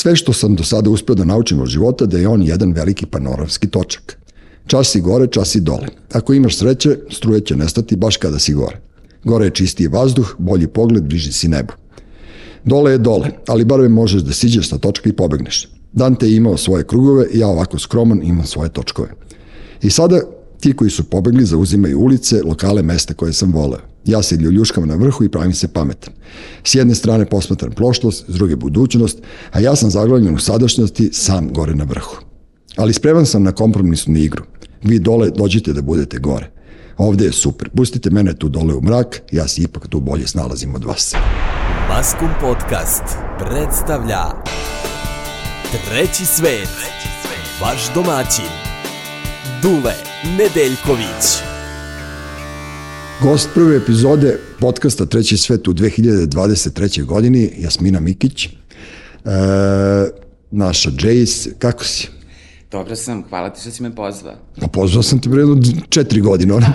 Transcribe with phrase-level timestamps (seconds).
[0.00, 3.06] sve što sam do sada uspeo da naučim od života da je on jedan veliki
[3.06, 4.16] panoramski točak.
[4.66, 5.88] Čas si gore, čas si dole.
[6.12, 8.80] Ako imaš sreće, struje će nestati baš kada si gore.
[9.24, 11.72] Gore je čistiji vazduh, bolji pogled, bliži si nebu.
[12.64, 15.68] Dole je dole, ali bar možeš da siđeš sa točka i pobegneš.
[15.92, 19.08] Dante je imao svoje krugove, ja ovako skroman imam svoje točkove.
[19.82, 20.20] I sada
[20.60, 23.89] ti koji su pobegli zauzimaju ulice, lokale, mesta koje sam voleo.
[24.04, 26.14] Ja se ljuljuškam na vrhu i pravim se pametan.
[26.64, 29.18] S jedne strane posmatram ploštost, s druge budućnost,
[29.52, 32.16] a ja sam zaglavljen u sadašnjosti sam gore na vrhu.
[32.76, 34.44] Ali spreman sam na kompromisnu igru.
[34.82, 36.50] Vi dole dođite da budete gore.
[36.96, 37.68] Ovde je super.
[37.76, 41.14] Pustite mene tu dole u mrak, ja se ipak tu bolje snalazim od vas.
[41.88, 43.02] Maskum Podcast
[43.38, 44.24] predstavlja
[45.88, 46.68] Treći svet,
[47.62, 48.50] vaš domaćin,
[49.62, 49.94] Dule
[50.38, 51.49] Nedeljković.
[53.22, 57.04] Gost prve epizode podcasta Treći svet u 2023.
[57.04, 58.50] godini, Jasmina Mikić, e,
[60.50, 62.08] naša Jace, kako si?
[62.70, 64.34] Dobro sam, hvala ti što si me pozvao.
[64.62, 65.56] A pozvao sam te pre jedno
[65.88, 66.54] četiri godine.
[66.54, 66.66] Ono,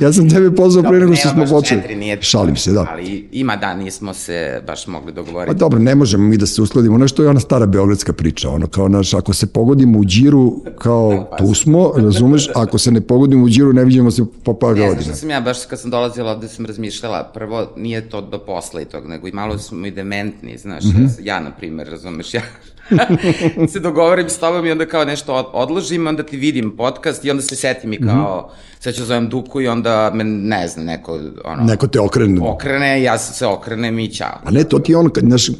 [0.00, 1.80] ja sam tebe pozvao pre nego što smo počeli.
[1.80, 2.86] Četiri, nije Šalim se, da.
[2.90, 5.54] Ali ima da, nismo se baš mogli dogovoriti.
[5.54, 6.94] Pa dobro, ne možemo mi da se uskladimo.
[6.94, 8.50] Ono što je ona stara beogradska priča.
[8.50, 12.48] Ono, kao naš, ako se pogodimo u džiru, kao pa, tu smo, razumeš?
[12.54, 14.94] Ako se ne pogodimo u džiru, ne vidimo se po par godina.
[14.94, 18.38] Ne, što sam ja, baš kad sam dolazila ovde sam razmišljala, prvo nije to do
[18.38, 21.08] posla i tog, nego i malo smo i dementni, znaš, mm -hmm.
[21.22, 22.42] ja, na primer, razumeš, ja
[23.72, 27.42] se dogovorim s tobom i onda kao nešto odložim, onda ti vidim podcast i onda
[27.42, 28.71] se setim i kao, mm -hmm.
[28.82, 31.62] Sad ću zovem Duku i onda me, ne znam, neko, ono...
[31.62, 32.40] Neko te okrene.
[32.40, 34.38] Okrene, ja se okrenem i čao.
[34.44, 35.50] A ne, to ti je ono, naš,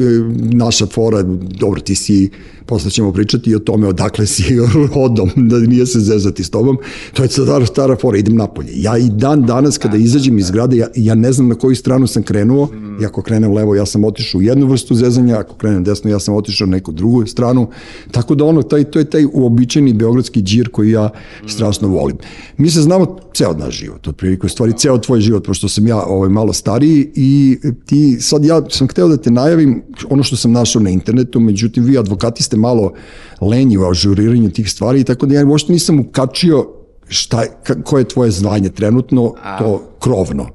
[0.52, 2.30] naša fora, dobro, ti si
[2.66, 4.44] posle ćemo pričati i o tome odakle si
[4.94, 6.78] rodom, da nije se zezati s tobom.
[7.12, 8.70] To je stara, stara fora, idem napolje.
[8.74, 10.52] Ja i dan danas kada da, izađem iz da.
[10.52, 13.02] grada, ja, ja ne znam na koju stranu sam krenuo, mm.
[13.02, 16.18] i ako krenem levo, ja sam otišao u jednu vrstu zezanja, ako krenem desno, ja
[16.18, 17.68] sam otišao na neku drugu stranu.
[18.10, 21.48] Tako da ono, taj, to je taj uobičajeni beogradski džir koji ja mm.
[21.48, 22.16] strašno volim.
[22.56, 26.28] Mi se znamo ceo naš život, otprilike, stvari ceo tvoj život, pošto sam ja ovaj,
[26.28, 30.82] malo stariji i ti, sad ja sam hteo da te najavim ono što sam našao
[30.82, 32.92] na internetu, međutim vi advokati ste malo
[33.40, 36.68] lenji u ažuriranju tih stvari, tako da ja uopšte nisam ukačio
[37.08, 37.44] šta,
[37.84, 40.48] ko je tvoje zvanje trenutno, A, to krovno.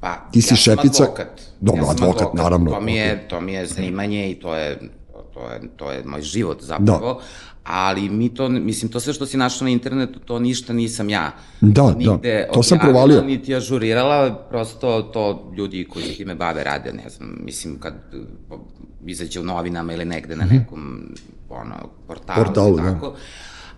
[0.00, 1.02] Pa, Ti si ja šefica...
[1.02, 1.40] advokat.
[1.60, 2.70] Dobro, ja advokat, advokat, naravno.
[2.70, 4.78] To mi je, to mi je zanimanje i to je,
[5.34, 7.14] to je, to je moj život zapravo.
[7.14, 7.20] Da
[7.64, 11.30] ali mi to, mislim, to sve što si našao na internetu, to ništa nisam ja.
[11.60, 11.94] Da, da.
[11.94, 13.22] Nigde da, to sam provalio.
[13.22, 17.94] Niti ažurirala, prosto to ljudi koji se time bave rade, ne znam, mislim, kad
[19.06, 20.54] izađe u novinama ili negde na mhm.
[20.54, 21.08] nekom,
[21.50, 21.74] ono,
[22.06, 23.10] portalu, portalu tako.
[23.10, 23.16] Da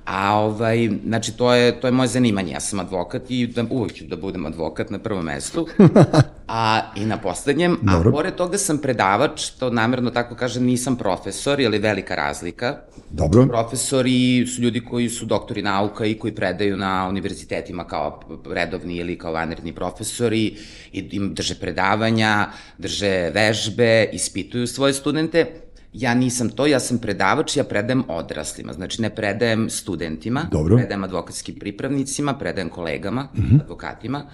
[0.04, 2.53] A ovaj, znači, to je, to je moje zanimanje.
[2.53, 5.66] Ja sam advokat i da, uvijek ću da budem advokat na prvom mestu.
[6.48, 7.78] A, I na poslednjem.
[7.82, 8.09] Dobro.
[8.09, 12.76] A pored toga sam predavač, to namerno tako kažem, nisam profesor, je li velika razlika.
[13.10, 13.47] Dobro.
[13.47, 19.19] Profesori su ljudi koji su doktori nauka i koji predaju na univerzitetima kao redovni ili
[19.19, 20.56] kao vanredni profesori
[20.92, 22.48] i im drže predavanja,
[22.78, 25.63] drže vežbe, ispituju svoje studente
[25.94, 30.77] Ja nisam to, ja sam predavač, ja predajem odraslima, znači ne predajem studentima, Dobro.
[30.77, 33.55] predajem advokatskim pripravnicima, predajem kolegama, uh mhm.
[33.55, 33.60] -huh.
[33.62, 34.25] advokatima,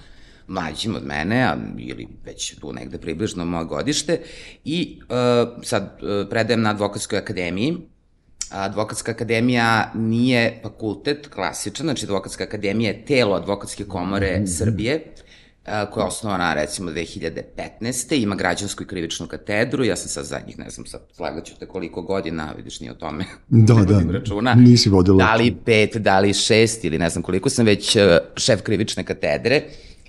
[0.47, 4.21] mlađim od mene, a, ili već tu negde približno moje godište,
[4.65, 7.77] i uh, sad uh, predajem na advokatskoj akademiji,
[8.51, 14.59] Advokatska akademija nije fakultet klasičan, znači Advokatska akademija je telo Advokatske komore mm -hmm.
[14.59, 15.05] Srbije,
[15.91, 18.23] koja je osnovana recimo 2015.
[18.23, 22.03] Ima građansku i krivičnu katedru, ja sam sad zadnjih, ne znam, sad slagaću te koliko
[22.03, 24.55] godina, vidiš ni o tome, da, da, računa.
[24.55, 25.25] nisi vodila.
[25.25, 29.05] Da li pet, da li šest ili ne znam koliko sam već e, šef krivične
[29.05, 29.63] katedre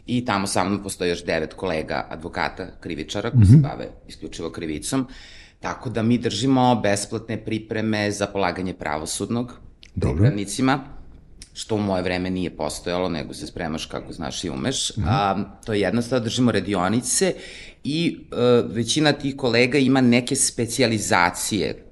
[0.06, 3.52] i tamo sa mnom postoji još devet kolega advokata, krivičara koji mm -hmm.
[3.52, 3.62] se mhm.
[3.62, 5.08] bave isključivo krivicom.
[5.60, 9.54] Tako da mi držimo besplatne pripreme za polaganje pravosudnog
[9.96, 10.30] Dobro.
[11.54, 14.98] Što u moje vreme nije postojalo, nego se spremaš kako znaš i umeš.
[14.98, 15.08] Mm -hmm.
[15.08, 17.34] A, to je jednostavno, držimo radionice
[17.84, 18.36] i e,
[18.68, 21.86] većina tih kolega ima neke specializacije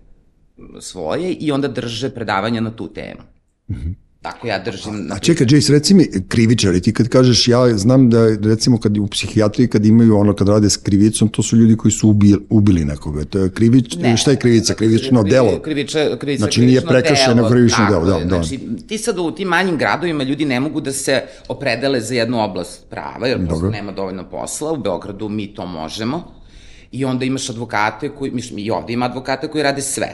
[0.79, 3.21] svoje i onda drže predavanja na tu temu.
[3.69, 4.08] Mm -hmm.
[4.21, 5.11] Tako ja držim...
[5.11, 8.97] A, a čekaj, Jace, reci mi, krivičari, ti kad kažeš, ja znam da, recimo, kad
[8.97, 12.39] u psihijatriji, kad imaju ono, kad rade s krivicom, to su ljudi koji su ubili,
[12.49, 13.25] ubili nekoga.
[13.25, 14.73] To je krivič, ne, šta je krivica?
[14.73, 15.59] Krivično krivi, delo?
[15.61, 18.27] Kriviča, krivica, znači, nije prekršeno krivično delo, da, da.
[18.27, 22.43] Znači, ti sad u tim manjim gradovima ljudi ne mogu da se opredele za jednu
[22.43, 24.71] oblast prava, jer prosto nema dovoljno posla.
[24.71, 26.23] U Beogradu mi to možemo.
[26.91, 30.11] I onda imaš advokate koji, mislim, i ovde ima advokate koji rade sve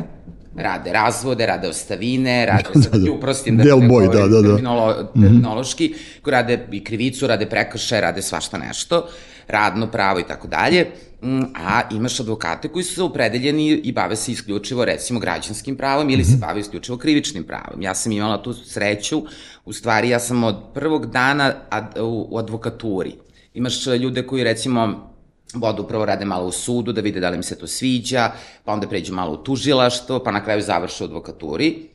[0.55, 3.11] rade razvode, rade ostavine, rade, da, sad da, da.
[3.11, 4.47] uprostim da Del boy, da, da, da.
[4.47, 5.21] Terminolo, mhm.
[5.21, 9.07] terminološki, koji rade i krivicu, rade prekršaje, rade svašta nešto,
[9.47, 10.87] radno pravo i tako dalje.
[11.21, 16.23] mm, a imaš advokate koji su opredeljeni i bave se isključivo recimo građanskim pravom ili
[16.23, 16.39] se Mhm.
[16.39, 17.81] bave isključivo krivičnim pravom.
[17.81, 19.23] Ja sam imala tu sreću,
[19.65, 23.15] u stvari ja sam od prvog dana ad, u, u advokaturi.
[23.53, 25.11] Imaš ljude koji recimo
[25.55, 28.31] vodu prvo rade malo u sudu da vide da li im se to sviđa,
[28.63, 31.89] pa onda pređu malo u tužilaštvo, pa na kraju završe u advokaturi.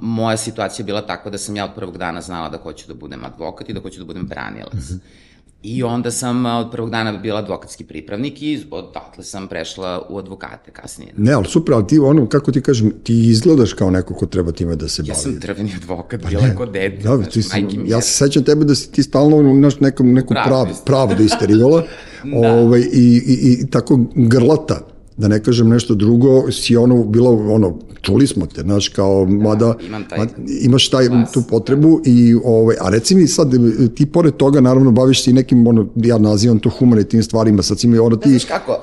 [0.00, 2.94] Moja situacija je bila takva da sam ja od prvog dana znala da hoću da
[2.94, 4.74] budem advokat i da hoću da budem branilac.
[4.74, 5.29] Mm -hmm.
[5.62, 10.70] I onda sam od prvog dana bila advokatski pripravnik i odatle sam prešla u advokate
[10.70, 11.12] kasnije.
[11.16, 14.52] Ne, ali super, ali ti ono, kako ti kažem, ti izgledaš kao neko ko treba
[14.52, 15.10] time da se bavi.
[15.10, 17.08] Ja sam drveni advokat, bila je kod dete.
[17.08, 20.74] Da, ti si, ja se sećam tebe da si ti stalno naš nekom, neku pravdu,
[20.86, 21.82] pravdu isterivala
[22.24, 22.52] da.
[22.52, 24.89] ovaj, i, i, i tako grlata
[25.20, 29.32] da ne kažem nešto drugo, si ono bilo ono čuli smo te, znaš, kao da,
[29.32, 30.32] mada imam taj mada,
[30.62, 32.10] imaš taj glas, tu potrebu da.
[32.10, 33.50] i ovaj a reci mi sad
[33.94, 37.80] ti pored toga naravno baviš se i nekim ono ja nazivam to humanitarnim stvarima, sad
[37.80, 38.78] si mi ono ti Znaš kako, uh,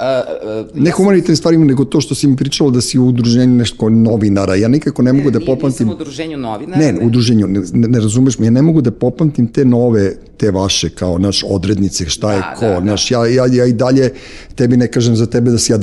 [0.76, 3.90] uh, ne humanitarnim stvarima nego to što si mi pričala da si u udruženju nešto
[3.90, 4.56] novinara.
[4.56, 6.80] Ja nikako ne, ne mogu da popamtim Nisam u udruženju novinara.
[6.80, 10.16] Ne, ne, u udruženju, ne, ne razumeš me, ja ne mogu da popamtim te nove
[10.38, 12.80] te vaše kao naš odrednice šta je Da, ko, da, da.
[12.80, 14.14] naš ja ja ja i dalje
[14.56, 15.74] tebi ne kažem za tebe da si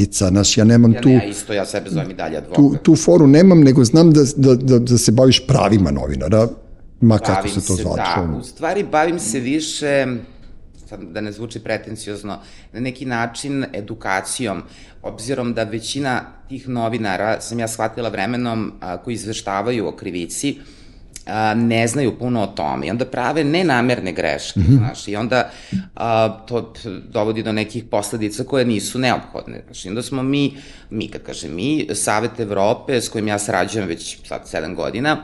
[0.00, 2.56] advokatica, naš ja nemam Ja tu ne, ja isto, ja sebe zovem i dalje advokat.
[2.56, 6.48] tu, tu foru nemam, nego znam da, da, da, da se baviš pravima novinara,
[7.00, 8.20] ma kako Bavim se to se, zvače.
[8.26, 10.06] Da, u stvari bavim se više,
[10.88, 12.38] sad da ne zvuči pretencijozno,
[12.72, 14.62] na neki način edukacijom,
[15.02, 20.58] obzirom da većina tih novinara, sam ja shvatila vremenom, a, koji izveštavaju o krivici,
[21.26, 24.78] a, ne znaju puno o tome i onda prave nenamerne greške, mm -hmm.
[24.78, 25.50] znaš, i onda
[25.94, 26.72] a, to
[27.08, 30.56] dovodi do nekih posledica koje nisu neophodne, znaš, i onda smo mi,
[30.90, 35.16] mi kad kažem mi, Savet Evrope, s kojim ja sarađujem već sad sedam godina,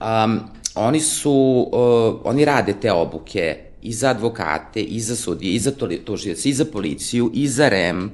[0.00, 0.40] um,
[0.74, 5.72] oni su, uh, oni rade te obuke i za advokate, i za sudije, i za
[6.04, 8.10] tužioce, i za policiju, i za REM,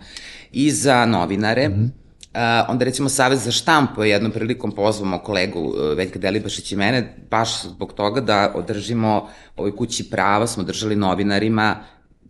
[0.53, 1.69] i za novinare.
[1.69, 2.02] Mm -hmm.
[2.35, 2.39] Uh,
[2.69, 7.17] onda recimo Savez za štampu je jednom prilikom pozvamo kolegu uh, Veljka Delibašić i mene,
[7.31, 11.77] baš zbog toga da održimo ovoj kući prava, smo držali novinarima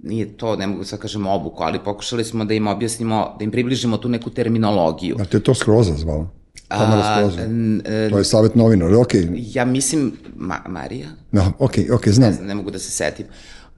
[0.03, 3.51] nije to, ne mogu sad kažem obuku, ali pokušali smo da im objasnimo, da im
[3.51, 5.17] približimo tu neku terminologiju.
[5.21, 6.31] A te to skroza zvalo?
[6.69, 7.31] A,
[7.85, 9.13] e, to je savjet novinara, ok.
[9.35, 11.09] Ja mislim, Ma, Marija?
[11.33, 12.29] No, ok, ok, znam.
[12.29, 13.27] Ne, znam, ne mogu da se setim.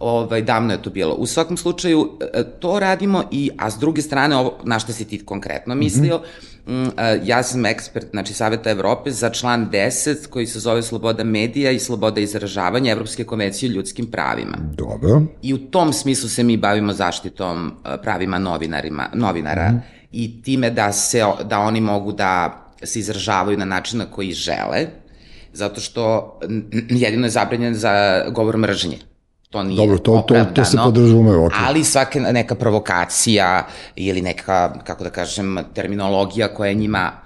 [0.05, 1.15] Ovaj, davno je to bilo.
[1.15, 5.05] U svakom slučaju, e, to radimo, i, a s druge strane, ovo, na šta si
[5.05, 6.21] ti konkretno mislio,
[6.67, 7.21] mm -hmm.
[7.25, 11.79] ja sam ekspert, znači, Saveta Evrope za član 10, koji se zove Sloboda medija i
[11.79, 14.59] Sloboda izražavanja Evropske konvencije o ljudskim pravima.
[14.77, 15.23] Dobro.
[15.43, 20.09] I u tom smislu se mi bavimo zaštitom e, pravima novinarima, novinara mm -hmm.
[20.13, 24.87] i time da, se, da oni mogu da se izražavaju na način na koji žele,
[25.53, 26.39] zato što
[26.91, 28.99] jedino je zabranjen za govor mržnje.
[29.55, 31.47] To nije Dobro, to, to, to se podrazumeva.
[31.47, 31.63] Okay.
[31.67, 33.67] Ali svaka neka provokacija
[33.97, 37.24] ili neka, kako da kažem, terminologija koja je njima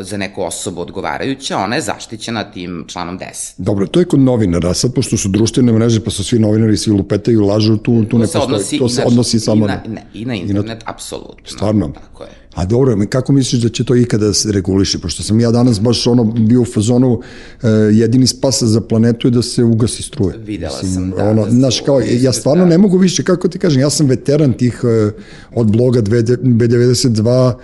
[0.00, 3.52] za neku osobu odgovarajuća, ona je zaštićena tim članom 10.
[3.58, 6.92] Dobro, to je kod novinara, sad pošto su društvene mreže, pa su svi novinari, svi
[6.92, 8.78] lupetaju, lažu, tu, tu to ne postoji.
[8.78, 11.46] To se odnosi samo i na, na, i na internet, na, apsolutno.
[11.46, 11.88] Stvarno?
[11.88, 12.30] Tako je.
[12.54, 14.98] A dobro, kako misliš da će to ikada se reguliši?
[14.98, 17.22] Pošto sam ja danas baš ono bio u fazonu uh,
[17.92, 20.36] jedini spas za planetu je da se ugasi struje.
[20.38, 21.24] Videla Mislim, sam, da.
[21.24, 22.70] Ono, da znaš, kao, ja stvarno da.
[22.70, 25.12] ne mogu više, kako ti kažem, ja sam veteran tih uh,
[25.54, 27.54] od bloga B92,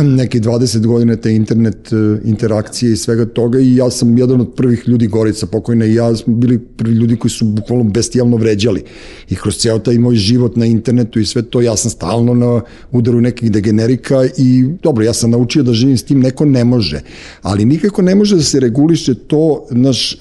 [0.00, 4.54] neki 20 godina te internet uh, interakcije i svega toga i ja sam jedan od
[4.54, 8.82] prvih ljudi Gorica pokojna i ja smo bili prvi ljudi koji su bukvalno bestijalno vređali.
[9.30, 12.60] I kroz ceo taj moj život na internetu i sve to ja sam stalno na
[12.90, 17.00] udaru nekih degenerika i dobro ja sam naučio da živim s tim neko ne može.
[17.42, 20.16] Ali nikako ne može da se reguliše to naš e,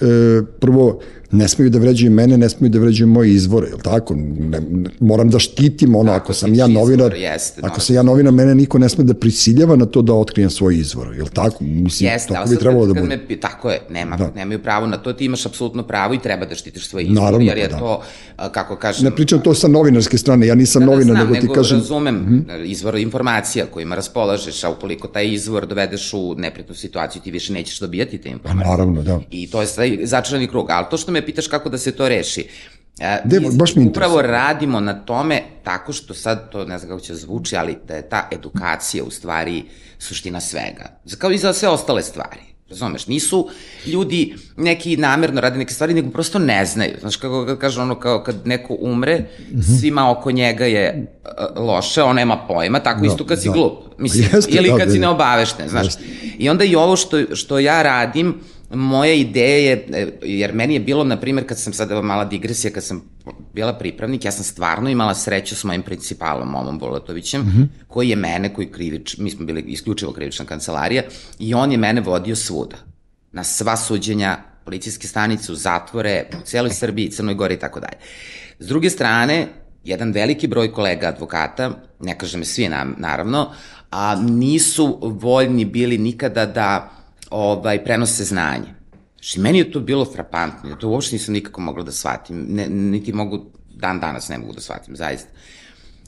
[0.59, 0.99] prvo
[1.31, 4.15] ne smeju da vređaju mene, ne smeju da vređaju moje izvore, je tako?
[4.15, 4.61] Ne,
[4.99, 8.55] moram da štitim ono, ako, ako sam ja novinar, jeste, ako sam ja novinar, mene
[8.55, 11.63] niko ne sme da prisiljava na to da otkrijem svoj izvor, je tako?
[11.63, 13.19] Mislim, jeste, tako bi trebalo da bude.
[13.29, 14.31] Me, tako je, nema, da.
[14.35, 17.45] nemaju pravo na to, ti imaš apsolutno pravo i treba da štitiš svoj izvor, Naravno,
[17.45, 17.77] jer je da.
[17.79, 18.01] to,
[18.51, 19.05] kako kažem...
[19.05, 21.77] Ne pričam to sa novinarske strane, ja nisam da, da, novinar, nego ti kažem...
[21.77, 22.63] razumem mm -hmm.
[22.63, 27.79] izvor informacija kojima raspolažeš, a ukoliko taj izvor dovedeš u neprijatnu situaciju, ti više nećeš
[27.79, 28.65] dobijati te informacije.
[28.65, 29.19] Pa naravno, da.
[29.31, 29.67] I to je
[30.03, 32.47] začarani krug, ali to što me pitaš kako da se to reši,
[33.23, 37.15] De, baš mi upravo radimo na tome tako što sad, to ne znam kako će
[37.15, 39.63] zvuči, ali da je ta edukacija u stvari
[39.99, 40.99] suština svega.
[41.17, 42.39] Kao i za sve ostale stvari.
[42.69, 43.49] Razumeš, nisu
[43.85, 46.97] ljudi neki namerno rade neke stvari, nego prosto ne znaju.
[46.99, 49.79] Znaš, kako kad kaže ono, kao kad neko umre, mm -hmm.
[49.79, 51.15] svima oko njega je
[51.55, 53.53] uh, loše, on nema pojma, tako da, isto kad si da.
[53.53, 53.79] glup.
[53.97, 55.85] Mislim, Jeste, ili kad da, si neobavešten, znaš.
[55.85, 56.03] Jeste.
[56.37, 58.39] I onda i ovo što, što ja radim,
[58.73, 62.71] moja ideja je, e, jer meni je bilo, na primjer, kad sam sada mala digresija,
[62.71, 63.01] kad sam
[63.53, 67.67] bila pripravnik, ja sam stvarno imala sreću s mojim principalom, Momom Bolatovićem, mm -hmm.
[67.87, 71.03] koji je mene, koji krivič, mi smo bili isključivo krivična kancelarija,
[71.39, 72.75] i on je mene vodio svuda,
[73.31, 77.97] na sva suđenja, policijske stanice, u zatvore, u celoj Srbiji, Crnoj Gori i tako dalje.
[78.59, 79.47] S druge strane,
[79.83, 83.51] jedan veliki broj kolega advokata, ne kažem svi naravno,
[83.91, 87.00] a nisu voljni bili nikada da
[87.31, 88.73] ovaj, prenose znanje.
[89.15, 93.13] Znači, meni je to bilo frapantno, to uopšte nisam nikako mogla da shvatim, ne, niti
[93.13, 95.29] mogu, dan danas ne mogu da shvatim, zaista.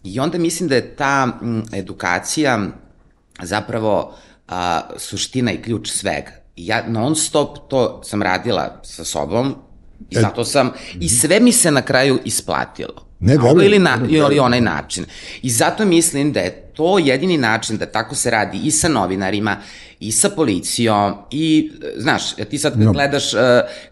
[0.03, 2.59] I onda mislim da je ta m, edukacija
[3.41, 4.15] zapravo
[4.47, 6.31] a, suština i ključ svega.
[6.55, 9.55] I ja non stop to sam radila sa sobom
[10.09, 13.07] i e, zato sam, i sve mi se na kraju isplatilo.
[13.25, 13.63] Ne, dobro.
[13.63, 15.05] Ili, na, ili onaj način.
[15.41, 19.57] I zato mislim da je to jedini način da tako se radi i sa novinarima,
[19.99, 22.91] i sa policijom, i, znaš, ti sad no.
[22.91, 23.39] gledaš uh,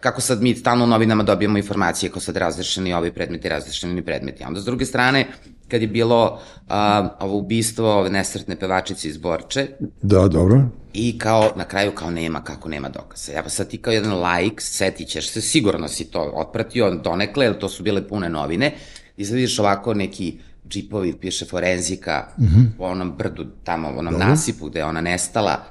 [0.00, 4.44] kako sad mi stalno u novinama dobijamo informacije kako sad razrešeni ovi predmeti, razrešeni predmeti.
[4.44, 5.26] A onda s druge strane,
[5.68, 6.72] kad je bilo uh,
[7.20, 9.66] ovo ubistvo ove nesretne pevačice iz Borče.
[10.02, 10.62] Da, dobro.
[10.94, 13.32] I kao, na kraju kao nema, kako nema dokaza.
[13.32, 17.44] Ja pa sad ti kao jedan like, setit ćeš se, sigurno si to otpratio donekle,
[17.44, 18.74] jer to su bile pune novine,
[19.16, 20.38] i sad vidiš ovako neki
[20.68, 22.66] džipovi, piše forenzika, mm -hmm.
[22.78, 24.28] po onom brdu, tamo, onom Dobro.
[24.28, 25.64] nasipu gde je ona nestala,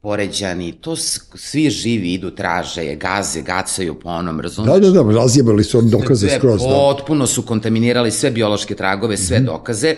[0.00, 0.96] poređani, to
[1.34, 4.80] svi živi idu, traže je, gaze, gacaju po onom, razumiješ?
[4.80, 6.60] Da, da, da, razjebali su dokaze sve, skroz.
[6.62, 6.68] Da.
[6.68, 9.46] Potpuno su kontaminirali sve biološke tragove, sve mm -hmm.
[9.46, 9.96] dokaze,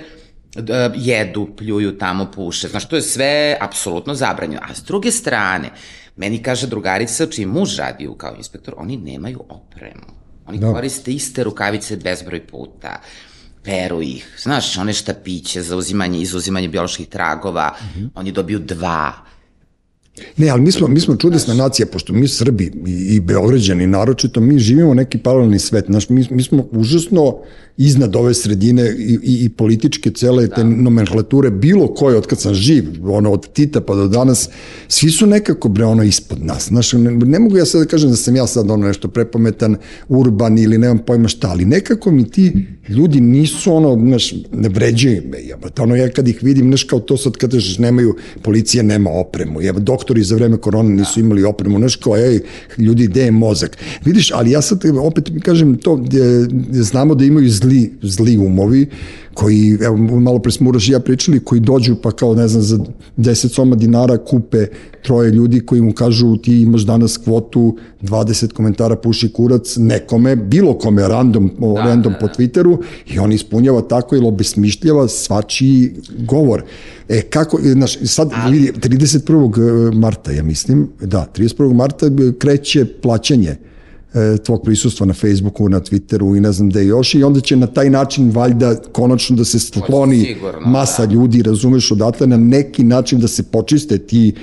[0.96, 2.68] jedu, pljuju tamo, puše.
[2.68, 4.62] Znaš, to je sve apsolutno zabranjeno.
[4.70, 5.70] A s druge strane,
[6.16, 10.19] meni kaže drugarica, čiji muž radi kao inspektor, oni nemaju opremu.
[10.50, 10.72] Oni da.
[10.72, 12.98] koriste iste rukavice bezbroj puta
[13.62, 18.08] peru ih, znaš, one štapiće za uzimanje, izuzimanje bioloških tragova, mm -hmm.
[18.14, 19.12] oni dobiju dva,
[20.40, 24.40] Ne, ali mi smo, mi smo čudesna nacija, pošto mi Srbi i, i Beograđani naročito,
[24.40, 25.84] mi živimo neki paralelni svet.
[25.86, 27.38] Znaš, mi, mi smo užasno
[27.76, 30.64] iznad ove sredine i, i, i političke cele te da.
[30.64, 34.48] nomenklature, bilo koje, od kad sam živ, ono, od Tita pa do danas,
[34.88, 36.68] svi su nekako, bre, ono, ispod nas.
[36.68, 39.76] Znaš, ne, ne mogu ja sad da kažem da sam ja sad ono nešto prepametan,
[40.08, 45.22] urban ili nemam pojma šta, ali nekako mi ti ljudi nisu ono, znaš, ne vređaju
[45.30, 48.82] me, jebate, ono, ja kad ih vidim, znaš, kao to sad kada kažeš, nemaju, policija
[48.82, 52.40] nema opremu, jebate, doktori za vreme korona nisu imali opremu, znaš, kao, ej,
[52.78, 53.76] ljudi, gde je mozak?
[54.04, 55.98] Vidiš, ali ja sad, opet kažem to,
[56.72, 58.86] znamo da imaju zli, zli umovi
[59.34, 62.62] koji, evo, malo pre smo Uraš i ja pričali, koji dođu pa kao, ne znam,
[62.62, 62.78] za
[63.16, 64.66] 10 soma dinara kupe
[65.02, 70.78] troje ljudi koji mu kažu ti imaš danas kvotu 20 komentara puši kurac nekome, bilo
[70.78, 72.26] kome random, da, random da, da.
[72.26, 76.62] po Twitteru i on ispunjava tako ili obesmišljava svačiji govor.
[77.08, 78.58] E, kako, znaš, sad Ali...
[78.58, 79.94] vidi, 31.
[79.94, 81.74] marta, ja mislim, da, 31.
[81.74, 82.06] marta
[82.38, 83.56] kreće plaćanje
[84.14, 87.56] e, tvog prisustva na Facebooku, na Twitteru i ne znam gde još i onda će
[87.56, 90.36] na taj način valjda konačno da se skloni
[90.66, 91.12] masa da.
[91.12, 94.34] ljudi, razumeš, odatle na neki način da se počiste ti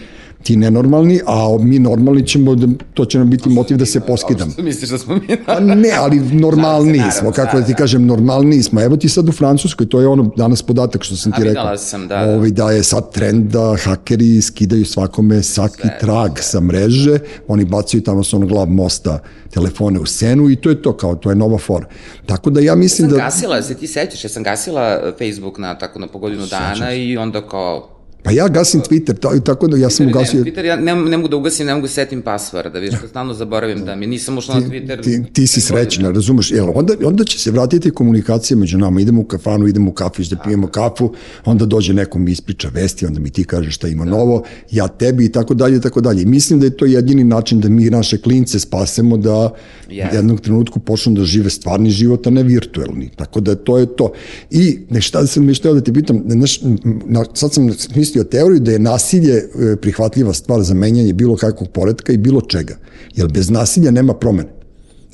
[0.48, 4.52] ti nenormalni, a mi normalni ćemo, da, to će nam biti motiv da se poskidam.
[4.52, 5.38] Što misliš da smo mi?
[5.46, 8.82] Pa ne, ali normalni smo, kako da ti kažem, normalni smo.
[8.82, 11.78] Evo ti sad u Francuskoj, to je ono danas podatak što sam ti rekao.
[11.78, 12.32] sam, da, da.
[12.32, 17.66] Ovaj, da je sad trend da hakeri skidaju svakome svaki sve, trag sa mreže, oni
[17.66, 19.20] bacaju tamo sa onog glav mosta
[19.54, 21.86] telefone u senu i to je to, kao to je nova fora.
[22.26, 23.24] Tako da ja mislim ja sam da...
[23.24, 27.42] gasila, se ti sećaš, ja sam gasila Facebook na tako na pogodinu dana i onda
[27.42, 27.97] kao
[28.28, 30.44] Pa ja gasim Twitter, tako da ja sam ugasio...
[30.44, 33.34] Twitter, ja ne, ne mogu da ugasim, ne mogu da setim pasvord, da vidiš, stalno
[33.34, 35.04] zaboravim da mi nisam ušla na Twitter.
[35.04, 39.22] Ti, ti si srećna, razumeš, jel, onda, onda će se vratiti komunikacija među nama, idemo
[39.22, 41.14] u kafanu, idemo u kafić da pijemo kafu,
[41.46, 44.12] onda dođe neko mi ispriča vesti, onda mi ti kaže šta ima da.
[44.12, 46.26] novo, ja tebi i tako dalje i tako dalje.
[46.26, 49.54] Mislim da je to jedini način da mi naše klince spasemo da
[49.90, 50.16] yes.
[50.16, 53.10] jednog trenutku počnu da žive stvarni život, a ne virtuelni.
[53.16, 54.12] Tako da to je to.
[54.52, 56.60] I ne šta sam mi šteo da te pitam, znaš,
[57.06, 61.36] na, sad sam mislio koristio teoriju da je nasilje e, prihvatljiva stvar za menjanje bilo
[61.36, 62.78] kakvog poredka i bilo čega.
[63.16, 64.50] Jer bez nasilja nema promene.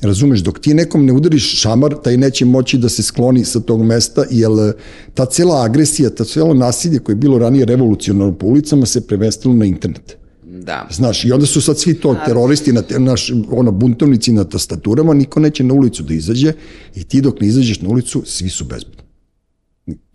[0.02, 3.82] Razumeš, dok ti nekom ne udariš šamar, taj neće moći da se skloni sa tog
[3.82, 4.72] mesta, jer e,
[5.14, 9.54] ta cela agresija, ta celo nasilje koje je bilo ranije revolucionarno po ulicama se premestilo
[9.54, 10.16] na internet.
[10.42, 10.88] Da.
[10.90, 15.40] Znaš, i onda su sad svi to teroristi, na, naš, ono, buntovnici na tastaturama, niko
[15.40, 16.52] neće na ulicu da izađe
[16.94, 19.03] i ti dok ne izađeš na ulicu, svi su bezbedni.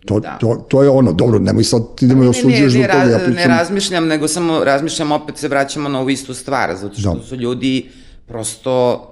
[0.05, 0.38] To, da.
[0.41, 3.03] to, to je ono, dobro, nemoj sad ti da me osuđuješ do toga.
[3.03, 3.33] Ja pričam...
[3.35, 7.23] Ne razmišljam, nego samo razmišljam, opet se vraćamo na ovu istu stvar, zato što da.
[7.23, 7.89] su ljudi
[8.27, 9.05] prosto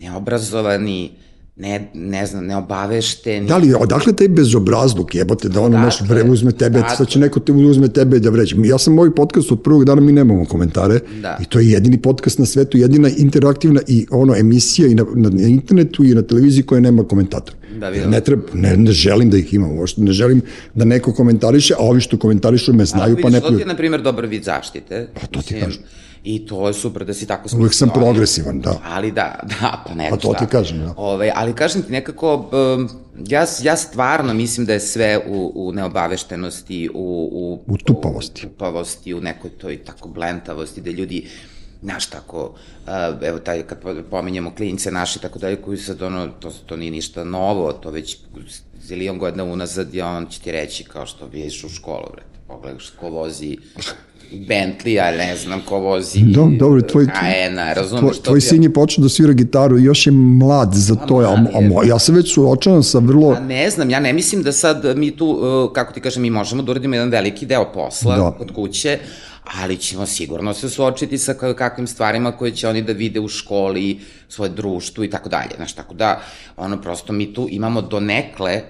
[0.00, 1.10] neobrazovani,
[1.56, 3.48] ne, ne znam, neobavešteni.
[3.48, 6.96] Da li, odakle taj bezobrazluk jebote, da ono Dakle, bre uzme tebe, dakle.
[6.96, 8.56] sad će neko te uzme tebe da vređe.
[8.64, 11.38] Ja sam ovaj podcast od prvog dana, mi nemamo komentare Da.
[11.42, 15.46] i to je jedini podcast na svetu, jedina interaktivna i ono emisija i na, na,
[15.46, 17.56] internetu i na televiziji koja nema komentatora.
[17.80, 18.10] Da, vidim.
[18.10, 20.42] ne, treba, ne, ne želim da ih imam, uopšte ne želim
[20.74, 23.66] da neko komentariše, a ovi što komentarišu me znaju pa ne Vidiš, to ti je,
[23.66, 25.08] na primjer, dobar vid zaštite.
[25.14, 25.82] Pa to ti kažem.
[26.24, 28.80] I to je super da si tako Uvek sam smislio, ali- progresivan, da.
[28.84, 30.94] Ali da, da, pa ne Pa to ti kažem, da.
[30.96, 32.34] Ove, ali kažem ti nekako,
[32.74, 32.88] um,
[33.28, 38.46] ja, ja stvarno mislim da je sve u, u neobaveštenosti, u, u, U tupavosti.
[38.46, 41.28] U tupavosti, u nekoj toj tako blentavosti, da ljudi
[41.82, 46.26] Znaš, tako, uh, evo taj, kad po- pominjemo klince naši, tako dalje, koji sad, ono,
[46.26, 48.16] to, to nije ništa novo, to već
[48.82, 52.90] zilion godina unazad, i on će ti reći, kao što vidiš u školu, bre, pogledaš
[53.00, 53.58] ko vozi
[54.38, 58.00] Bentley, a ne znam ko vozi Do, dobro, tvoj, Cayena, razumeš?
[58.00, 61.14] tvoj, to tvoj sin je počeo da svira gitaru i još je mlad za to,
[61.16, 61.70] a, mlad a, je.
[61.70, 63.30] mo- ja sam već suočavan sa vrlo...
[63.30, 66.30] A ne znam, ja ne mislim da sad mi tu, uh, kako ti kažem, mi
[66.30, 68.22] možemo da uradimo jedan veliki deo posla Da.
[68.22, 68.30] da.
[68.30, 68.98] kod kuće,
[69.54, 73.28] ali ćemo sigurno se suočiti sa ka- kakvim stvarima koje će oni da vide u
[73.28, 73.98] školi,
[74.28, 75.50] svoje društvu i tako dalje.
[75.56, 76.20] Znaš, tako da,
[76.56, 78.62] ono, prosto mi tu imamo donekle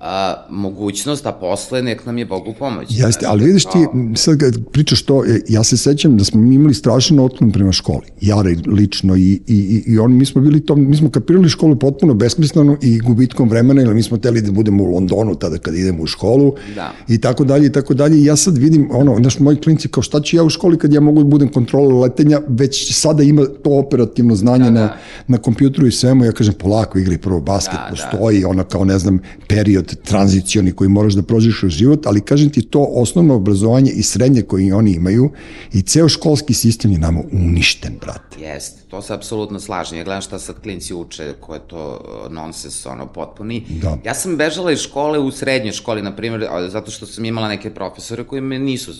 [0.00, 2.86] a, mogućnost, a posle nek nam je Bogu pomoć.
[2.90, 3.78] Jeste, ali vidiš ti,
[4.16, 8.06] sad kad pričaš to, e, ja se sećam da smo imali strašan otklon prema školi.
[8.20, 11.76] Ja lično i, i, i, i on, mi smo bili to, mi smo kapirali školu
[11.76, 15.74] potpuno besmisleno i gubitkom vremena, jer mi smo teli da budemo u Londonu tada kad
[15.74, 16.92] idemo u školu Da.
[17.08, 18.18] i tako dalje i tako dalje.
[18.20, 20.92] I ja sad vidim, ono, znaš, moji klinci, kao šta ću ja u školi kad
[20.92, 24.96] ja mogu da budem kontrolor letenja, već sada ima to operativno znanje Da, na, da.
[25.26, 27.90] na kompjuteru i svemu, ja kažem polako igri prvo basket, Da, da.
[27.90, 32.50] postoji ono kao ne znam period tranzicioni koji moraš da prođeš kroz život, ali kažem
[32.50, 35.30] ti to osnovno obrazovanje i srednje koje oni imaju
[35.72, 38.40] i ceo školski sistem je nama uništen, brate.
[38.40, 39.98] Jeste, to se apsolutno slažem.
[39.98, 43.64] Ja gledam šta sad klinci uče, ko je to uh, nonsens, ono, potpuni.
[43.68, 43.98] Da.
[44.04, 47.70] Ja sam bežala iz škole u srednjoj školi, na primjer, zato što sam imala neke
[47.70, 48.92] profesore koji me nisu,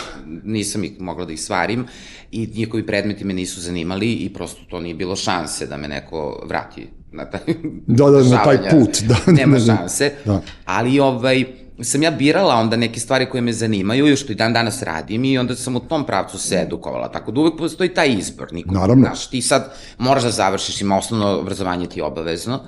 [0.56, 1.86] nisam ih mogla da ih svarim
[2.32, 6.42] i njihovi predmeti me nisu zanimali i prosto to nije bilo šanse da me neko
[6.48, 6.86] vrati
[7.16, 7.40] na taj,
[7.86, 9.16] Da, da, na taj put, da.
[9.32, 9.76] Nema Da, da.
[9.76, 10.12] šanse.
[10.24, 10.40] Da.
[10.64, 11.44] Ali ovaj,
[11.82, 15.24] sam ja birala onda neke stvari koje me zanimaju i što i dan danas radim
[15.24, 17.08] i onda sam u tom pravcu se edukovala.
[17.12, 18.52] Tako da uvek postoji taj izbor.
[18.52, 19.02] Niko, Naravno.
[19.06, 22.58] Znaš, ti sad moraš da završiš, ima osnovno obrazovanje ti obavezno.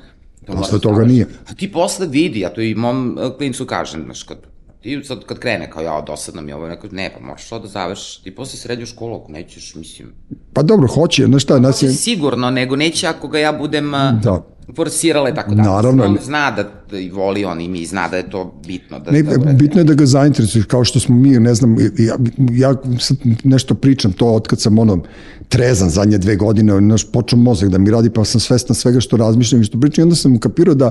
[0.47, 1.13] To moraš da toga završiš.
[1.13, 1.27] nije.
[1.51, 4.39] A ti posle vidi, ja to i mom e, klincu kažem, znaš, kad,
[4.83, 7.59] ti sad kad krene kao ja, dosadno mi je ovo, neko, ne, pa moraš to
[7.59, 10.09] da završiš, ti posle srednju školu, ako nećeš, mislim,
[10.53, 11.93] Pa dobro, hoće, znaš šta, nas je...
[11.93, 13.91] sigurno, nego neće ako ga ja budem
[14.23, 14.47] Da.
[14.77, 15.62] forsirala i tako da.
[15.62, 16.05] Naravno.
[16.05, 18.99] On zna da, i voli on i mi, zna da je to bitno.
[18.99, 22.17] Da, Ne, da bitno je da ga zainteresuješ, kao što smo mi, ne znam, ja,
[22.53, 25.03] ja sad nešto pričam, to otkad sam ono,
[25.49, 29.17] trezan zadnje dve godine, naš počeo mozak da mi radi, pa sam svestan svega što
[29.17, 30.91] razmišljam i što pričam, i onda sam ukapirao da,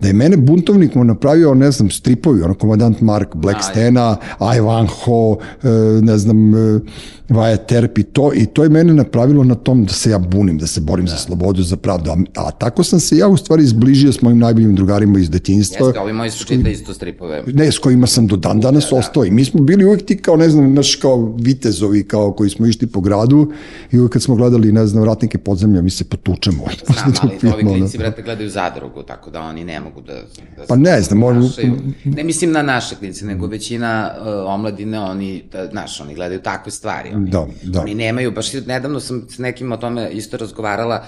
[0.00, 4.16] da je mene buntovnik mu napravio, ne znam, stripovi, ono, komandant Mark Blackstena,
[4.56, 5.68] Ivanhoe, e,
[6.02, 6.80] ne znam, e,
[7.28, 10.58] Vaja Terp i to, i to je mene napravilo na tom da se ja bunim,
[10.58, 13.66] da se borim za slobodu, za pravdu, a, a tako sam se ja u stvari
[13.66, 15.86] zbližio s mojim najboljim drugarima iz detinjstva.
[15.86, 17.42] Jeste, ovi moji su čitali isto stripove.
[17.46, 19.24] Ne, s kojima sam do dan danas ostao.
[19.24, 22.66] I mi smo bili uvek ti kao, ne znam, naš kao vitezovi kao koji smo
[22.66, 23.52] išli po gradu
[23.92, 26.64] i uvek kad smo gledali, ne znam, ratnike podzemlja, mi se potučemo.
[26.86, 27.72] Znam, ali filma, ovi ono.
[27.72, 30.14] klinci, brate, gledaju zadrugu, tako da oni ne mogu da...
[30.56, 31.76] da Pa ne znam, ponašaju.
[32.04, 36.72] Ne mislim na naše klince, nego većina uh, omladine, oni, da, znaš, oni gledaju takve
[36.72, 37.10] stvari.
[37.14, 37.80] Oni, Da, da.
[37.80, 41.04] Oni nemaju, baš nedavno sam s nekim o tome isto razgovarala,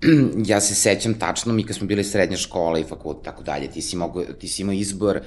[0.52, 3.82] ja se sećam tačno, mi kad smo bili srednja škola i fakult, tako dalje, ti
[3.82, 5.20] si, mogu, ti si imao izbor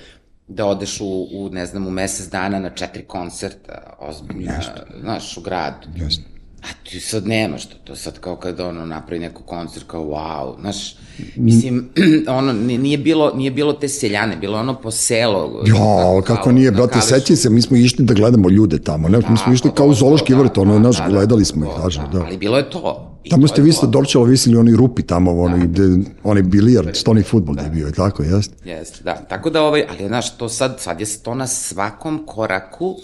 [0.47, 4.61] da odeš u, u, ne znam, u mesec dana na četiri koncerta, ozbiljna,
[5.01, 5.87] znaš, u gradu.
[5.95, 6.23] Jasno.
[6.63, 10.01] A ti sad nemaš to, to je sad kao kad ono napravi neko koncert kao
[10.03, 10.95] wow, znaš,
[11.35, 11.89] mislim,
[12.37, 15.63] ono, ni- nije bilo, nije bilo te seljane, bilo je ono po selo.
[15.65, 19.37] Jo, kako nije, brate, sećaj se, mi smo išli da gledamo ljude tamo, ne, mi
[19.37, 21.65] smo išli Pa, kao u zološki da, vrt, ono, da, naš, da, da, gledali smo
[21.65, 22.21] ih, kažem, da.
[22.21, 23.09] Ali bilo je to.
[23.23, 25.83] I Tamo ste je vi sa Dorčela visili oni rupi tamo, ono, gde,
[26.23, 28.69] onaj bilijar, stoni futbol je bio, tako, jeste.
[28.69, 29.15] Jeste, da.
[29.15, 32.95] Tako da, ovaj, ali znaš, to sad, sad je to na svakom koraku,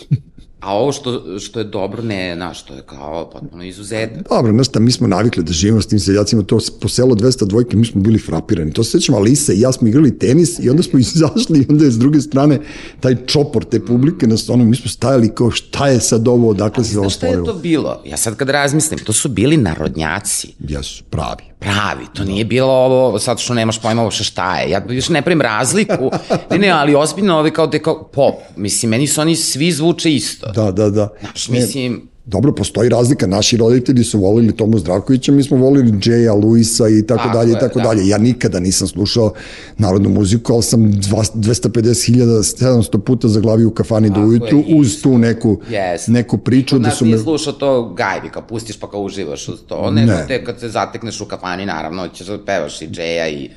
[0.59, 4.23] a ovo što, što je dobro, ne, znaš, to je kao potpuno izuzetno.
[4.29, 7.45] Dobro, znaš šta, mi smo navikli da živimo s tim seljacima, to po selo 200
[7.45, 8.73] dvojke, mi smo bili frapirani.
[8.73, 11.85] To se sećam, Alisa i ja smo igrali tenis i onda smo izašli i onda
[11.85, 12.59] je s druge strane
[12.99, 16.83] taj čopor te publike na stonu, mi smo stajali kao šta je sad ovo, odakle
[16.83, 17.61] se ovo Znaš šta je to stvorilo.
[17.61, 18.01] bilo?
[18.05, 20.53] Ja sad kad razmislim, to su bili narodnjaci.
[20.59, 21.48] Jesu, pravi.
[21.59, 24.69] Pravi, to nije bilo ovo sad što nemaš pojma uopšte šta je.
[24.69, 26.11] Ja još ne pravim razliku.
[26.51, 28.35] Ne, ne, ali ozbiljno ovi kao da je kao pop.
[28.55, 30.51] Mislim, meni su oni svi zvuče isto.
[30.51, 31.09] Da, da, da.
[31.21, 33.27] Znaš, mislim, Dobro, postoji razlika.
[33.27, 37.49] Naši roditelji su volili Tomu Zdravkovića, mi smo volili Džeja, Luisa i tako Tako dalje
[37.49, 37.85] i je, tako da.
[37.85, 38.07] dalje.
[38.07, 39.33] Ja nikada nisam slušao
[39.77, 45.03] narodnu muziku, ali sam 250.700 puta zaglavio u kafani do Tako je, ujutru uz isto.
[45.03, 46.11] tu neku, Jeste.
[46.11, 47.23] neku priču Kod da su nije me...
[47.23, 49.91] slušao to gajbi, kao pustiš pa kao uživaš uz to.
[49.91, 50.25] Nego Ne.
[50.27, 53.49] te kad se zatekneš u kafani, naravno, ćeš da pevaš i Džeja i...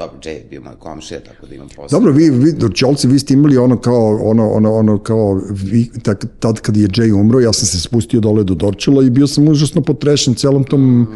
[0.00, 1.98] Dobro, Džej je bio moj komšija, tako da imam posao.
[1.98, 6.24] Dobro, vi, vi Dorčolci, vi ste imali ono kao, ono, ono, ono kao, vi, tak,
[6.38, 9.48] tad kad je Jay umro, ja sam se spustio dole do Dorčola i bio sam
[9.48, 11.06] užasno potrešen celom tom,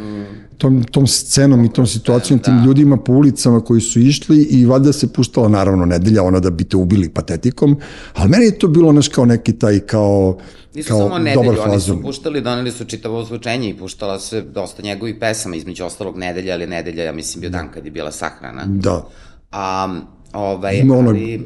[0.59, 4.93] tom, tom scenom i tom situacijom, tim ljudima po ulicama koji su išli i valjda
[4.93, 7.77] se puštala naravno nedelja, ona da bi te ubili patetikom,
[8.14, 10.38] ali meni je to bilo naš kao neki taj kao,
[10.75, 14.43] Nisu kao samo nedelju, dobar oni su puštali, doneli su čitavo ozvučenje i puštala se
[14.43, 18.12] dosta njegovih pesama, između ostalog nedelja, ali nedelja, ja mislim, bio dan kad je bila
[18.12, 18.64] sahrana.
[18.67, 19.07] Da.
[19.53, 20.01] A,
[20.35, 21.40] ovaj, ono- ali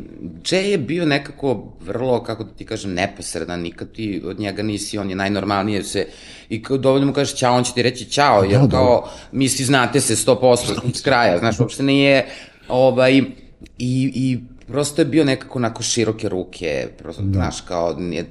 [0.44, 4.98] Jay je bio nekako vrlo, kako da ti kažem, neposredan, nikad ti od njega nisi,
[4.98, 6.06] on je najnormalnije se,
[6.48, 8.70] i kao dovoljno mu kažeš ćao, on će ti reći ćao, jer Da, da.
[8.70, 12.26] kao, mi znate se 100% s kraja, znaš, uopšte nije,
[12.68, 13.22] ovaj, i,
[14.14, 17.32] i prosto je bio nekako onako široke ruke, prosto, da.
[17.32, 18.24] znaš, kao, nije,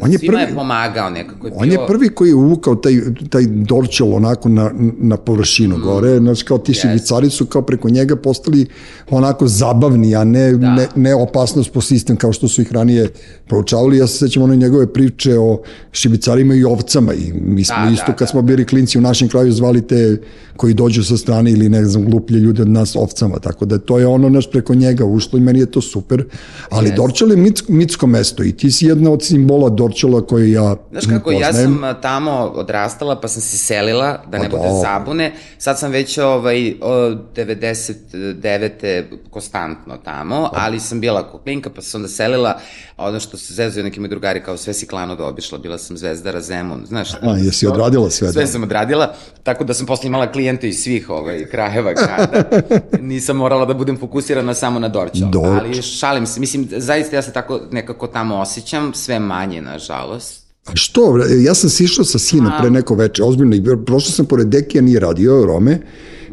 [0.00, 1.46] On je svima je prvi- pomagao nekako.
[1.46, 2.92] Je On bio, je prvi koji je uvukao taj,
[3.30, 5.82] taj dorčel onako na, na površinu mm.
[5.82, 8.66] gore, znači kao ti šibicari su kao preko njega postali
[9.10, 10.74] onako zabavni, a ne, da.
[10.74, 13.08] ne, ne opasnost po sistem kao što su ih ranije
[13.48, 13.98] proučavali.
[13.98, 18.06] Ja se sećam one njegove priče o šibicarima i ovcama i mi smo Da, isto
[18.06, 18.30] da, kad da.
[18.30, 20.20] smo bili klinci u našem kraju zvali te
[20.56, 23.98] koji dođu sa strane ili ne znam gluplje ljude od nas ovcama, tako da to
[23.98, 26.24] je ono naš preko njega ušlo i meni je to super,
[26.70, 26.96] ali Jeste.
[26.96, 31.06] Dorčel je mitsko, mitsko mesto i ti si jedna od simbola Dorčela koje ja Znaš
[31.06, 31.72] kako, ja poznajem.
[31.74, 34.80] sam a, tamo odrastala, pa sam se selila, da ne Pa bude dobro.
[34.80, 35.32] zabune.
[35.58, 39.02] Sad sam već ovaj, od 99.
[39.30, 42.58] konstantno tamo, ali sam bila kuklinka, pa sam onda selila,
[42.96, 45.96] ono što se zezaju neki moji drugari, kao sve si klano da obišla, bila sam
[45.96, 47.14] Zvezdara Zemun, znaš.
[47.14, 48.46] A, jesi odradila sve, Sve da.
[48.48, 52.42] sam odradila, tako da sam posle imala klijente iz svih ovaj, krajeva grada.
[53.00, 55.24] Nisam morala da budem fokusirana samo na Dorčo.
[55.24, 55.50] Dobro.
[55.50, 60.40] Ali šalim se, mislim, zaista ja se tako nekako tamo osjećam, sve manje, nažalost.
[60.66, 64.82] A što, ja sam sišao sa sinom pre neko veče, ozbiljno, prošao sam pored Dekija,
[64.82, 65.80] nije radio, Rome,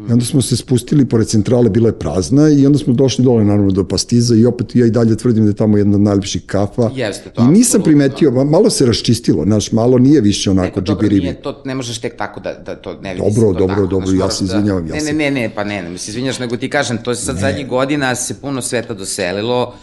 [0.08, 3.44] i onda smo se spustili pored centrale, bila je prazna i onda smo došli dole
[3.44, 6.42] naravno do pastiza i opet ja i dalje tvrdim da je tamo jedna od najlepših
[6.46, 6.90] kafa.
[6.94, 11.20] Jeste, to I nisam primetio, ma- malo se raščistilo, znaš, malo nije više onako džibiribi.
[11.20, 13.86] nije, to ne možeš tek tako da, da to ne vidi Dobro, to dobro, tako,
[13.86, 16.38] dobro, znaš, ja se izvinjavam, ja ne, ne, ne, ne, pa ne, ne, se izvinjaš,
[16.38, 19.74] nego ti kažem, to je sad zadnjih godina se puno sveta doselilo,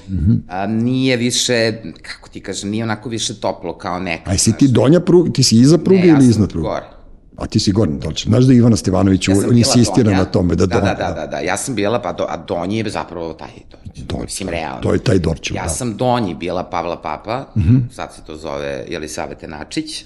[0.47, 4.27] a, nije više, kako ti kažem, nije onako više toplo kao nekad.
[4.27, 6.67] A jesi ti donja pruga, ti si iza pruge ne, ja ili sam iznad pruge?
[6.67, 6.94] gore.
[7.37, 8.23] A ti si gornji dođe.
[8.29, 10.93] Znaš da Ivana Stevanović Ja ja insistira na tome da da, donja.
[10.93, 13.77] da, da, da, da, ja sam bila, pa do, a donji je zapravo taj, to,
[14.03, 14.81] Donji, mislim, realno.
[14.81, 15.69] to je taj Dorčel, Ja da.
[15.69, 17.61] sam donji bila Pavla Papa, mm.
[17.61, 17.95] -hmm.
[17.95, 20.05] sad se to zove Jelisavete Načić,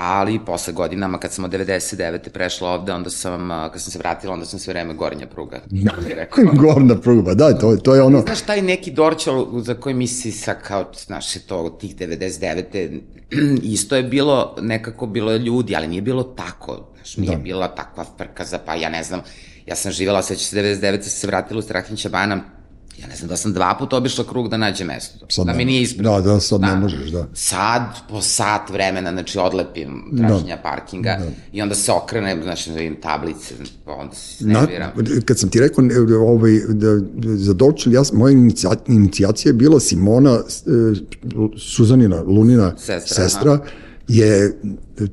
[0.00, 2.28] ali posle godinama kad sam od 99.
[2.28, 5.60] prešla ovde, onda sam, kad sam se vratila, onda sam sve vreme gornja pruga.
[5.70, 5.92] Ja.
[6.14, 6.44] rekao.
[6.62, 8.20] Gornja pruga, pa da, to, to je ono...
[8.20, 13.00] Znaš, taj neki Dorčel za koji misli sa kao, znaš, to tih 99.
[13.74, 16.88] isto je bilo, nekako bilo je ljudi, ali nije bilo tako.
[16.94, 17.42] Znaš, nije da.
[17.42, 19.20] bila takva frka za, pa ja ne znam,
[19.66, 21.00] ja sam živjela, sveća se 99.
[21.00, 22.40] sam se vratila u Strahinća bana,
[23.00, 25.26] ja ne znam da sam dva puta obišla krug da nađe mesto.
[25.28, 26.04] Sad da ne mi nije ispred.
[26.04, 27.26] Da, da, sad ne možeš, da.
[27.34, 30.62] Sad, po sat vremena, znači, odlepim traženja da.
[30.62, 31.26] parkinga da.
[31.52, 34.90] i onda se okrenem, znači, da vidim tablice, pa onda se Na, nerviram.
[35.24, 35.84] kad sam ti rekao
[36.20, 40.40] ovaj, da, da, za Dorčel, ja, moja inicija, inicijacija je bila Simona e,
[41.58, 43.58] Suzanina, Lunina Sestra, sestra
[44.08, 44.58] je,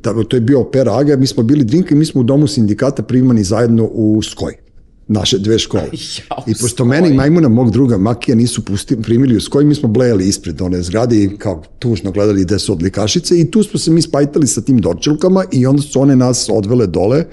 [0.01, 2.47] ta, to je bio opera Aga, mi smo bili drinka i mi smo u domu
[2.47, 4.66] sindikata primani zajedno u Skoj
[5.07, 5.89] naše dve škole.
[6.47, 6.87] I pošto Skoj.
[6.87, 10.61] mene i Majmuna, mog druga Makija, nisu pusti, primili u Skoj, mi smo blejali ispred
[10.61, 14.47] one zgrade i kao tužno gledali gde su odlikašice i tu smo se mi spajtali
[14.47, 17.25] sa tim dorčelkama i onda su one nas odvele dole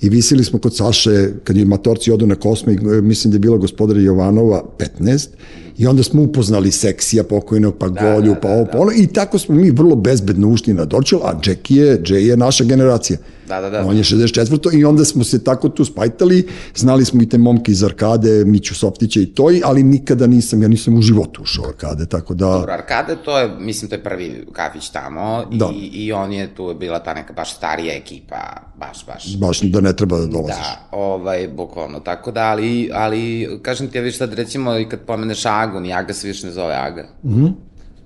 [0.00, 3.56] i visili smo kod Saše, kad je matorci odu na kosmik, mislim da je bila
[3.56, 4.64] gospodara Jovanova
[5.00, 5.28] 15,
[5.78, 9.06] i onda smo upoznali seksija pokojnog, pa Golju, da, pa da, ovo, pa ono, i
[9.06, 13.18] tako smo mi vrlo bezbedno ušli na Dorčel, a Jackie je, Jay je naša generacija.
[13.48, 13.86] Da, da, da.
[13.86, 14.78] On je 64.
[14.78, 18.74] i onda smo se tako tu spajtali, znali smo i te momke iz Arkade, Miću
[18.74, 22.46] Soptića i toj, ali nikada nisam, ja nisam u životu ušao u Arkade, tako da...
[22.46, 25.70] Dobro, Arkade, to je, mislim, to je prvi kafić tamo Da.
[25.74, 28.36] i, i on je, tu je bila ta neka baš starija ekipa,
[28.76, 29.36] baš, baš.
[29.36, 30.56] Baš da ne treba da dolaziš.
[30.56, 35.00] Da, ovaj, bukvalno, tako da, ali, ali, kažem ti, ja viš sad, recimo, i kad
[35.00, 37.04] pomeneš Agu, ni Aga se više ne zove Aga.
[37.24, 37.44] Mhm.
[37.44, 37.54] Mm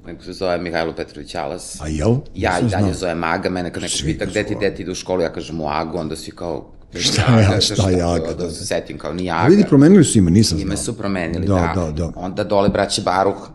[0.06, 1.80] nego se zove Mihajlo Petrović Alas.
[1.80, 2.14] A jel?
[2.34, 4.94] Ja i dalje zovem Aga, mene kad neko Svi pita gde ti deti ide u
[4.94, 6.72] školu, ja kažem u Agu, onda svi kao...
[6.94, 8.44] Šta je Aga, šta je Aga, Da, da.
[8.44, 9.48] da se setim kao, A Aga.
[9.48, 10.66] vidi, promenili su ime, nisam znao.
[10.66, 11.84] Ime su promenili, Da, da.
[11.84, 12.12] da, da.
[12.16, 13.48] Onda dole braće Baruh,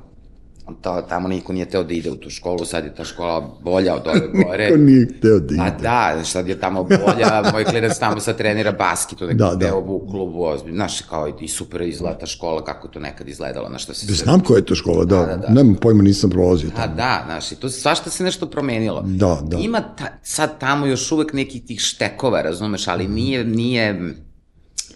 [0.82, 3.96] to, tamo niko nije teo da ide u tu školu, sad je ta škola bolja
[3.96, 4.66] od ove gore.
[4.66, 5.58] Niko nije hteo da ide.
[5.58, 9.56] Pa da, sad je tamo bolja, moj klinac tamo sad trenira basket u nekom Da,
[9.56, 9.76] da, da.
[9.76, 13.78] u klubu, ozbiljno, znaš, kao i, super izgleda ta škola, kako to nekad izgledalo, na
[13.78, 14.16] što se sve...
[14.16, 15.18] Znam koja je to škola, da.
[15.18, 15.54] da, da.
[15.54, 16.96] Nemam pojma, nisam prolazio tamo.
[16.96, 19.02] da, znaš, i tu svašta se nešto promenilo.
[19.02, 19.58] Da, da.
[19.58, 24.14] Ima ta, sad tamo još uvek nekih tih štekova, razumeš, ali nije, nije,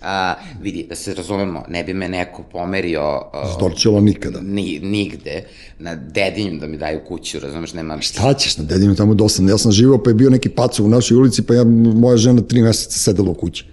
[0.01, 4.39] a, vidi, da se razumemo, ne bi me neko pomerio a, Storčilo nikada.
[4.41, 5.43] ni, nigde,
[5.79, 8.01] na dedinju da mi daju kuću, razumeš, nema...
[8.01, 9.51] Šta ćeš na dedinu tamo dosadno?
[9.51, 11.63] Ja sam živao pa je bio neki paco u našoj ulici pa ja,
[11.95, 13.65] moja žena tri meseca sedela u kući.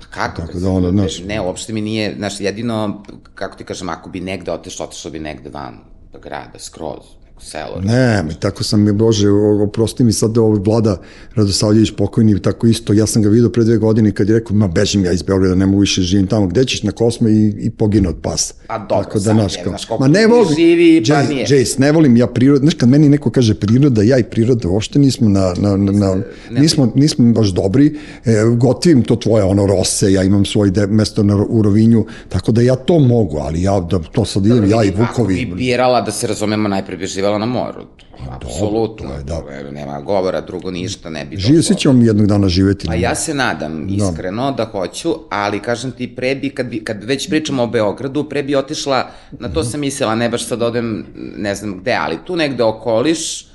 [0.00, 0.40] Pa kako?
[0.40, 1.20] Tako da ono, znaš.
[1.26, 3.02] Ne, uopšte mi nije, znaš, jedino,
[3.34, 5.78] kako ti kažem, ako bi negde otešao, otešao bi negde van
[6.12, 7.80] da grada, skroz, selo.
[7.84, 9.28] Ne, mi tako sam mi, Bože,
[9.62, 11.00] oprosti mi sad ovaj Vlada
[11.34, 14.68] Radosavljević pokojni, tako isto, ja sam ga vidio pre dve godine kad je rekao, ma
[14.68, 17.70] bežim ja iz Beograda, ne mogu više živim tamo, gde ćeš na Kosme i, i
[17.70, 18.54] pogine od pasa.
[18.66, 21.46] Pa dobro, tako da, ne kao, znaš ma ne volim, živi, pa Jace, nije.
[21.50, 24.98] Jace, ne volim ja prirodu, znaš, kad meni neko kaže priroda, ja i priroda, uopšte
[24.98, 30.12] nismo na, na, na, na nismo, nismo baš dobri, e, gotivim to tvoje, ono, rose,
[30.12, 33.80] ja imam svoj de, mesto na, u Rovinju, tako da ja to mogu, ali ja,
[33.80, 37.06] da to sad idem, ja i Ako bi Vukovi, birala da se razumemo, najpre bi
[37.22, 37.86] živela na moru.
[38.30, 39.08] Apsolutno.
[39.08, 39.70] to je, da.
[39.70, 42.86] Nema govora, drugo ništa ne bi Živi svi ćemo mi jednog dana živeti.
[42.86, 47.04] Pa ja se nadam iskreno da hoću, ali kažem ti pre bi, kad, bi, kad
[47.04, 51.06] već pričamo o Beogradu, pre bi otišla, na to sam mislila, ne baš sad odem,
[51.36, 53.46] ne znam gde, ali tu negde okoliš,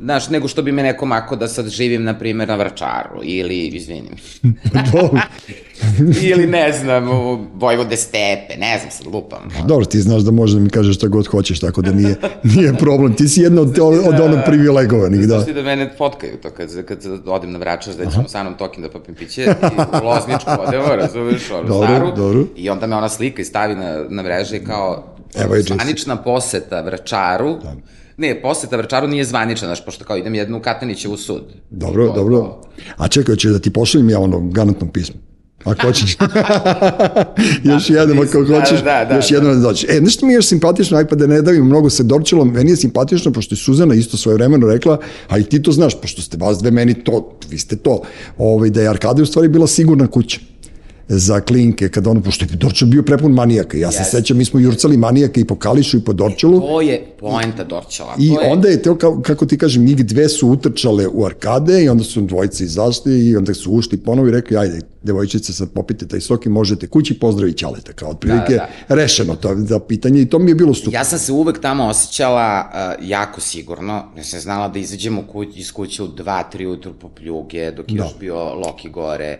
[0.00, 3.66] znaš, nego što bi me neko mako da sad živim, na primjer, na Vračaru, ili,
[3.66, 4.16] izvinim,
[4.92, 5.20] Dobro,
[6.32, 9.38] ili ne znam, u Vojvode stepe, ne znam, sad lupam.
[9.66, 12.74] dobro, ti znaš da možeš da mi kažeš šta god hoćeš, tako da nije, nije
[12.74, 13.14] problem.
[13.14, 15.26] Ti si jedna od, od onog privilegovanih, da.
[15.26, 18.54] Znaš ti da mene fotkaju to kad, kad odem na Vračar, da ćemo sa mnom
[18.54, 19.46] tokim da popim piće i
[20.02, 22.44] u Lozničku odemo, razumeš, ono, Dobro, staru, dobro.
[22.56, 26.16] i onda me ona slika i stavi na, na mreže i kao Evo je zvanična
[26.16, 27.56] poseta Vračaru,
[28.16, 31.42] ne, poseta Vračaru nije zvanična, znaš, pošto kao idem jednu u Katanićevu sud.
[31.70, 32.60] Dobro, To- dobro.
[32.96, 35.14] A čekaj, će da ti pošaljem ja ono garantno pismo.
[35.64, 36.16] Ako hoćeš.
[37.72, 39.34] još jednom, ako da, hoćeš, da, da, još da.
[39.34, 39.84] jednom da dođeš.
[39.88, 42.70] E, nešto mi je još simpatično, aj pa da ne davim mnogo se dorčilo, meni
[42.70, 44.98] je simpatično, pošto je Suzana isto svoje vremeno rekla,
[45.28, 48.02] a i ti to znaš, pošto ste vas dve meni to, vi ste to,
[48.38, 50.38] ovaj, da je Arkadija u stvari bila sigurna kuća
[51.08, 53.76] za klinke, kada ono, pošto je Dorčel bio prepun manijaka.
[53.78, 54.16] Ja se Jeste.
[54.16, 56.60] sećam, mi smo jurcali manijaka i po Kališu i po Dorčelu.
[56.60, 58.14] To je poenta Dorčela.
[58.18, 61.24] I to je, onda je to, kao, kako ti kažem, njih dve su utrčale u
[61.26, 65.52] arkade i onda su dvojice izašli i onda su ušli ponovo i rekli, ajde, devojčice,
[65.52, 69.78] sad popite taj sok i možete kući, pozdravi Ćaleta, kao otprilike Da, rešeno to da
[69.78, 70.94] pitanje i to mi je bilo stup.
[70.94, 75.22] Ja sam se uvek tamo osjećala uh, jako sigurno, ja sam znala da izađem u
[75.32, 78.04] kuć, iz kuće u 2-3 ujutru po pljuge, dok je Da.
[78.04, 79.38] još bio Loki gore.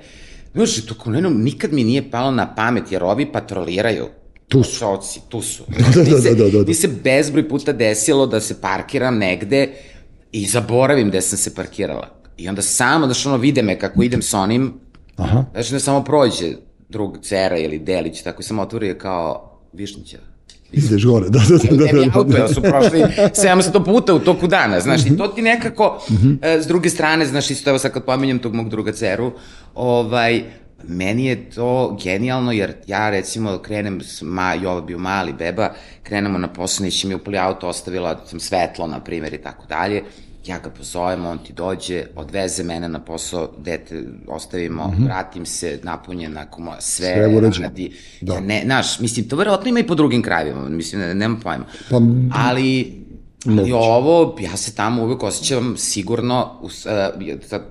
[0.54, 4.06] Znaš, to kao, ne, nikad mi nije palo na pamet, jer ovi patroliraju.
[4.48, 4.78] Tu su.
[4.78, 5.62] Čoci, tu su.
[5.94, 6.64] da, da, se- da, da, da.
[6.66, 9.68] Mi se bezbroj puta desilo da se parkiram negde
[10.32, 12.08] i zaboravim gde sam se parkirala.
[12.36, 14.72] I onda samo, znaš, ono, vide me kako idem sa onim,
[15.16, 15.44] Aha.
[15.52, 16.52] znaš, da samo prođe
[16.88, 20.18] drug Cera ili Delić, tako sam otvorio kao Višnjića.
[20.72, 24.46] Ideš gore, da, da, da, da, da, da, jer su prošli 700 puta u toku
[24.46, 26.02] dana, znaš, i to ti nekako,
[26.42, 29.32] e, s druge strane, znaš, isto evo sad kad pominjem tog mog druga Ceru,
[29.74, 30.42] ovaj,
[30.88, 36.48] meni je to genijalno, jer ja recimo krenem, ma, Jova bio mali beba, krenemo na
[36.48, 40.02] posao, neće mi upali auto, ostavila sam svetlo, na primjer, i tako dalje,
[40.46, 46.32] ja ga pozovem, on ti dođe, odveze mene na posao, dete ostavimo, vratim se, napunjen,
[46.32, 47.68] nakon moja, sve, Sve je uređeno.
[47.68, 47.92] radi.
[48.20, 48.34] Da.
[48.34, 51.64] Ja ne, znaš, mislim, to verovatno ima i po drugim krajevima, mislim, ne, nemam pojma.
[51.90, 52.00] Pa,
[52.34, 53.01] ali,
[53.46, 56.70] ali ovo, ja se tamo uvek osjećam sigurno, uh,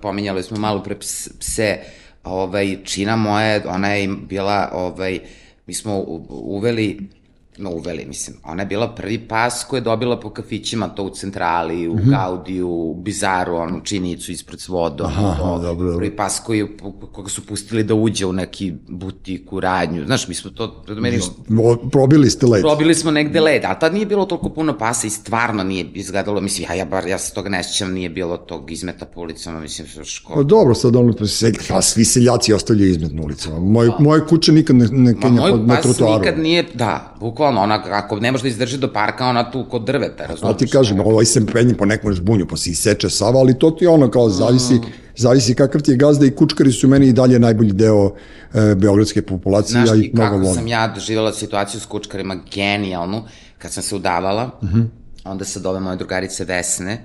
[0.02, 1.80] pominjali smo malo pre ps- pse,
[2.24, 5.20] ovaj, čina moja, ona je bila, ovaj,
[5.68, 7.10] mi smo uveli,
[7.58, 11.10] no uveli, mislim, ona je bila prvi pas koji je dobila po kafićima, to u
[11.10, 15.08] centrali, u Gaudiju, u Bizaru, onu činicu ispred s vodom.
[15.08, 15.98] Aha, to, dobro, dobro.
[15.98, 16.78] prvi pas koji, je-
[17.12, 21.20] koga su pustili da uđe u neki butik, u radnju, znaš, mi smo to, meni,
[21.60, 22.62] o, probili ste led.
[22.62, 26.42] Probili smo negde led, ali tad nije bilo toliko puno pasa i stvarno nije izgledalo,
[26.42, 29.60] mislim, ja, ja, bar, ja se toga ne sjećam, nije bilo tog izmeta po ulicama,
[29.60, 30.44] mislim, što Pa škola.
[30.44, 33.60] dobro, sad ono, pa, se, pa svi seljaci ostavljaju izmet na ulicama.
[33.60, 36.20] Moj, moje kuće nikad ne, ne kenja moj pod, na pas trotoaru.
[36.20, 39.84] nikad nije, da, bukvalno, ona, ako ne može da izdrži do parka, ona tu kod
[39.84, 40.58] drveta, A razumiješ?
[40.58, 43.88] ti kažem, ovaj se penje po nekom žbunju, pa se iseče sava, ali to ti
[43.88, 44.80] ono kao zavisi,
[45.16, 48.12] zavisi kakav ti je gazda i kučkari su meni i dalje najbolji deo
[48.54, 50.54] e, beogradske populacije, Znaš ja ih mnogo kako volim.
[50.54, 53.24] sam ja doživjela situaciju s kučkarima genijalnu,
[53.58, 54.82] kad sam se udavala, Mhm.
[55.26, 57.02] onda sad ove moje drugarice Vesne,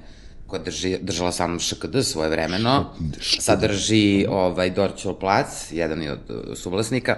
[0.47, 2.85] koja drži, držala sa mnom ŠKD svoje vremeno,
[3.21, 7.17] sad drži ovaj, Dorćol plac, jedan je od uh, suvlasnika,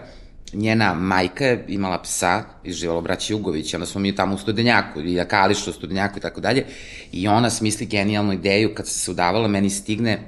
[0.52, 5.00] njena majka je imala psa i živala braći Jugović, onda smo mi tamo u Studenjaku,
[5.00, 6.64] i Akališu u Studenjaku i tako dalje,
[7.12, 10.18] i ona smisli genijalnu ideju, kad se se udavala, meni stigne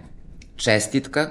[0.57, 1.29] čestitka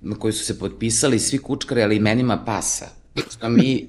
[0.00, 2.86] na koju su se potpisali svi kučkari, ali imenima pasa.
[3.30, 3.88] Što mi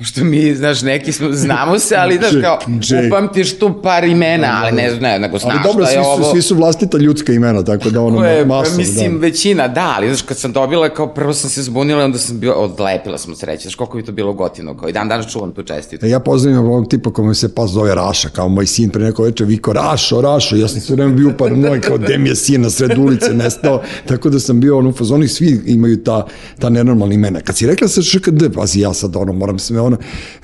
[0.00, 2.58] Što mi, znaš, neki smo, znamo se, ali, znaš, kao,
[3.06, 6.10] upamtiš tu par imena, ali ne, ne, nego znaš Ali dobro, šta svi je su,
[6.10, 6.32] ovo.
[6.32, 9.18] svi su vlastita ljudska imena, tako da ono, je, mislim, da.
[9.18, 12.52] većina, da, ali znaš, kad sam dobila, kao prvo sam se zbunila, onda sam bio,
[12.54, 15.62] odlepila sam sreće, znaš, koliko bi to bilo gotivno, kao i dan danas čuvam tu
[15.62, 16.06] čestitu.
[16.06, 19.22] E, Ja pozdravim ovog tipa kome se pas zove Raša, kao moj sin pre neko
[19.22, 22.60] veče viko Rašo, Rašo, ja sam sve vreme bio paranoja kao gde mi je sin
[22.60, 26.26] na sred ulice nestao, tako da sam bio ono u fazonu i svi imaju ta,
[26.58, 27.40] ta nenormalna imena.
[27.40, 29.96] Kad si rekla sa ŠKD, pazi ja sad ono moram sve ono,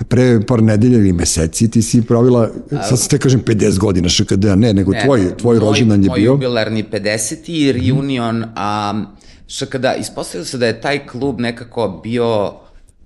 [0.08, 2.50] pre par nedelja ili meseci ti si pravila,
[2.88, 6.18] sad se te kažem 50 godina ŠKD, ne, nego tvoj, tvoj moj- rođendan je moj
[6.18, 6.32] bio.
[6.32, 7.36] jubilarni 50.
[7.48, 9.04] i reunion, a,
[9.68, 12.52] kada ispostavilo se da je taj klub nekako bio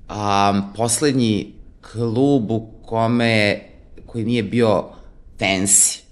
[0.08, 1.52] a, poslednji
[1.92, 3.60] klub u kome,
[4.06, 4.84] koji nije bio
[5.38, 6.03] fancy.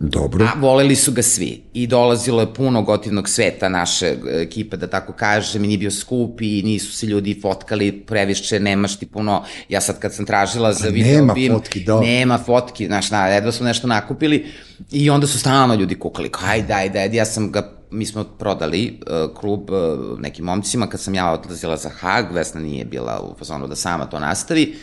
[0.00, 0.44] Dobro.
[0.44, 4.86] A voleli su ga svi i dolazilo je puno gotivnog sveta naše e, ekipe, da
[4.86, 9.44] tako kažem, i nije bio skup i nisu se ljudi fotkali previše, nemaš ti puno,
[9.68, 12.00] ja sad kad sam tražila za video nema bim, fotki, da.
[12.00, 14.46] nema fotki, znaš, na, jedva smo nešto nakupili
[14.92, 18.24] i onda su stalno ljudi kukali, kao ajde, ajde, ajde, ja sam ga mi smo
[18.24, 23.20] prodali uh, klub uh, nekim momcima kad sam ja odlazila za Hag, Vesna nije bila
[23.20, 24.74] u fazonu da sama to nastavi,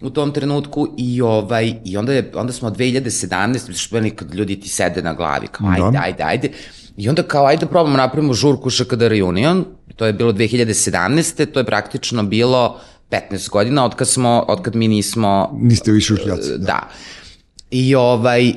[0.00, 4.60] u tom trenutku i ovaj i onda je onda smo 2017 što je kad ljudi
[4.60, 6.02] ti sede na glavi kao ajde Da.
[6.04, 6.50] ajde ajde
[6.96, 9.64] i onda kao ajde probamo napravimo žurku ŠKD reunion
[9.96, 14.74] to je bilo 2017 to je praktično bilo 15 godina od kad smo od kad
[14.74, 16.50] mi nismo Niste više ušljaci.
[16.50, 16.56] da.
[16.58, 16.88] da.
[17.70, 18.52] I ovaj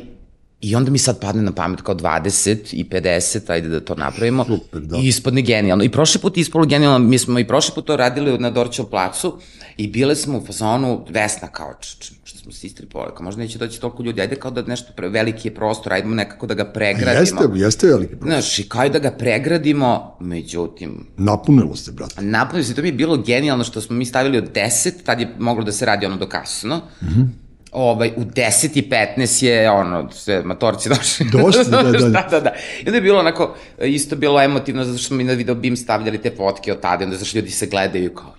[0.64, 4.46] I onda mi sad padne na pamet kao 20 i 50, ajde da to napravimo.
[4.46, 4.98] Super, da.
[4.98, 5.84] I ispadne genijalno.
[5.84, 9.38] I prošli put ispalo genijalno, mi smo i prošli put to radili na Dorćev placu
[9.78, 13.42] i bile smo u fazonu Vesna kao, č, č, što smo se istripovali, kao možda
[13.42, 16.54] neće doći toliko ljudi, ajde kao da nešto pre, veliki je prostor, ajde nekako da
[16.54, 17.20] ga pregradimo.
[17.20, 18.32] Jeste, jeste veliki problem.
[18.32, 22.22] Znaš, i kao da ga pregradimo, međutim, Napunilo se, brate.
[22.22, 25.30] napunio se, to mi je bilo genijalno što smo mi stavili od 10, tad je
[25.40, 27.06] moglo da se radi ono do kasno, mm.
[27.06, 27.28] -hmm.
[27.72, 31.26] ovaj, u 10 i 15 je, ono, sve matorci došli.
[31.32, 31.92] Došli, da, da.
[32.10, 32.54] da, da, da.
[32.84, 35.78] I onda je bilo onako, isto bilo emotivno, zato što smo mi na video BIM
[35.78, 38.34] stavljali te fotke od tada, onda zašto ljudi se gledaju kao,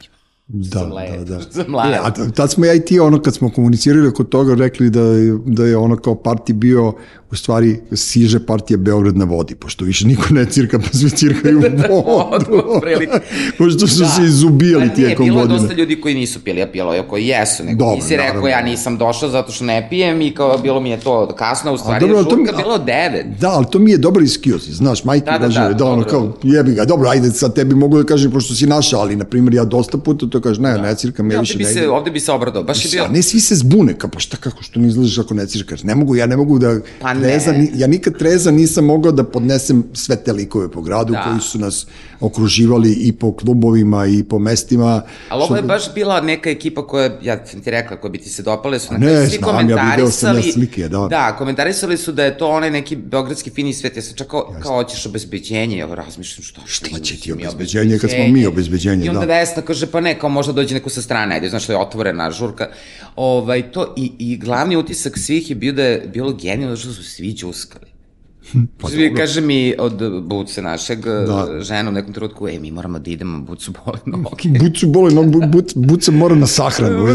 [0.46, 0.80] Da,
[1.16, 1.40] da, da.
[1.40, 1.92] što sam mlad.
[1.92, 4.90] E, a t- tad smo ja i ti, ono, kad smo komunicirali oko toga, rekli
[4.90, 6.92] da, je- da je ono kao parti bio,
[7.34, 11.58] u stvari, siže partija Beograd na vodi, pošto više niko ne cirka, pa svi cirkaju
[11.90, 12.80] u vodu.
[13.58, 15.58] Pošto su se izubijali Pa tijekom bilo je godine.
[15.58, 18.62] dosta ljudi koji nisu pili, a bilo je koji jesu, nego Dobro, nisi rekao ja
[18.62, 22.00] nisam došao zato što ne pijem i kao bilo mi je to kasno, u stvari
[22.00, 23.38] dobro, je to mi- žurka bilo 9.
[23.40, 25.84] Da, ali to mi je dobar excuse, znaš, majke Da, da, da, da, da, da,
[25.84, 29.16] ono kao, jebi ga, dobro, ajde, sad tebi mogu da kažem, pošto si naša, ali,
[29.16, 31.72] na primjer, ja dosta puta to kažem, ne, ne cirkam, ja Ja, više ne se,
[31.72, 31.90] idem.
[31.90, 33.04] ovde bi se obradao, baš je bio...
[33.04, 35.82] A ne svi se zbune, kao pa šta kako što ne izlaziš ako ne cirkaš.
[35.82, 37.14] Ne mogu, ja ne mogu da Pa.
[37.24, 41.22] Treza, ni, ja nikad treza nisam mogao da podnesem sve te likove po gradu Da.
[41.22, 41.86] koji su nas
[42.20, 45.02] okruživali i po klubovima i po mestima.
[45.28, 48.18] Ali ovo Što- je baš bila neka ekipa koja, ja sam ti rekla, koja bi
[48.18, 50.52] ti se dopale, su na Ne, svi znam, ja video sam ja komentarisali...
[50.52, 51.06] slike, da.
[51.10, 54.54] Da, komentarisali su da je to onaj neki beogradski fini svet, ja sam čak kao,
[54.62, 59.08] kao hoćeš obezbeđenje, ja razmišljam šta, Šta će ti obezbeđenje kad smo mi obezbeđenje, I
[59.08, 59.26] onda da.
[59.28, 62.30] Vesna kaže, pa ne, kao možda dođe neko sa strane, ajde, znaš, to je otvorena
[62.30, 62.68] žurka.
[63.16, 67.02] Ovaj, to, i, I glavni utisak svih je bio da je bilo genijalno, što su
[67.16, 67.94] svi džuskali.
[68.78, 71.60] Pa Svi kaže mi od Buce našeg Da.
[71.60, 74.58] žena u nekom trenutku, e, mi moramo da idemo, Bucu bole noge.
[74.58, 77.06] Bucu bole, no, bu, buc, buca mora na sahranu.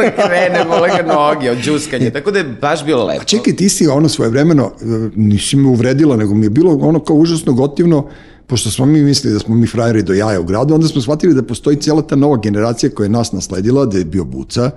[0.00, 2.10] da krene, bole ga noge od džuskanja.
[2.10, 3.22] Tako da je baš bilo lepo.
[3.22, 4.72] A čekaj, ti si ono svoje vremeno,
[5.16, 8.08] nisi me uvredila, nego mi je bilo ono kao užasno gotivno,
[8.46, 11.34] pošto smo mi mislili da smo mi frajeri do jaja u gradu, onda smo shvatili
[11.34, 14.70] da postoji cijela ta nova generacija koja je nas nasledila, da je bio Buca,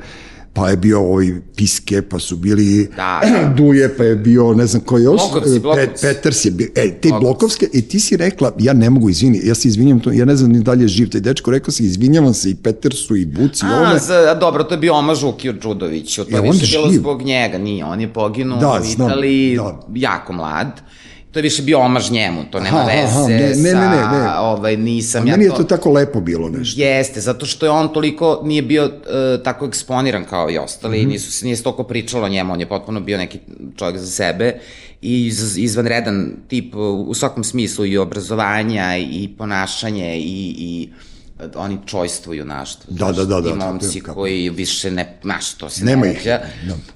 [0.53, 3.21] pa je bio ovaj Piske, pa su bili Da.
[3.57, 6.01] Duje, pa je bio ne znam ko još, Blokovci, e, Blokovci.
[6.01, 7.21] Peters je bio, e, te Blokovci.
[7.21, 10.35] blokovske, i ti si rekla, ja ne mogu, izvini, ja se izvinjam, to, ja ne
[10.35, 13.65] znam ni dalje je živ taj dečko, rekao si, izvinjavam se i Petersu i Buci,
[13.65, 16.77] A, ovome, za, a dobro, to je bio Oma Žukiju Đudoviću, to Je je više
[16.77, 19.79] bilo zbog njega, nije, on je poginuo Da, u znam, Italiji, da.
[19.95, 20.81] jako mlad.
[21.33, 23.73] To je više bio omaž njemu, to nema Aha, veze aha, ne, ne, sa, ne,
[23.73, 24.39] ne, ne.
[24.39, 25.57] ovaj, nisam a ja meni je to...
[25.57, 26.81] to tako lepo bilo nešto.
[26.81, 28.91] Jeste, zato što je on toliko nije bio uh,
[29.43, 31.11] tako eksponiran kao i ostali, mm -hmm.
[31.11, 33.39] nisu se nije se toliko pričalo o njemu, on je potpuno bio neki
[33.75, 34.59] čovjek za sebe
[35.01, 36.75] i iz, izvanredan tip
[37.07, 41.12] u svakom smislu i obrazovanja i ponašanje i, i uh,
[41.55, 42.85] oni čojstvo junaštvo.
[42.89, 44.15] Da, da, da, da, Ti momci tako je, kako.
[44.15, 46.41] koji više ne, znaš, to se Nema ne ih, da.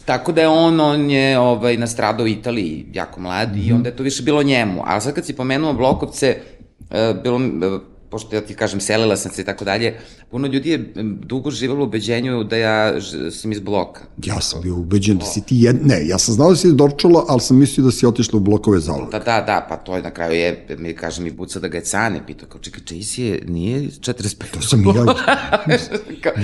[0.06, 3.60] Tako da je on, on je ovaj, nastradao u Italiji, jako mlad, Mhm.
[3.60, 4.82] i onda je to više bilo njemu.
[4.86, 6.38] A sad kad si pomenuo Blokovce,
[6.82, 6.88] uh,
[7.24, 10.00] bilo, uh, pošto ja ti kažem, selila sam se i tako dalje,
[10.32, 10.94] puno ljudi je
[11.26, 13.02] dugo živalo u ubeđenju da ja
[13.32, 14.02] sam iz bloka.
[14.24, 15.86] Ja sam bio ubeđen da si ti jed...
[15.86, 18.40] Ne, ja sam znao da si iz Dorčola, ali sam mislio da si otišla u
[18.40, 21.60] blokove za Da, da, da, pa to je na kraju je, mi kaže mi buca
[21.60, 24.52] da ga je cane, pitao kao, čekaj, čiji je, nije 45.
[24.54, 25.06] To sam i ja.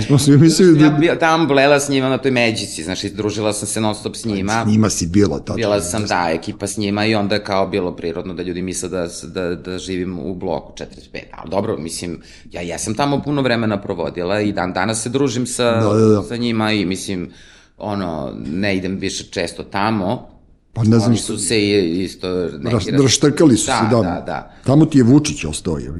[0.06, 0.98] Smo svi mislili da...
[1.06, 4.24] Ja tamo blela s njima na toj međici, znaš, družila sam se non stop s
[4.24, 4.64] njima.
[4.64, 5.56] S njima si bila, tada.
[5.56, 9.08] Bila sam, da, ekipa s njima i onda kao bilo prirodno da ljudi misle da,
[9.22, 11.18] da, da živim u bloku 45.
[11.30, 15.80] Ali dobro, mislim, ja jesam tamo puno vremena provodila i dan danas se družim sa,
[15.80, 16.22] da, da, da.
[16.22, 17.30] sa njima i mislim,
[17.78, 20.34] ono, ne idem više često tamo,
[20.74, 22.90] Pa ne znam Oni su se isto neki...
[22.90, 24.02] Ras, raštrkali su da, se, da.
[24.02, 24.54] Da, da.
[24.64, 25.88] Tamo ti je Vučić ostao, je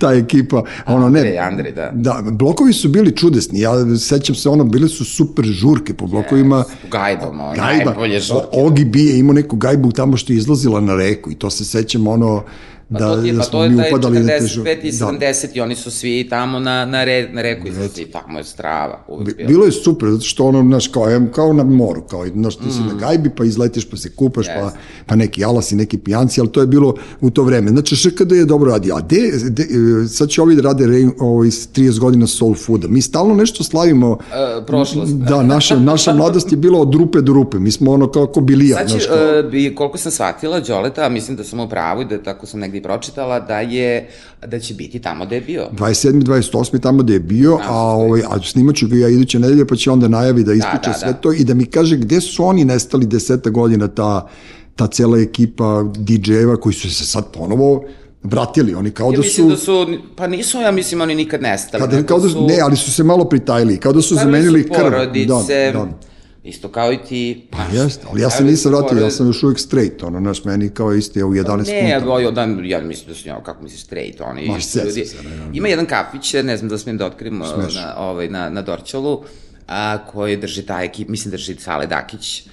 [0.00, 1.20] Ta ekipa, ono ne...
[1.20, 1.90] Andrej, Andrej, da.
[1.94, 6.56] Da, blokovi su bili čudesni, ja sećam se, ono, bile su super žurke po blokovima.
[6.56, 8.46] Yes, gajdom, ono, Gajba, najbolje žurke.
[8.52, 12.06] Ogi Bije imao neku gajbu tamo što je izlazila na reku i to se sećam,
[12.06, 12.44] ono,
[12.92, 15.52] Pa da, to, je, pa to je taj 45 i 70 da.
[15.54, 19.04] i oni su svi tamo na, na, re, na reku izlazi, tamo je strava.
[19.08, 19.48] Uvijek bilo.
[19.48, 21.04] bilo je super, zato što ono, znaš, kao,
[21.34, 22.70] kao na moru, kao, znaš, ti mm.
[22.70, 24.60] si na gajbi, pa izletiš, pa se kupaš, yes.
[24.60, 24.72] pa,
[25.06, 27.70] pa neki alasi, neki pijanci, ali to je bilo u to vreme.
[27.70, 28.94] Znači, ŠKD je dobro radio.
[28.94, 29.66] A de, de,
[30.08, 32.88] sad će ovi da rade re, ovaj, 30 godina soul fooda.
[32.88, 34.10] Mi stalno nešto slavimo.
[34.10, 35.12] Uh, prošlost.
[35.12, 37.58] Da, naša, naša mladost je bila od rupe do rupe.
[37.58, 38.78] Mi smo ono kao, kao bilija.
[38.78, 39.16] Će, znaš, kao...
[39.16, 42.71] uh, koliko sam shvatila, Đoleta, mislim da sam u pravu i da tako sam negdje
[42.80, 44.08] pročitala da je
[44.46, 45.68] da će biti tamo da je bio.
[45.72, 46.22] 27.
[46.22, 46.80] 28.
[46.80, 50.08] tamo da je bio, a, ovaj, a snimaću ga ja iduće nedelje, pa će onda
[50.08, 51.18] najavi da ispriča da, da, sve da.
[51.18, 54.28] to i da mi kaže gde su oni nestali deseta godina, ta,
[54.76, 57.84] ta cela ekipa DJ-eva koji su se sad ponovo
[58.22, 59.48] vratili, oni kao ja da su...
[59.48, 61.80] da su, pa nisu, ja mislim, oni nikad nestali.
[61.80, 64.90] Kada, kao da, su, ne, ali su se malo pritajili, kao da su zamenili krv.
[64.90, 66.11] Porodice, da, da
[66.44, 67.48] Isto kao i ti.
[67.50, 70.68] Pa jeste, ali ja se nisam vratio, ja sam još uvijek straight, ono, naš, meni
[70.68, 71.72] kao isti u 11 punta.
[71.72, 75.04] Ne, ja, dan, ja mislim da su njao, kako misliš, straight, oni Maš ljudi.
[75.04, 78.50] Se, ne, ne, Ima jedan kafić, ne znam da smijem da otkrim na, ovaj, na,
[78.50, 79.24] na Dorčalu,
[79.68, 82.48] a, koji drži ta ekip, mislim da drži Sale Dakić,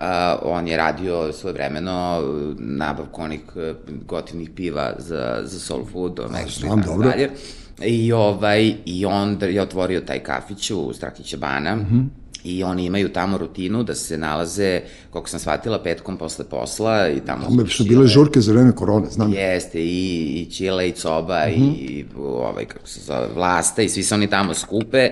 [0.00, 2.22] a, on je radio svoje vremeno
[2.58, 3.74] nabavku onih e,
[4.06, 7.30] gotivnih piva za, za soul food, Mexico i tako dalje.
[7.84, 12.84] I, ovaj, I on je otvorio taj kafić u Strakića Bana, mm -hmm I oni
[12.84, 14.80] imaju tamo rutinu da se nalaze,
[15.10, 17.44] koliko sam shvatila, petkom posle posla i tamo...
[17.44, 19.32] Tamo su bile žurke za vreme korone, znam.
[19.32, 21.74] Jeste, i, i Čile, i Coba, mm -hmm.
[21.74, 25.10] i ovaj, kako se zove, Vlasta, i svi se oni tamo skupe.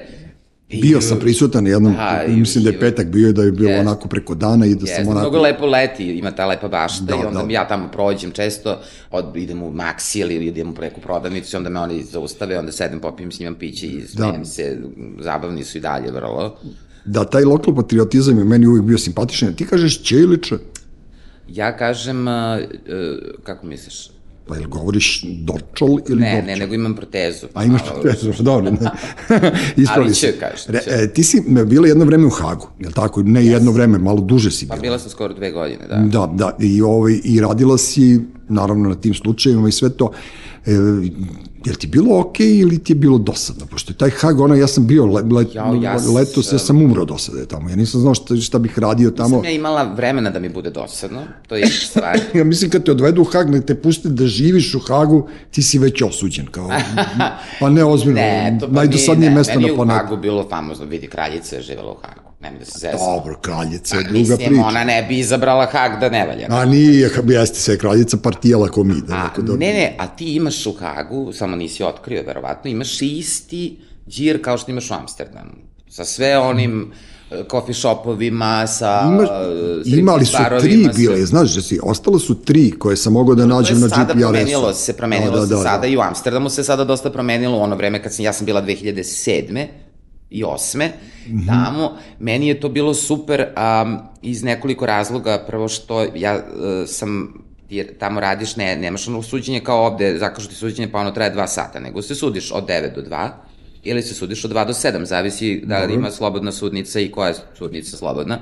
[0.69, 3.81] I, bio sam prisutan jednom, da, mislim da je petak bio da je bilo yes,
[3.81, 5.21] onako preko dana i da yes, sam onako...
[5.21, 7.53] Mnogo lepo leti, ima ta lepa bašta da, i onda da.
[7.53, 8.79] ja tamo prođem često,
[9.11, 13.01] od, idem u Maxi ili idem u preko prodavnicu onda me oni zaustave, onda sedem,
[13.01, 14.45] popijem s njima piće i smijem da.
[14.45, 14.79] se,
[15.21, 16.59] zabavni su i dalje vrlo
[17.05, 19.55] da taj lokal patriotizam je meni uvijek bio simpatičan.
[19.55, 20.59] Ti kažeš Ćeliče?
[21.49, 24.11] Ja kažem, uh, uh, kako misliš?
[24.49, 26.47] Pa ili govoriš Dorčol ili Ne, Dorčol?
[26.47, 27.47] ne, nego imam protezu.
[27.55, 28.71] A imaš protezu, dobro.
[28.71, 28.79] Ne.
[29.97, 30.67] Ali će, kažeš.
[30.67, 33.23] Re, e, ti si bila jedno vreme u Hagu, je li tako?
[33.23, 33.53] Ne yes.
[33.53, 34.77] jedno vreme, malo duže si pa bila.
[34.77, 35.97] Pa bila sam skoro dve godine, da.
[35.97, 40.13] Da, da, i, ovaj, i radila si, naravno, na tim slučajevima i sve to.
[40.67, 40.71] E,
[41.65, 43.67] je ti bilo okej okay ili ti je bilo dosadno?
[43.67, 46.83] Pošto je taj Hag, ono, ja sam bio le, le, ja, ja leto, ja sam
[46.83, 47.71] umro dosade tamo.
[47.71, 49.29] Ja nisam znao šta, šta bih radio tamo.
[49.29, 52.19] Nisam ja imala vremena da mi bude dosadno, to je stvar.
[52.39, 55.63] ja mislim kad te odvedu u Hag, ne te puste da živiš u Hagu, ti
[55.63, 56.47] si već osuđen.
[56.47, 56.71] Kao,
[57.61, 59.79] pa ne, ozbiljno, ne, to pa najdosadnije mesto na planetu.
[59.79, 62.28] Meni je u Hagu bilo famozno, vidi, kraljica je živela u Hagu.
[62.41, 62.99] Nemoj da se zezam.
[62.99, 64.67] Dobro, kraljica je druga mislim, priča.
[64.67, 66.47] ona ne bi izabrala Hag da ne valja.
[66.51, 68.95] A nije, jeste se kraljica partijala ko mi.
[69.07, 69.53] Da a, da...
[69.53, 73.79] Ne, ne, a ti imaš u Hagu, samo nisi otkrio, verovatno, imaš isti
[74.09, 75.51] džir kao što imaš u Amsterdamu.
[75.89, 76.93] Sa sve onim
[77.31, 82.35] e, coffee shopovima, sa Ima, uh, imali su tri bile, znaš da si, ostalo su
[82.45, 83.95] tri koje sam mogao da nađem na GPRS-u.
[83.95, 85.87] Sada promenilo se, promenilo da, da, se da, sada da.
[85.87, 88.63] i u Amsterdamu se sada dosta promenilo u ono vreme kad sam, ja sam bila
[88.63, 89.67] 2007
[90.31, 91.47] i osme mm -hmm.
[91.47, 91.97] tamo.
[92.19, 95.45] Meni je to bilo super um, iz nekoliko razloga.
[95.47, 97.35] Prvo što ja uh, sam
[97.71, 101.31] jer tamo radiš, ne, nemaš ono suđenje kao ovde, zakažu ti suđenje pa ono traje
[101.31, 103.29] dva sata, nego se sudiš od 9 do 2
[103.83, 107.29] ili se sudiš od 2 do 7, zavisi da li ima slobodna sudnica i koja
[107.29, 108.39] je sudnica slobodna.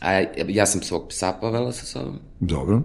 [0.00, 2.18] A, ja sam svog psa povela sa sobom.
[2.40, 2.82] Dobro.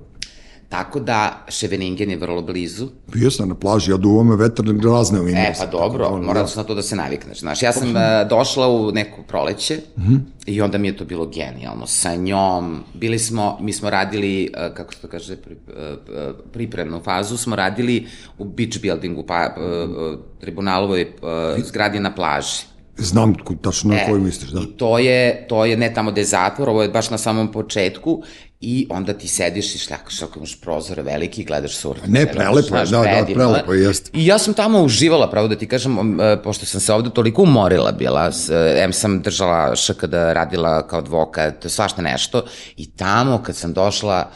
[0.69, 2.87] Tako da Ševeningen je vrlo blizu.
[3.13, 6.43] Bio sam na plaži, ja duvo me vetar razne u E, pa dobro, da, mora
[6.43, 6.49] da.
[6.55, 7.39] na to da se navikneš.
[7.39, 10.13] Znaš, ja sam uh, došla u neko proleće uh mhm.
[10.13, 10.19] -huh.
[10.45, 11.87] i onda mi je to bilo genijalno.
[11.87, 17.01] Sa njom, bili smo, mi smo radili, uh, kako se to kaže, pri, uh, pripremnu
[17.03, 18.07] fazu, smo radili
[18.37, 22.69] u beach buildingu, pa, uh, tribunalovoj uh, zgradi na plaži.
[22.97, 24.59] Znam tačno na E, koju misliš, da.
[24.61, 27.51] I to je, to je ne tamo gde je zatvor, ovo je baš na samom
[27.51, 28.23] početku
[28.61, 31.99] i onda ti sediš i šljakaš ako imaš prozore veliki i gledaš surf.
[32.07, 34.09] Ne, prelepo je, da, da, prelepo je, jeste.
[34.13, 37.41] I ja sam tamo uživala, pravo da ti kažem, e, pošto sam se ovde toliko
[37.41, 42.45] umorila bila, e, em sam držala škd, radila kao advokat, svašta nešto,
[42.77, 44.31] i tamo kad sam došla,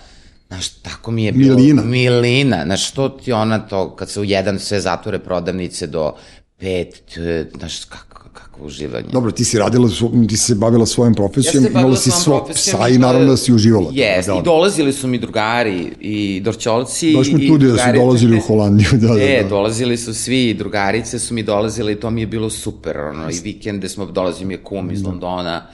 [0.47, 1.55] Znaš, tako mi je bilo...
[1.55, 1.83] Milina.
[1.83, 2.63] Milina.
[2.65, 6.13] Znaš, što ti ona to, kad se u jedan sve zatvore prodavnice do
[6.57, 7.17] pet,
[7.57, 8.12] znaš, kako,
[8.53, 9.07] kako uživanje.
[9.11, 9.89] Dobro, ti si radila,
[10.29, 13.37] ti si se bavila svojom profesijom, Ja imala si svog profesijom psa i naravno da
[13.37, 13.89] si uživala.
[13.93, 17.13] Jes, da, i dolazili su mi drugari i dorćolci.
[17.17, 19.49] Baš me i čudi da su dolazili u Holandiju, da, da, E, da.
[19.49, 23.29] dolazili su svi, i drugarice su mi dolazile i to mi je bilo super, ono,
[23.29, 25.67] i vikende smo, dolazio mi je kum iz Londona.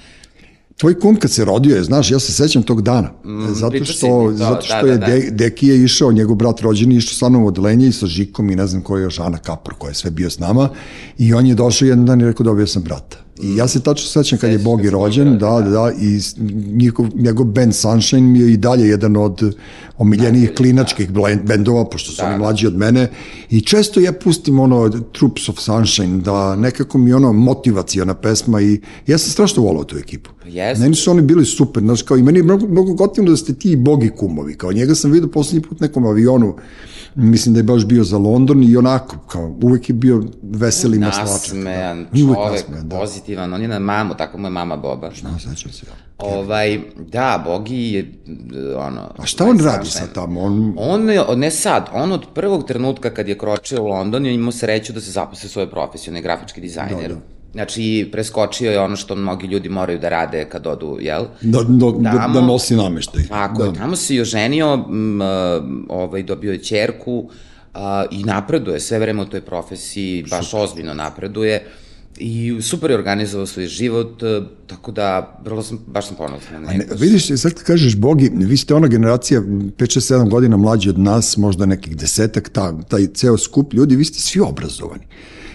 [0.79, 3.11] Tvoj kum kad se rodio je, znaš, ja se sećam tog dana.
[3.53, 5.13] zato pričao si što, mi to, zato što da, je da, da.
[5.13, 8.49] De, Deki je išao, njegov brat rođeni, išao sa mnom u odelenje i sa Žikom
[8.49, 10.69] i ne znam ko je još, Ana Kapor, koja je sve bio s nama.
[11.17, 13.17] I on je došao jedan dan i rekao dobio sam brata.
[13.41, 16.19] I ja se tačno sećam kad je Bogi rođen, da, da, da, i
[16.73, 19.55] njihov, njegov band Sunshine mi je i dalje jedan od
[19.97, 22.37] omiljenijih klinačkih blend- bendova, pošto su Da, oni da.
[22.37, 23.09] mlađi od mene.
[23.49, 28.81] I često ja pustim ono Troops of Sunshine, da nekako mi ono motivacijona pesma i
[29.07, 30.29] ja sam strašno volao tu ekipu.
[30.45, 30.83] jeste.
[30.83, 33.53] Meni su oni bili super, znaš, kao i meni je mnogo, mnogo gotivno da ste
[33.53, 36.55] ti i bogi kumovi, kao njega sam vidio poslednji put nekom avionu,
[37.15, 41.55] mislim da je baš bio za London i onako, kao uvek je bio veseli maslačak.
[41.55, 42.97] Nasmejan uvek čovek, da.
[43.29, 45.09] Pozitivan, on je na mamu, tako mu je mama Boba.
[45.09, 45.85] Da, sećam se.
[46.17, 48.11] Ovaj, da, Bogi je,
[48.77, 49.11] ono...
[49.17, 50.05] A šta on radi sunshine.
[50.05, 50.41] sad tamo?
[50.41, 54.33] On, On je, ne sad, on od prvog trenutka kad je kročio u London je
[54.33, 57.09] imao sreću da se zaposle svoje profesije, on je grafički dizajner.
[57.09, 57.21] Da, da.
[57.53, 61.25] Znači, preskočio je ono što mnogi ljudi moraju da rade kad odu, jel?
[61.41, 63.23] da, da, da, Tamo- da nosi nameštaj.
[63.27, 63.73] Tako da.
[63.73, 65.19] tamo se i oženio, m,
[65.89, 67.29] ovaj, dobio je čerku
[67.73, 71.65] a, i napreduje sve vreme u toj profesiji, baš ozbiljno napreduje
[72.19, 76.87] i super je organizovao svoj život, e, tako da vrlo sam, baš sam ponosna ne,
[76.99, 81.65] vidiš, sad kad kažeš Bogi, vi ste ona generacija 5-6-7 godina mlađi od nas, možda
[81.65, 85.03] nekih desetak, ta, taj ceo skup ljudi, vi ste svi obrazovani.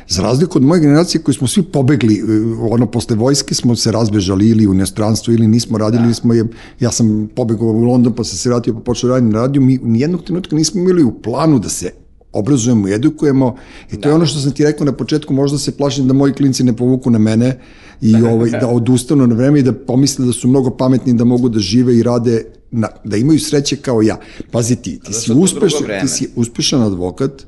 [0.08, 2.22] Za razliku od moje generacije koji smo svi pobegli, e,
[2.70, 6.14] ono, posle vojske smo se razbežali ili u inostranstvo ili nismo radili, da.
[6.14, 6.44] smo je,
[6.80, 9.78] ja sam pobegao u London pa sam se vratio pa počeo raditi na radiju, mi
[9.82, 12.03] nijednog trenutka nismo imali u planu da se
[12.34, 13.56] obrazujemo i edukujemo
[13.92, 14.08] i to da.
[14.08, 16.76] je ono što sam ti rekao na početku, možda se plašim da moji klinci ne
[16.76, 17.58] povuku na mene
[18.00, 21.48] i ovaj, da odustanu na vreme i da pomisle da su mnogo pametni da mogu
[21.48, 24.20] da žive i rade na, da imaju sreće kao ja.
[24.50, 26.00] Pazi ti, ti si, drugo uspešan, vreme.
[26.00, 27.46] ti si uspešan advokat, e,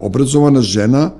[0.00, 1.10] obrazovana žena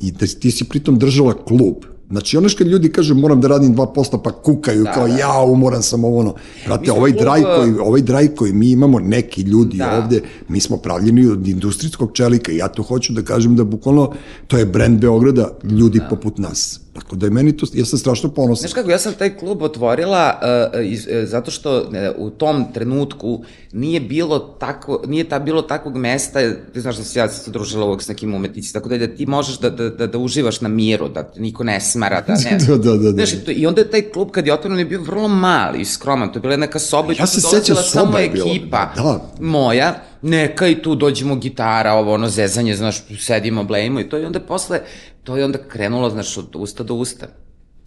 [0.00, 1.74] i da ti si pritom držala klub.
[2.10, 5.16] Znači, ono što ljudi kažu moram da radim dva posta pa kukaju da, kao da.
[5.16, 6.34] ja umoran sam ovo ono.
[6.66, 10.02] Brate, smo ovaj klub, draj, e, koji, ovaj draj koji mi imamo, neki ljudi Da.
[10.02, 14.12] ovde, mi smo pravljeni od industrijskog čelika i ja to hoću da kažem da bukvalno
[14.46, 16.08] to je brend Beograda, ljudi da.
[16.08, 16.80] poput nas.
[16.96, 18.60] Tako da je meni to, ja sam strašno ponosan.
[18.60, 20.40] Znaš kako, ja sam taj klub otvorila
[20.74, 21.86] uh, iz, uh, zato što uh,
[22.16, 23.42] u tom trenutku
[23.72, 26.40] nije bilo tako, nije ta bilo takvog mesta,
[26.72, 29.26] ti znaš da se ja se družila uvek s nekim umetnicima, tako da, da ti
[29.26, 32.58] možeš da, da, da, da uživaš na miru, da te niko ne smara, da ne.
[32.66, 33.26] Da, da, da, da.
[33.26, 35.80] Znaš, i, to, i onda je taj klub kad je otvoren je bio vrlo mali
[35.80, 38.18] i skroman, to je bila neka soba i Ja tu se su sećam, dolazila samo
[38.18, 39.30] ekipa da.
[39.40, 44.24] moja, neka i tu dođemo gitara, ovo ono zezanje, znaš, sedimo, blejimo i to i
[44.24, 44.80] onda posle,
[45.26, 47.26] to je onda krenulo, znaš, od usta do usta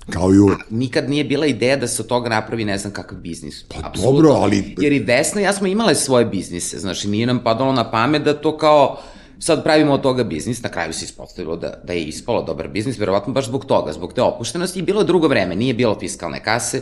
[0.09, 0.59] Kao i uvek.
[0.69, 3.63] nikad nije bila ideja da se od toga napravi ne znam kakav biznis.
[3.63, 7.39] Pa dobro, ali- Jer i Vesna i ja smo imale svoje biznise, znači nije nam
[7.39, 8.99] padalo na pamet da to kao
[9.39, 12.99] sad pravimo od toga biznis, na kraju se ispostavilo da, da je ispalo dobar biznis,
[12.99, 16.81] verovatno baš zbog toga, zbog te opuštenosti i bilo drugo vreme, nije bilo fiskalne kase,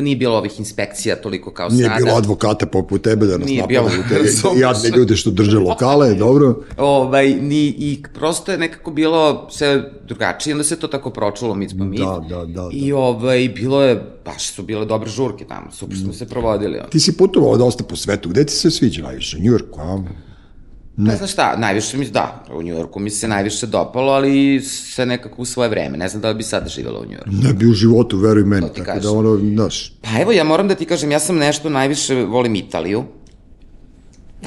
[0.00, 2.04] nije bilo ovih inspekcija toliko kao Nije sada.
[2.04, 6.62] bilo advokata poput tebe da nas Nije napadaju te jadne ljude što drže lokale, dobro.
[6.76, 11.72] Ovaj, ni, I prosto je nekako bilo sve drugačije, onda se to tako pročulo mic
[11.78, 12.00] po mic.
[12.00, 12.68] Da, da, da, da.
[12.72, 16.80] I ovaj, bilo je, baš su bile dobre žurke tamo, super smo se provodili.
[16.90, 19.38] Ti si putovao dosta po svetu, gde ti se sviđa najviše?
[19.38, 20.02] New York, a?
[20.98, 25.42] Ne znam šta, najviše mi, da, u Njujorku mi se najviše dopalo, ali se nekako
[25.42, 27.30] u svoje vreme, ne znam da li bi sad živjela u Njujorku.
[27.32, 29.10] Ne bi u životu, veruj meni, tako da kažem.
[29.10, 33.04] ono, znaš, Pa evo, ja moram da ti kažem, ja sam nešto najviše volim Italiju,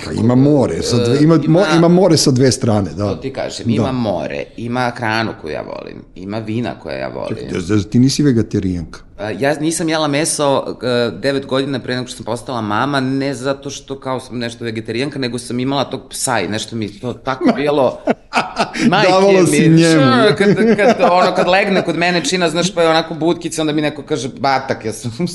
[0.06, 3.10] pa ima more, sa dve, ima, ima- mo, ima more sa dve strane, da.
[3.10, 7.38] to ti kažem, ima more, ima hranu koju ja volim, ima vina koja ja volim.
[7.52, 9.00] Da, da, ti nisi vegetarijanka.
[9.40, 13.70] Ja nisam jela meso uh, devet godina pre nego što sam postala mama, ne zato
[13.70, 17.54] što kao sam nešto vegetarijanka, nego sam imala tog psa i nešto mi to tako
[17.56, 18.00] bilo...
[18.90, 20.02] Majke Davala si mi, njemu.
[20.02, 23.74] Š, kad, kad, ono, kad legne kod mene čina, znaš, pa je onako budkica, onda
[23.74, 25.12] mi neko kaže, batak, ja sam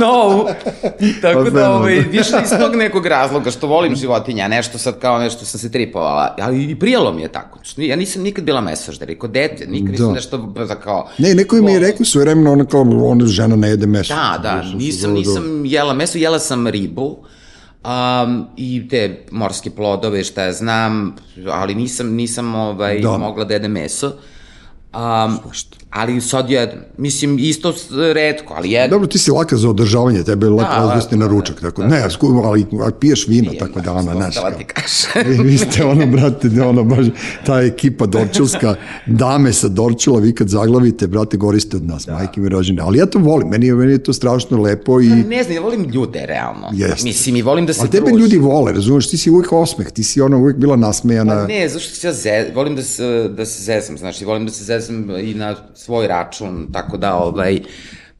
[0.00, 0.46] no.
[1.22, 5.18] Tako pa da, ovaj, više iz tog nekog razloga, što volim životinja, nešto sad kao
[5.18, 7.58] nešto sam se tripovala, ali i prijelo mi je tako.
[7.76, 10.12] Ja nisam nikad bila mesožder, i kod dete, nikad nisam da.
[10.12, 11.08] nešto za kao...
[11.18, 14.14] Ne, neko mi je rekao svoje vremena, ona kao, ona žena ne jede meso.
[14.14, 17.18] Da, da, nisam, nisam jela meso, jela sam ribu,
[17.84, 21.16] um, i te morske plodove, šta ja znam,
[21.50, 23.18] ali nisam, nisam ovaj, da.
[23.18, 24.12] mogla da jedem meso.
[24.94, 25.38] Um,
[25.92, 27.74] ali sad je, mislim, isto
[28.14, 28.88] redko, ali je...
[28.88, 32.10] Dobro, ti si laka za održavanje, tebe je laka da, na ručak, tako, da, ne,
[32.10, 34.34] sku, ali, ali piješ vino, tako da, ona, znaš.
[34.34, 35.46] Da ti kažem.
[35.46, 37.06] vi ste, ono, brate, ono, baš,
[37.46, 38.74] ta ekipa dorčilska,
[39.06, 42.12] dame sa dorčila, vi kad zaglavite, brate, goriste od nas, da.
[42.12, 45.08] majke mi rođene, ali ja to volim, meni, meni je to strašno lepo i...
[45.08, 46.70] Ne, ne znam, ja volim ljude, realno.
[47.04, 48.22] Mislim, i volim da se Ali tebe druži.
[48.22, 51.34] ljudi vole, razumeš, ti si uvijek osmeh, ti si ono uvijek bila nasmejana.
[51.34, 54.52] Pa ne, zašto se ja ze, volim da se, da se zezam, znači, volim da
[54.52, 57.60] se zezam i na svoj račun, tako da, ovaj,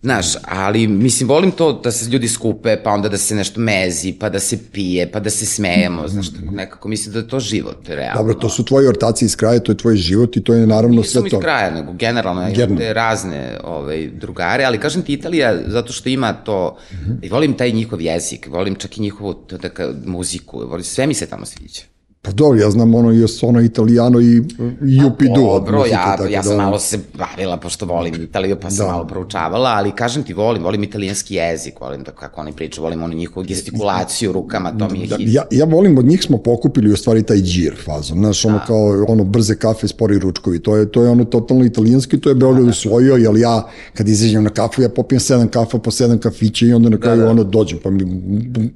[0.03, 4.13] Znaš, ali mislim, volim to da se ljudi skupe, pa onda da se nešto mezi,
[4.13, 7.89] pa da se pije, pa da se smejemo, znaš, nekako mislim da je to život,
[7.89, 8.19] realno.
[8.19, 10.97] Dobro, to su tvoji ortaci iz kraja, to je tvoj život i to je naravno
[10.97, 11.25] Nisam sve to.
[11.25, 12.77] Nisam iz kraja, nego generalno, Generalno.
[12.77, 17.19] te razne ovaj, drugare, ali kažem ti Italija, zato što ima to, mm -hmm.
[17.23, 21.15] i volim taj njihov jezik, volim čak i njihovu to, taka, muziku, volim, sve mi
[21.15, 21.92] se tamo sviđa.
[22.25, 24.43] Pa dobro, ja znam ono i ono italijano i, i
[24.81, 25.35] Jupidu.
[25.37, 26.63] Dobro, muzike, ja, tako ja sam da...
[26.63, 28.93] malo se bavila, pošto volim Italiju, pa sam da.
[28.93, 33.03] malo proučavala, ali kažem ti, volim, volim italijanski jezik, volim da kako oni pričaju, volim
[33.03, 35.29] onu njihovu gestikulaciju rukama, to mi je da, hit.
[35.31, 38.65] Ja, ja volim, od njih smo pokupili u stvari taj džir fazom, znaš, ono da.
[38.65, 42.35] kao ono brze kafe, spori ručkovi, to je, to je ono totalno italijanski, to je
[42.35, 42.71] Beograd da, da.
[42.71, 46.73] usvojio, jer ja kad izađem na kafu, ja popijem sedam kafa po sedam kafića i
[46.73, 47.31] onda na da, kraju da, da.
[47.31, 48.05] ono dođem, pa mi...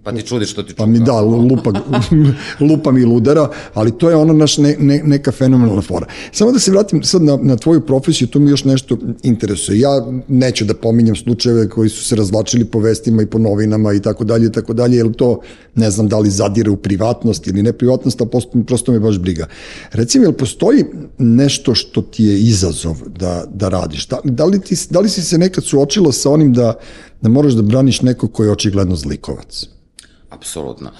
[0.04, 0.82] Pa ti čudiš što ti čuka.
[0.82, 1.72] Pa mi da, lupa,
[2.70, 6.06] lupa mi luda udara, ali to je ono naš ne, ne, neka fenomenalna fora.
[6.32, 9.80] Samo da se vratim sad na, na tvoju profesiju, to mi još nešto interesuje.
[9.80, 14.00] Ja neću da pominjem slučajeve koji su se razvlačili po vestima i po novinama i
[14.00, 15.40] tako dalje i tako dalje, jer to
[15.74, 19.18] ne znam da li zadire u privatnost ili ne privatnost, a prosto, prosto me baš
[19.18, 19.46] briga.
[19.92, 20.84] Recimo, jel postoji
[21.18, 24.08] nešto što ti je izazov da, da radiš?
[24.08, 26.74] Da, da, li ti, da li si se nekad suočila sa onim da,
[27.20, 29.66] da moraš da braniš neko ko je očigledno zlikovac?
[30.30, 30.90] Apsolutno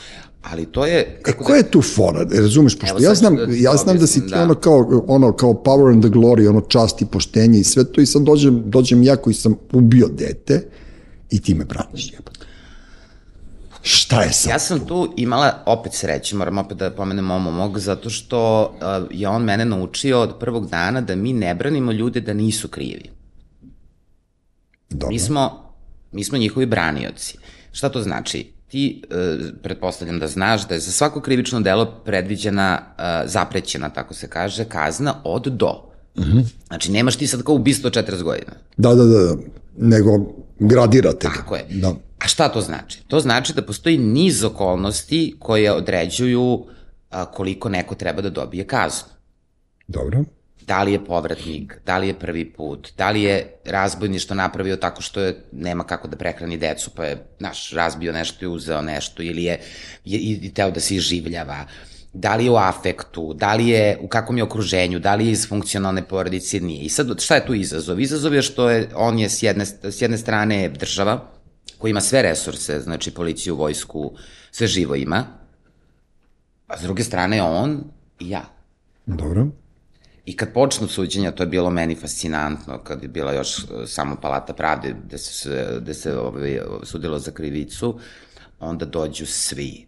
[0.50, 0.98] ali to je...
[0.98, 1.56] E, kako e, ko da...
[1.56, 4.42] je tu fora, razumeš, pošto ja znam, da, ja znam da si ti da.
[4.42, 8.00] ono kao, ono kao power and the glory, ono čast i poštenje i sve to
[8.00, 10.68] i sad dođem, dođem ja koji sam ubio dete
[11.30, 12.46] i ti me braniš jebate.
[13.82, 14.86] Šta je sad Ja sam tu?
[14.86, 19.42] tu imala opet sreće, moram opet da pomenem momo mog, zato što uh, je on
[19.42, 23.10] mene naučio od prvog dana da mi ne branimo ljude da nisu krivi.
[24.90, 25.08] Dobro.
[25.08, 25.72] Mi smo,
[26.12, 27.38] mi smo njihovi branioci.
[27.72, 28.55] Šta to znači?
[28.68, 34.14] Ti e, pretpostavljam da znaš da je za svako krivično delo predviđena, e, zaprećena, tako
[34.14, 35.90] se kaže, kazna od do.
[36.18, 36.44] Mm -hmm.
[36.66, 38.52] Znači, nemaš ti sad kao ubistvo 40 godina.
[38.76, 39.36] Da, da, da, da.
[39.78, 40.10] nego
[40.58, 41.28] gradirate.
[41.36, 41.66] Tako je.
[41.70, 41.94] Da.
[42.18, 43.02] A šta to znači?
[43.08, 46.64] To znači da postoji niz okolnosti koje određuju
[47.10, 49.08] a, koliko neko treba da dobije kaznu.
[49.88, 50.24] Dobro
[50.60, 55.02] da li je povratnik, da li je prvi put, da li je razbojništvo napravio tako
[55.02, 59.22] što je, nema kako da prehrani decu, pa je, naš, razbio nešto i uzeo nešto,
[59.22, 59.60] ili je,
[60.04, 61.66] je i teo da se iživljava,
[62.12, 65.32] da li je u afektu, da li je u kakvom je okruženju, da li je
[65.32, 66.82] iz funkcionalne porodice, nije.
[66.82, 68.00] I sad, šta je tu izazov?
[68.00, 71.30] Izazov je što je, on je s jedne, s jedne strane država,
[71.78, 74.12] koja ima sve resurse, znači policiju, vojsku,
[74.50, 75.24] sve živo ima,
[76.66, 77.84] a s druge strane on
[78.20, 78.44] i ja.
[79.06, 79.46] Dobro.
[80.26, 84.16] I kad počnu suđenja, to je bilo meni fascinantno, kad je bila još e, samo
[84.16, 87.98] palata pravde, gde se, gde se ovaj, sudilo za krivicu,
[88.60, 89.86] onda dođu svi,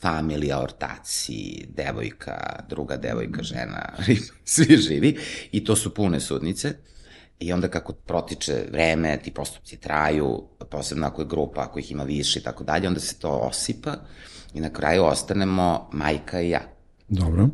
[0.00, 3.92] familija, ortaci, devojka, druga devojka, žena,
[4.44, 5.18] svi živi,
[5.52, 6.74] i to su pune sudnice.
[7.40, 12.04] I onda kako protiče vreme, ti postupci traju, posebno ako je grupa, ako ih ima
[12.04, 13.94] više i tako dalje, onda se to osipa
[14.54, 16.60] i na kraju ostanemo majka i ja.
[17.08, 17.48] Dobro.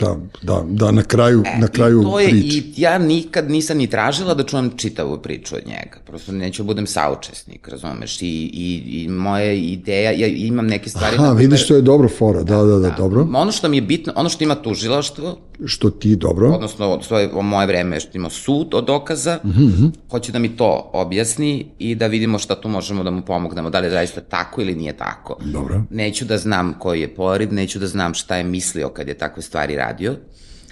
[0.00, 2.58] Da, da, da, na kraju, e, na kraju to je, priče.
[2.58, 5.98] I ja nikad nisam ni tražila da čujem čitavu priču od njega.
[6.06, 8.22] Prosto neću da budem saučesnik, razumeš?
[8.22, 11.16] I, i, i moja ideja, ja imam neke stvari...
[11.18, 13.28] Aha, vidiš što je dobro fora, da, da, da, da, dobro.
[13.34, 15.38] Ono što mi je bitno, ono što ima tužilaštvo...
[15.66, 16.48] Što ti, dobro.
[16.48, 19.90] Odnosno, svoje, o moje vreme što ima sud od dokaza, mm -hmm.
[20.10, 23.80] hoće da mi to objasni i da vidimo šta tu možemo da mu pomognemo, da
[23.80, 25.36] li je zaista tako ili nije tako.
[25.44, 25.82] Dobro.
[25.90, 29.42] Neću da znam koji je pored, neću da znam šta je mislio kad je takve
[29.44, 30.16] stvari radio,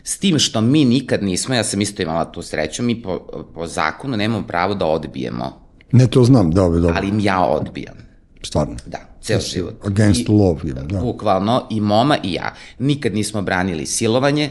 [0.05, 3.18] S tim što mi nikad nismo, ja sam isto imala tu sreću, mi po,
[3.55, 5.62] po zakonu nemamo pravo da odbijemo,
[5.93, 6.95] Ne, to znam, da, dobro.
[6.97, 7.95] ali im ja odbijam.
[8.43, 8.77] Stvarno.
[8.87, 9.75] Da, ceo život.
[9.85, 10.33] Against I-
[10.64, 11.01] ili, da.
[11.01, 12.55] Bukvalno, i moma i ja.
[12.79, 14.51] Nikad nismo branili silovanje,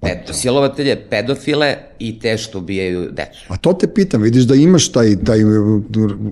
[0.00, 3.44] ped, silovatelje, pedofile i te što ubijaju decu.
[3.48, 5.38] A to te pitam, vidiš da imaš taj, taj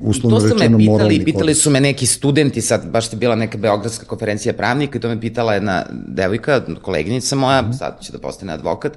[0.02, 1.60] uslovno To su me rečeno pitali, moralni pitali kodeks.
[1.60, 5.20] su me neki studenti, sad baš je bila neka beogradska konferencija pravnika i to me
[5.20, 7.72] pitala jedna devojka, koleginica moja, Mhm.
[7.72, 8.92] sad će da postane advokat,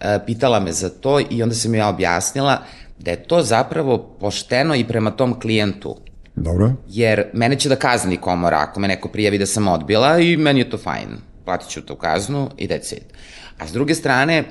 [0.00, 2.58] e, pitala me za to i onda sam ja objasnila
[2.98, 5.96] da je to zapravo pošteno i prema tom klijentu.
[6.36, 6.72] Dobro.
[6.88, 10.60] Jer mene će da kazni komora ako me neko prijavi da sam odbila i meni
[10.60, 11.08] je to fajn.
[11.44, 13.04] Platit ću tu kaznu i that's it.
[13.58, 14.44] A s druge strane,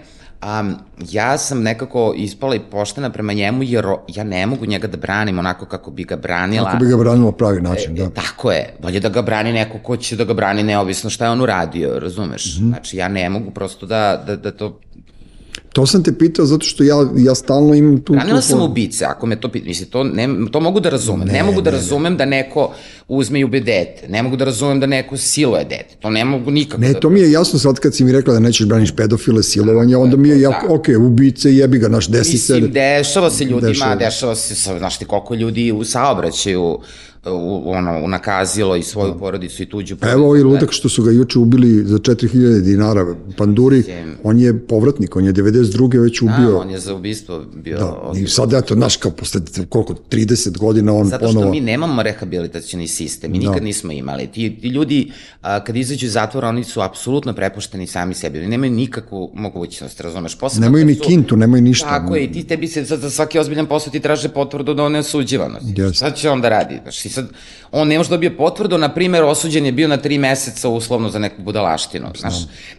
[0.44, 0.76] um,
[1.12, 5.39] ja sam nekako ispala i poštena prema njemu jer ja ne mogu njega da branim
[5.39, 6.70] onako kako bi ga branila.
[6.70, 8.10] Ako bi ga branilo pravi način, da.
[8.10, 11.32] Tako je, bolje da ga brani neko ko će da ga brani neovisno šta je
[11.32, 12.58] on uradio, razumeš?
[12.58, 12.68] Mhm.
[12.68, 14.80] Znači, ja ne mogu prosto da, da, da to...
[15.74, 18.14] To sam te pitao zato što ja, ja stalno imam tu...
[18.14, 21.28] Branila tu sam ubice, ako me to pita, mislim, to, ne, to mogu da razumem.
[21.28, 22.74] Ne, ne mogu da ne, razumem da neko
[23.08, 24.08] uzme i ube dete.
[24.10, 25.95] Ne mogu da razumem da neko siluje dete.
[25.99, 26.99] To ne mogu nikako Ne, da...
[26.99, 30.18] to mi je jasno sad kad si mi rekla da nećeš braniš pedofile, silovanja, onda
[30.18, 30.74] mi je jako, da.
[30.74, 32.54] ok, ubice, jebi ga, naš desi se...
[32.54, 33.95] Mislim, dešava se ljudima, Dešava.
[33.95, 36.80] dešava, se, znaš ti koliko ljudi u saobraćaju
[37.26, 40.15] ono, unakazilo i svoju porodicu i tuđu porodicu.
[40.15, 43.05] Evo ovaj ludak što su ga juče ubili za 4000 dinara,
[43.38, 43.84] Panduri,
[44.24, 45.99] on je povratnik, on je 92.
[45.99, 46.57] već Da, ubio.
[46.57, 47.78] on je za ubistvo bio...
[47.78, 51.51] Da, i sad eto, znaš, kao posle koliko, 30 godina on Zato što ponovo...
[51.51, 54.28] mi nemamo rehabilitacioni sistem, mi nikad nismo imali.
[54.28, 55.11] Ti, ti ljudi,
[55.41, 58.39] a, kad izađu iz zatvora, oni su apsolutno prepušteni sami sebi.
[58.39, 60.38] Oni nemaju nikakvu mogućnost, razumeš?
[60.38, 61.88] Posebno Nemaju ni su- kintu, nemaju ništa.
[61.89, 64.84] Tako je, i ti tebi se za, za svaki ozbiljan posao ti traže potvrdu da
[64.84, 65.55] on je osuđivan.
[65.67, 65.93] Jeste.
[65.93, 66.80] Šta će on da radi?
[66.84, 67.30] Znaš, sad,
[67.72, 71.09] on ne može da dobije potvrdu, na primjer, osuđen je bio na tri meseca uslovno
[71.09, 72.34] za neku budalaštinu, znaš.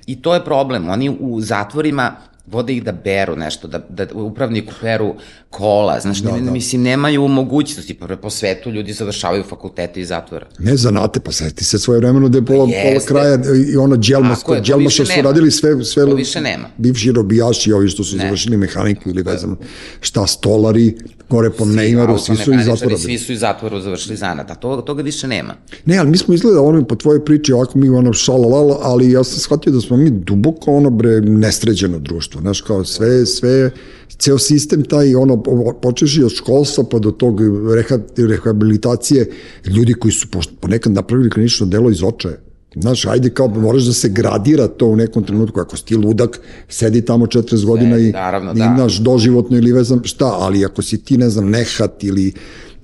[0.06, 2.16] I to je problem, oni u zatvorima
[2.46, 5.14] vode ih da beru nešto, da, da upravniku peru
[5.50, 10.46] kola, znaš, da, ne, mislim, nemaju mogućnosti, po, po svetu ljudi završavaju fakultete iz zatvora.
[10.58, 13.08] Ne zanate, pa seti se svoje vremeno da je pola, pola Jeste.
[13.08, 13.38] kraja
[13.72, 15.28] i ono dželma, Tako je, to dželma više što su nema.
[15.28, 16.68] radili sve, sve To više nema.
[16.78, 19.56] bivši robijaši, ovi što su završili mehaniku ili ne znam
[20.00, 20.94] šta, stolari,
[21.28, 22.98] gore po Neymaru, svi su iz zatvora.
[22.98, 25.54] Svi su iz zatvora završili zanat, a to, toga više nema.
[25.84, 29.24] Ne, ali mi smo izgleda ono po tvojoj priči ovako mi ono šalalala, ali ja
[29.24, 33.70] sam shvatio da smo mi duboko ono bre nesređeno društvo, znaš kao sve, sve,
[34.18, 35.42] ceo sistem taj ono
[35.82, 37.40] počeši od školstva pa do tog
[37.74, 39.30] reha, rehabilitacije
[39.66, 40.28] ljudi koji su
[40.60, 42.36] ponekad napravili klinično delo iz očaja.
[42.76, 46.40] Znaš, ajde kao moraš da se gradira to u nekom trenutku, ako si ti ludak,
[46.68, 48.74] sedi tamo 40 godina i, naravno, i da.
[48.74, 52.32] naš doživotno ili ne znam šta, ali ako si ti, ne znam, nehat ili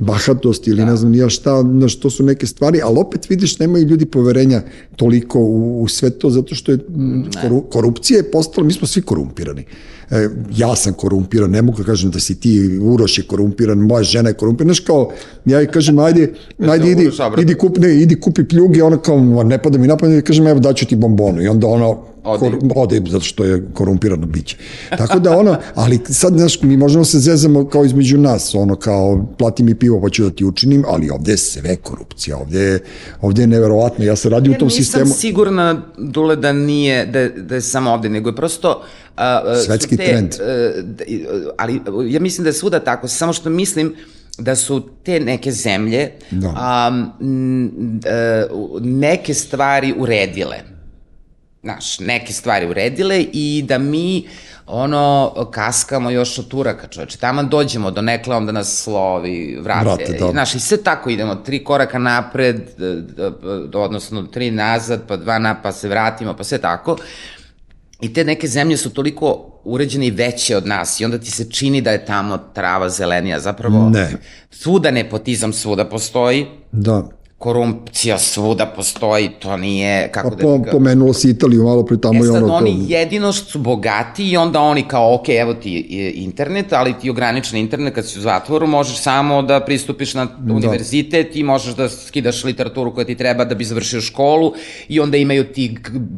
[0.00, 3.86] bahatost ili ne znam nija šta, znaš, to su neke stvari, ali opet vidiš, nemaju
[3.86, 4.62] ljudi poverenja
[4.96, 6.78] toliko u, u sve to, zato što je
[7.42, 9.64] koru, korupcija je postala, mi smo svi korumpirani.
[10.10, 14.02] E, ja sam korumpiran, ne mogu da kažem da si ti, Uroš je korumpiran, moja
[14.02, 15.10] žena je korumpirana, znaš kao,
[15.44, 19.42] ja joj kažem, ajde, ajde, idi, idi, kupi, ne, idi kupi pljuge, ona kao, "Ma,
[19.42, 21.94] ne pada mi napadne, i kažem, evo daću ti bombonu, i onda ona,
[22.24, 22.38] Ode.
[22.38, 24.56] kor, ode, zato što je korumpirano biće.
[24.98, 29.26] Tako da ono, ali sad, znaš, mi možemo se zezamo kao između nas, ono kao,
[29.38, 32.78] plati mi pivo pa ću da ti učinim, ali ovde je sve korupcija, ovde je,
[33.20, 35.14] ovde je neverovatno, ja sam radio u tom nisam sistemu.
[35.14, 38.82] sigurna, Dule, da nije, da, da je samo ovde, nego je prosto...
[39.56, 40.34] Su Svetski trend.
[40.82, 41.80] da, i, a, ali
[42.12, 43.94] ja mislim da je svuda tako, samo što mislim
[44.38, 46.52] da su te neke zemlje Da.
[46.56, 46.90] a,
[47.20, 48.44] m, a,
[48.80, 50.56] neke stvari uredile.
[51.62, 54.26] Znaš, neke stvari uredile i da mi
[54.66, 57.18] ono, kaskamo još od Turaka, čoveče.
[57.18, 59.84] Tamo dođemo do nekle, onda nas slovi, vrate.
[59.84, 60.30] Vrate, da.
[60.30, 62.60] Znaš, i sve tako idemo, tri koraka napred,
[63.74, 66.96] odnosno tri nazad, pa dva na, pa se vratimo, pa sve tako.
[68.00, 71.50] I te neke zemlje su toliko uređene i veće od nas i onda ti se
[71.50, 73.40] čini da je tamo trava zelenija.
[73.40, 74.12] Zapravo, Ne.
[74.50, 77.08] svuda nepotizam svuda postoji, Da.
[77.40, 80.42] Korupcija svuda postoji, to nije, kako Pa da...
[80.42, 82.92] po, ga- pomenulo si Italiju malo pre tamo E i sad, ono oni to...
[82.92, 87.58] jedino su bogati i onda oni kao, ok, evo ti e, internet, ali ti ograničen
[87.58, 92.44] internet kad si u zatvoru, možeš samo da pristupiš na univerzitet i možeš da skidaš
[92.44, 94.52] literaturu koja ti treba da bi završio školu
[94.88, 95.76] i onda imaju ti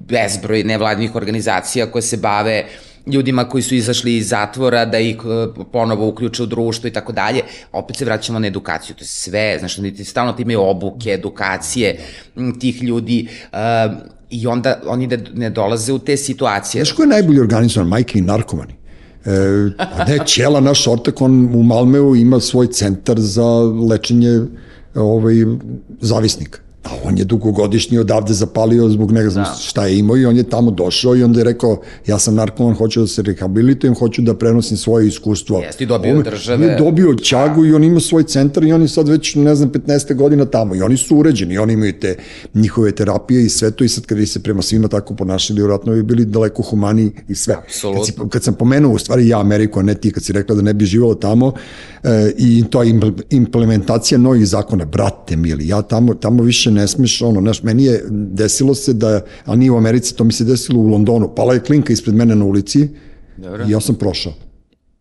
[0.08, 2.64] bezbroj nevladnih organizacija koje se bave
[3.06, 7.12] ljudima koji su izašli iz zatvora, da ih e, ponovo uključe u društvo i tako
[7.12, 7.42] dalje.
[7.72, 11.98] Opet se vraćamo na edukaciju, to je sve, znaš, ti stalno ti imaju obuke, edukacije
[12.60, 13.58] tih ljudi uh,
[14.30, 16.84] i onda oni ne, ne dolaze u te situacije.
[16.84, 17.88] Znaš ko je najbolji organizovan?
[17.88, 18.74] Majke i narkomani.
[19.24, 19.30] E,
[19.78, 23.46] pa ne, Ćela, naš ortak, on u Malmeu ima svoj centar za
[23.90, 24.40] lečenje
[24.94, 25.34] ovaj,
[26.00, 26.58] zavisnika.
[26.84, 29.54] A on je dugogodišnji odavde zapalio zbog ne znam da.
[29.60, 32.74] šta je imao i on je tamo došao i onda je rekao ja sam narkoman,
[32.74, 35.58] hoću da se rehabilitujem, hoću da prenosim svoje iskustvo.
[35.58, 36.64] Jeste i dobio on, države.
[36.64, 37.68] On je dobio čagu da.
[37.68, 40.14] i on ima svoj centar i on je sad već ne znam 15.
[40.14, 42.16] godina tamo i oni su uređeni, oni imaju te
[42.54, 45.92] njihove terapije i sve to i sad kad bi se prema svima tako ponašali, vjerojatno
[45.92, 47.56] bi bili daleko humaniji i sve.
[47.94, 50.54] Kad, si, kad sam pomenuo u stvari ja Ameriku, a ne ti kad si rekla
[50.54, 51.52] da ne bi živalo tamo
[52.02, 57.22] e, i to je implementacija novih zakona, brate mili, ja tamo, tamo više ne smeš,
[57.22, 60.80] ono, znaš, meni je desilo se da, a nije u Americi, to mi se desilo
[60.80, 62.88] u Londonu, pala je klinka ispred mene na ulici
[63.36, 63.64] Dobre.
[63.68, 64.32] i ja sam prošao.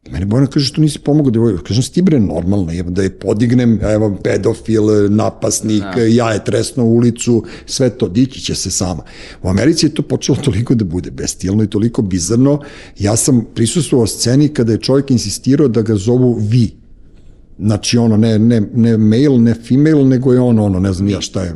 [0.09, 1.63] Mene Bojana kaže što nisi pomogao devojku.
[1.63, 6.01] Kažem, sti bre normalno, je, da je podignem, evo, pedofil, napasnik, da.
[6.01, 9.03] ja je tresno u ulicu, sve to, dići će se sama.
[9.43, 12.59] U Americi je to počelo toliko da bude bestijalno i toliko bizarno.
[12.99, 16.80] Ja sam prisustvovao sceni kada je čovjek insistirao da ga zovu vi.
[17.61, 21.21] Znači ono, ne, ne, ne male, ne female, nego je ono, ono, ne znam ja
[21.21, 21.55] šta je.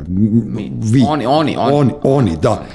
[0.82, 1.04] Vi.
[1.08, 1.74] Oni, oni, oni.
[1.76, 2.66] Oni, oni, da.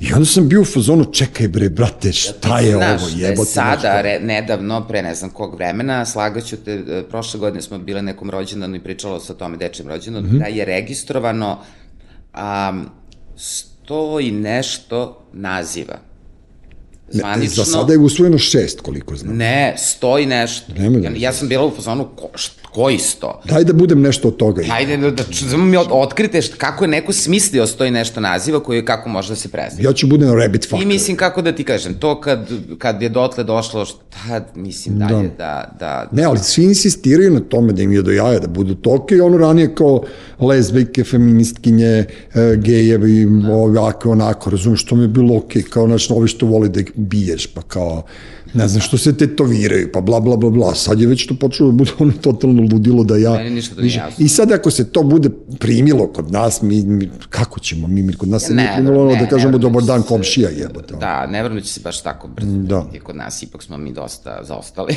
[0.00, 3.50] I onda sam bio u fazonu, čekaj bre, brate, šta je Znaš, ovo, da jebote.
[3.50, 8.02] sada, re, nedavno, pre ne znam kog vremena, slagaću te, e, prošle godine smo bile
[8.02, 10.38] nekom rođendanu i pričalo se o tome dečjem rođendanu, mm -hmm.
[10.38, 11.58] da je registrovano
[12.34, 12.86] um,
[13.36, 15.98] sto i nešto naziva
[17.10, 17.64] zvanično...
[17.64, 19.36] za sada je usvojeno šest, koliko znam.
[19.36, 20.72] Ne, sto i nešto.
[20.78, 22.28] Nema da ja, ja sam bila u fazonu, ko,
[22.78, 23.40] koji sto?
[23.44, 24.62] Daj da budem nešto od toga.
[24.68, 28.60] Hajde da, da, da mi otkrite št, kako je neko smislio sto i nešto naziva
[28.60, 29.82] koji kako može da se prezime.
[29.82, 30.82] Ja ću budem rabbit fucker.
[30.82, 35.28] I mislim, kako da ti kažem, to kad, kad je dotle došlo, šta, mislim, dalje
[35.38, 35.74] da.
[35.78, 36.08] da, da...
[36.12, 39.20] Ne, ali svi insistiraju na tome da im je do jaja, da budu toke i
[39.20, 40.02] ono ranije kao
[40.40, 42.06] lezbijke, feministkinje, e,
[42.56, 43.52] gejevi, da.
[43.52, 46.80] ovako, onako, razumiješ, što mi je bilo okej, okay, kao, znači, ovi što voli da
[46.80, 48.02] ih biješ, pa kao,
[48.54, 50.74] ne znam što se tetoviraju, pa bla, bla, bla, bla.
[50.74, 53.30] Sad je već to počelo da bude ono totalno ludilo da ja...
[53.30, 54.24] Meni ništa nije jasno.
[54.24, 58.12] I sad ako se to bude primilo kod nas, mi, mi kako ćemo, mi, mi
[58.12, 60.94] kod nas se ne, nije primilo ono da kažemo dobar dan komšija jebote.
[61.00, 62.86] Da, ne da će se baš tako brzo da.
[63.02, 64.96] kod nas, ipak smo mi dosta zaostali.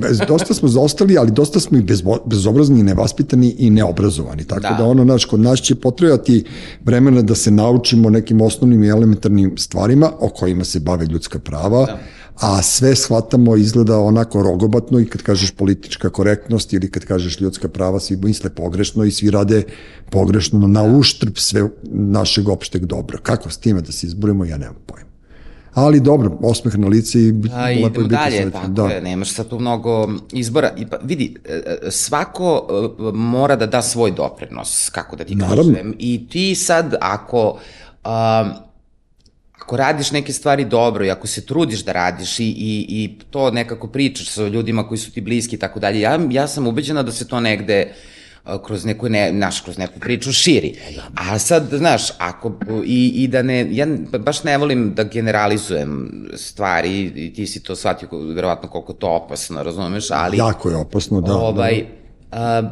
[0.00, 4.44] bez, dosta smo zaostali, ali dosta smo i bez, bezobrazni i nevaspitani i neobrazovani.
[4.44, 6.44] Tako da, da ono, naš, kod nas će potrebati
[6.84, 11.86] vremena da se naučimo nekim osnovnim i elementarnim stvarima o kojima se bave ljudska prava.
[11.86, 11.98] Da
[12.40, 17.68] a sve shvatamo izgleda onako rogobatno i kad kažeš politička korektnost ili kad kažeš ljudska
[17.68, 19.62] prava, svi misle pogrešno i svi rade
[20.10, 23.18] pogrešno na uštrb sve našeg opšteg dobra.
[23.18, 25.12] Kako s time da se izborimo, ja nemam pojma.
[25.74, 28.86] Ali dobro, osmeh na lice i A, lepo idemo dalje, tako da.
[28.86, 30.72] je, nemaš sad tu mnogo izbora.
[30.76, 32.68] I pa, vidi, e, e, svako
[32.98, 35.72] e, mora da da svoj doprinos, kako da ti Naravno.
[35.72, 35.94] kažem.
[35.98, 37.58] I ti sad, ako...
[38.04, 38.71] Um,
[39.62, 43.50] ako radiš neke stvari dobro i ako se trudiš da radiš i, i, i to
[43.50, 47.02] nekako pričaš sa ljudima koji su ti bliski i tako dalje, ja, ja sam ubeđena
[47.02, 47.92] da se to negde
[48.66, 50.74] kroz neku, ne, naš, kroz neku priču širi.
[51.14, 52.52] A sad, znaš, ako,
[52.84, 53.86] i, i da ne, ja
[54.18, 59.62] baš ne volim da generalizujem stvari, i ti si to shvatio, verovatno koliko to opasno,
[59.62, 60.38] razumeš, ali...
[60.38, 61.36] Jako je opasno, da.
[61.36, 61.84] Ovaj,
[62.30, 62.38] da.
[62.38, 62.62] A,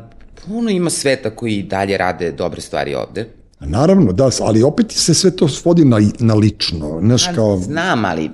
[0.47, 5.37] puno ima sveta koji dalje rade dobre stvari ovde, Naravno, da, ali opet se sve
[5.37, 7.01] to svodi na, na lično.
[7.01, 7.59] Znaš, kao...
[7.59, 8.31] Znam, ali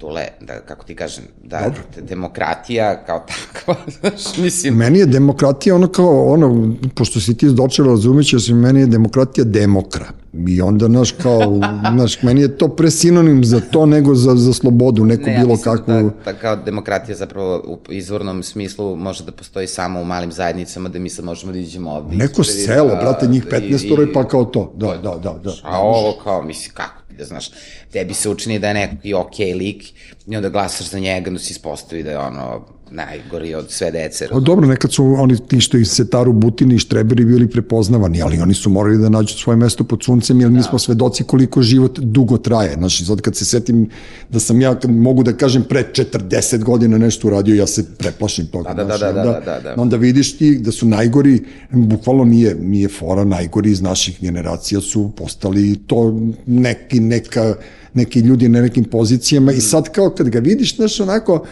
[0.00, 1.80] Tule, da, kako ti kažem, da Dobro.
[2.02, 4.74] demokratija kao takva, znaš, mislim...
[4.74, 9.44] Meni je demokratija ono kao, ono, pošto si ti dočela razumeći, da meni je demokratija
[9.44, 10.04] demokra.
[10.48, 11.40] I onda, znaš, kao,
[11.94, 15.52] znaš, meni je to pre sinonim za to nego za, za slobodu, neku ne, bilo
[15.52, 15.94] ja kakvu...
[15.94, 20.88] Da, da, kao demokratija zapravo u izvornom smislu može da postoji samo u malim zajednicama,
[20.88, 22.16] da mi sad možemo da iđemo ovde.
[22.16, 24.72] Neko selo, da, brate, njih 15 i, pa kao to.
[24.76, 25.40] Da, da, da.
[25.44, 25.52] da.
[25.62, 27.50] A ovo kao, misli, kako da znaš,
[27.92, 29.84] tebi se učini da je neki ok lik
[30.26, 34.28] i onda glasaš za njega, da se ispostavi da je ono najgori od sve dece.
[34.32, 38.40] O, dobro, nekad su oni ti što ih Setaru, Butini i Štreberi bili prepoznavani, ali
[38.40, 40.56] oni su morali da nađu svoje mesto pod suncem, jer da.
[40.56, 42.74] mi smo svedoci koliko život dugo traje.
[42.74, 43.88] Znači, sad kad se setim
[44.30, 48.46] da sam ja, kad mogu da kažem, pre 40 godina nešto uradio, ja se preplašim
[48.46, 48.74] toga.
[48.74, 49.74] Da, da, da, da, da, da, da.
[49.76, 55.10] Onda vidiš ti da su najgori, bukvalno nije, nije fora, najgori iz naših generacija su
[55.16, 57.54] postali to neki, neka,
[57.94, 61.44] neki ljudi na nekim pozicijama i sad kao kad ga vidiš, znaš, onako,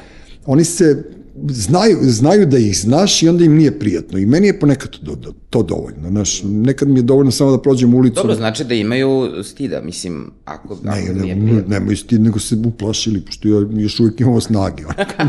[0.46, 1.04] oni se
[1.50, 4.18] znaju, znaju da ih znaš i onda im nije prijatno.
[4.18, 6.08] I meni je ponekad to, to, to dovoljno.
[6.08, 8.14] Znaš, nekad mi je dovoljno samo da prođem ulicu.
[8.14, 11.74] Dobro, znači da imaju stida, mislim, ako, ako ne, nije ne, prijatno.
[11.74, 14.82] Nemaju stid, nego se uplašili, pošto ja još uvijek imamo snage.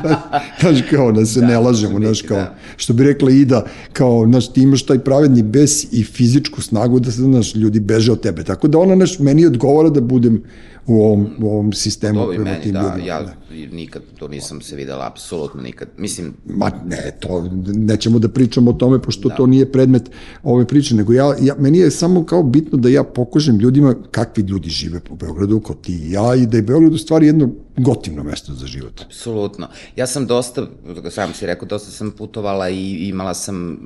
[0.62, 2.56] Znaš, kao da se da, ne lažemo, znaš, kao, da.
[2.78, 7.12] što bi rekla Ida, kao, znaš, ti imaš taj pravedni bes i fizičku snagu da
[7.12, 8.44] se, znaš, ljudi beže od tebe.
[8.44, 10.44] Tako da ona, znaš, meni odgovara da budem
[10.90, 13.06] u ovom, u ovom sistemu prema tim da, ljudima.
[13.06, 13.34] Ja
[13.72, 16.34] nikad to nisam se videla, apsolutno nikad mislim...
[16.46, 19.36] Ma ne, to nećemo da pričamo o tome, pošto da.
[19.36, 20.10] to nije predmet
[20.44, 24.44] ove priče, nego ja, ja, meni je samo kao bitno da ja pokažem ljudima kakvi
[24.44, 27.50] ljudi žive po Beogradu, kao ti i ja, i da je Beograd u stvari jedno
[27.78, 29.02] gotivno mesto za život.
[29.06, 29.68] Apsolutno.
[29.96, 30.68] Ja sam dosta,
[31.10, 33.78] sam si rekao, dosta sam putovala i imala sam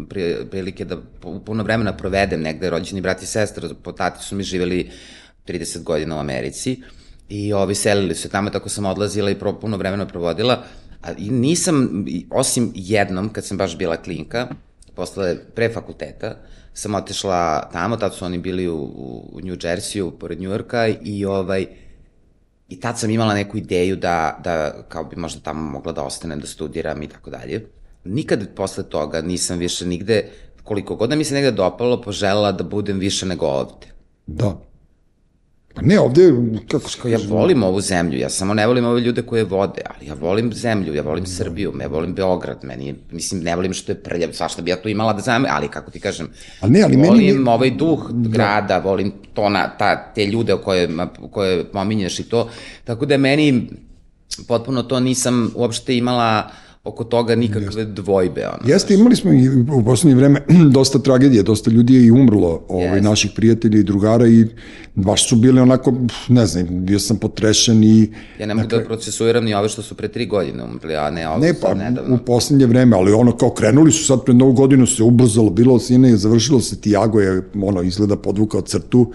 [0.51, 0.97] prilike da
[1.45, 4.89] puno vremena provedem negde, rođeni brat i sestra, po tati su mi živeli
[5.47, 6.81] 30 godina u Americi
[7.29, 10.63] i ovi selili se tamo, tako sam odlazila i puno vremena provodila,
[11.01, 14.47] a i nisam, osim jednom, kad sam baš bila klinka,
[14.95, 16.35] posle pre fakulteta,
[16.73, 18.79] sam otešla tamo, tad su oni bili u,
[19.33, 21.65] u New Jerseyu, pored Yorka, i ovaj,
[22.69, 26.39] I tad sam imala neku ideju da, da kao bi možda tamo mogla da ostanem,
[26.39, 27.65] da studiram i tako dalje.
[28.03, 30.29] Nikad posle toga nisam više nigde,
[30.63, 33.87] koliko god da mi se negde dopalo, poželela da budem više nego ovde.
[34.27, 34.57] Da.
[35.73, 36.33] Pa ne, ovde,
[36.71, 40.07] kako se Ja volim ovu zemlju, ja samo ne volim ove ljude koje vode, ali
[40.07, 43.95] ja volim zemlju, ja volim Srbiju, ja volim Beograd, meni mislim, ne volim što je
[43.95, 46.27] prljav, svašta bi ja tu imala da znam, ali kako ti kažem,
[46.59, 47.49] ali ne, ali volim meni...
[47.49, 48.29] ovaj duh da.
[48.29, 50.89] grada, volim to na, ta, te ljude koje,
[51.31, 52.49] koje pominješ i to,
[52.83, 53.69] tako da meni
[54.47, 56.49] potpuno to nisam uopšte imala
[56.83, 57.85] oko toga nikakve Jeste.
[57.85, 58.47] dvojbe.
[58.47, 60.41] Ono, Jeste, imali smo i u poslednje vreme
[60.77, 64.45] dosta tragedije, dosta ljudi je i umrlo, ovaj, naših prijatelja i drugara i
[64.95, 65.93] baš su bili onako,
[66.27, 68.09] ne znam, bio sam potrešen i...
[68.39, 71.09] Ja ne mogu dakle, da procesuiram ni ove što su pre tri godine umrli, a
[71.09, 72.15] ne ove ne, pa, nedavno.
[72.15, 75.79] u poslednje vreme, ali ono kao krenuli su sad pred novu godinu se ubrzalo, bilo
[75.79, 79.11] sine je završilo se, Tiago je ono izgleda podvukao crtu,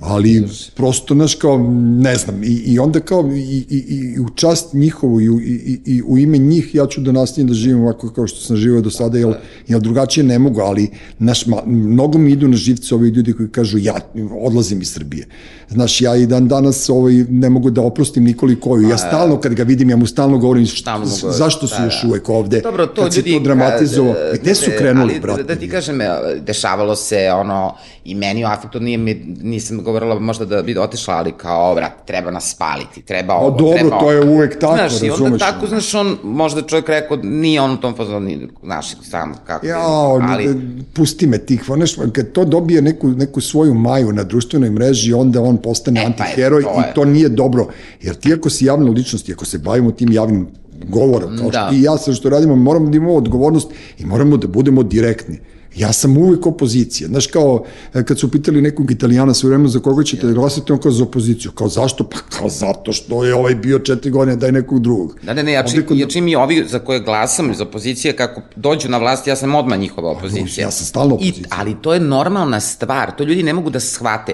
[0.00, 4.74] ali prosto, znaš, kao, ne znam, i, i onda kao i, i, i u čast
[4.74, 8.10] njihovu i, i, i, i u ime njih ja ću da nastavim da živim ovako
[8.10, 9.34] kao što sam živio do sada, jer,
[9.68, 13.78] jer drugačije ne mogu, ali naš, mnogo mi idu na živce ovi ljudi koji kažu
[13.78, 13.94] ja
[14.40, 15.26] odlazim iz Srbije.
[15.68, 18.88] Znaš, ja i dan danas ovaj, ne mogu da oprostim Nikoli Koju.
[18.88, 21.00] Ja stalno, kad ga vidim, ja mu stalno govorim šta,
[21.30, 22.08] zašto su da, još da.
[22.08, 22.60] uvek ovde.
[22.60, 24.14] Dobro, to kad ljudi, se to dramatizovao.
[24.34, 25.42] I gde su krenuli, ali, brate?
[25.42, 26.08] Da, da ti kažem, e,
[26.46, 28.98] dešavalo se ono, i meni u afektu nije,
[29.42, 33.50] nisam govorila možda da bi otešla, ali kao, brate, treba nas spaliti, treba ovo, o,
[33.50, 35.18] dobro, treba to je uvek tako, znaš, razumeš.
[35.18, 38.30] I onda tako, znaš, on, možda čovjek rekao, nije on u tom fazonu,
[38.64, 39.66] znaš, sam kako.
[39.66, 40.60] Ja, ali...
[40.94, 45.42] pusti me tih, znaš, kad to dobije neku, neku svoju maju na društvenoj mreži, onda
[45.42, 47.68] on postane e, antiheroj pa je, to i to nije dobro.
[48.00, 50.46] Jer ti ako si javna ličnost i ako se bavimo tim javnim
[50.88, 51.66] govorom, kao da.
[51.66, 55.40] što i ja sve što radimo, moramo da imamo odgovornost i moramo da budemo direktni.
[55.76, 57.08] Ja sam uvek opozicija.
[57.08, 57.64] Znaš, kao,
[57.94, 61.04] e, kad su pitali nekog italijana sve vreme za koga ćete glasati, on kao za
[61.04, 61.50] opoziciju.
[61.52, 62.04] Kao zašto?
[62.04, 65.18] Pa kao zato što je ovaj bio četiri godine, daj nekog drugog.
[65.22, 65.98] Da, ne, ne, ja čim, kod...
[65.98, 69.54] ja čim i ovi za koje glasam iz opozicije, kako dođu na vlast, ja sam
[69.54, 70.66] odmah njihova opozicija.
[70.66, 71.46] Ja sam stalno opozicija.
[71.46, 74.32] I, ali to je normalna stvar, to ljudi ne mogu da shvate.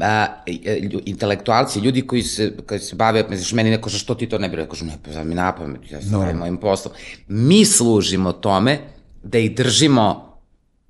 [0.00, 0.26] A,
[1.04, 4.56] intelektualci, ljudi koji se, koji se bave, misliš, meni neko što ti to ne bi
[4.56, 6.32] rekao, ne, pa mi napamet, ja sam no.
[6.34, 6.94] mojim poslom.
[7.28, 8.78] Mi služimo tome
[9.22, 10.27] da ih držimo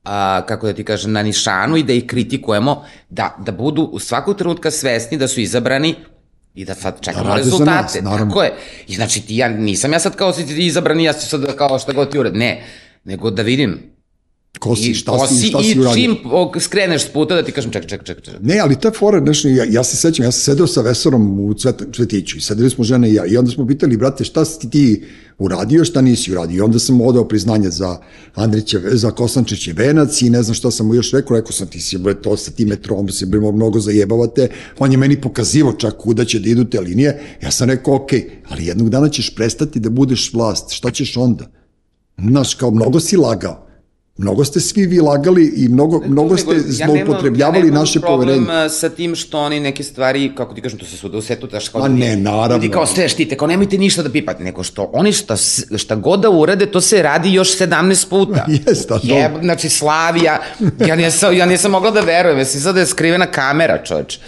[0.08, 3.98] a, kako da ti kažem, na nišanu i da ih kritikujemo, da, da budu u
[3.98, 5.94] svakog trenutka svesni da su izabrani
[6.54, 8.02] i da sad čekamo da rezultate.
[8.02, 8.52] Nas, Tako je.
[8.86, 11.78] I znači ti ja nisam ja sad kao si ti izabrani, ja ću sad kao
[11.78, 12.36] šta god ti ured.
[12.36, 12.64] Ne,
[13.04, 13.97] nego da vidim
[14.58, 16.00] ko si, šta ko si, šta si uradio.
[16.00, 16.16] I čim
[16.60, 18.34] skreneš s puta da ti kažem ček, ček, ček, ček.
[18.42, 21.54] Ne, ali ta fora, znači, ja, ja se sećam, ja sam sedeo sa Vesorom u
[21.54, 24.70] cvet, Cvetiću i sedeli smo žene i ja i onda smo pitali, brate, šta si
[24.70, 25.04] ti
[25.38, 26.56] uradio, šta nisi uradio.
[26.56, 27.96] I onda sam odao priznanje za
[28.34, 31.80] Andriće, za Kosančiće venac i ne znam šta sam mu još rekao, rekao sam ti
[31.80, 34.48] si, bre, to sa tim metrom se bre, mnogo zajebavate.
[34.78, 37.20] On je meni pokazivo čak kuda će da idu te linije.
[37.42, 38.10] Ja sam rekao, ok,
[38.48, 40.70] ali jednog dana ćeš prestati da budeš vlast.
[40.70, 41.46] Šta ćeš onda?
[42.18, 43.67] Znaš, kao mnogo si lagao.
[44.18, 48.32] Mnogo ste svi vi lagali i mnogo, ne, mnogo ste zloupotrebljavali ja naše poverenje.
[48.32, 51.18] Ja nemam problem sa tim što oni neke stvari, kako ti kažem, to se svuda
[51.18, 51.80] u svetu, daš kao...
[51.80, 52.56] Ma ne, naravno.
[52.56, 55.36] Ljudi kao sve štite, kao nemojte ništa da pipate, nego što oni šta,
[55.76, 58.46] šta god da urade, to se radi još 17 puta.
[58.66, 59.00] Jeste, to.
[59.02, 60.40] Je, znači, Slavija,
[60.86, 64.18] ja nisam, ja nisam mogla da verujem, jesi sad da je skrivena kamera, čoč.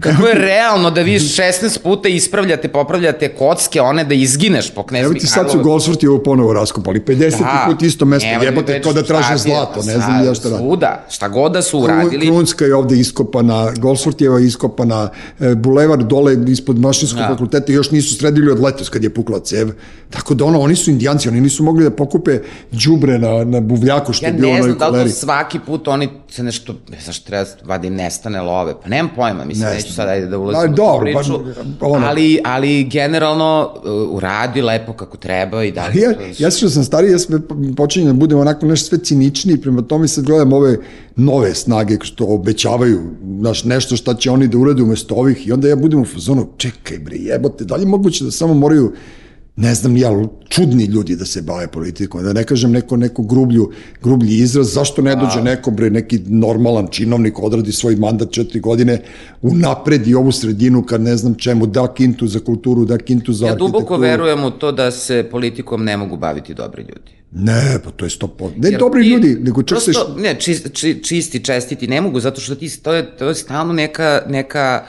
[0.00, 5.04] Kako je realno da vi 16 puta ispravljate, popravljate kocke, one da izgineš po knezmi
[5.04, 8.92] Evo ti sad su Golsvrti ovo ponovo raskopali, 50 da, put isto mesto, jebote, kao
[8.92, 10.62] da traže traže zlato, ne znam ja šta radi.
[10.62, 12.26] Svuda, šta god da su uradili.
[12.26, 15.08] Krunska je ovde iskopana, Golsortjeva je iskopana,
[15.40, 17.20] e, Bulevar dole ispod mašinskog.
[17.20, 17.28] Da.
[17.28, 19.70] fakulteta još nisu sredili od letos kad je pukla cev.
[20.14, 22.38] Tako da ono, oni su indijanci, oni nisu mogli da pokupe
[22.70, 24.62] đubre na, na buvljaku što ja je bilo koleri.
[24.62, 27.90] Ja ne znam da li to svaki put oni se nešto, ne znaš, treba vadi
[27.90, 31.40] nestane love, pa nemam pojma, mislim, ne neću sad ajde da ulazim u tu priču,
[31.80, 32.06] pa, ono.
[32.06, 36.00] ali, ali generalno uh, uradi lepo kako treba i dalje.
[36.00, 37.38] Ja, ja što sam stariji, ja sve
[37.76, 40.76] počinjem da budem onako nešto sve ciničniji, prema tome sad gledam ove
[41.16, 43.00] nove snage što obećavaju
[43.40, 46.48] znaš, nešto šta će oni da urade umesto ovih i onda ja budem u fazonu,
[46.56, 48.92] čekaj bre, jebote, da li je moguće da samo moraju
[49.56, 50.10] ne znam ja,
[50.48, 53.70] čudni ljudi da se bave politikom, da ne kažem neko, neko grublju,
[54.02, 59.02] grublji izraz, zašto ne dođe neko, bre, neki normalan činovnik odradi svoj mandat četiri godine,
[59.42, 63.52] unapredi ovu sredinu kad ne znam čemu, da kintu za kulturu, da kintu za Ja
[63.52, 63.72] arhitekturu.
[63.72, 67.14] duboko verujem u to da se politikom ne mogu baviti dobri ljudi.
[67.32, 68.50] Ne, pa to je sto po...
[68.56, 69.92] Ne Jer dobri ti ljudi, nego čak se...
[70.18, 73.72] Ne, čist, či, čisti, čestiti ne mogu, zato što ti, to je, to je stalno
[73.72, 74.84] neka, neka,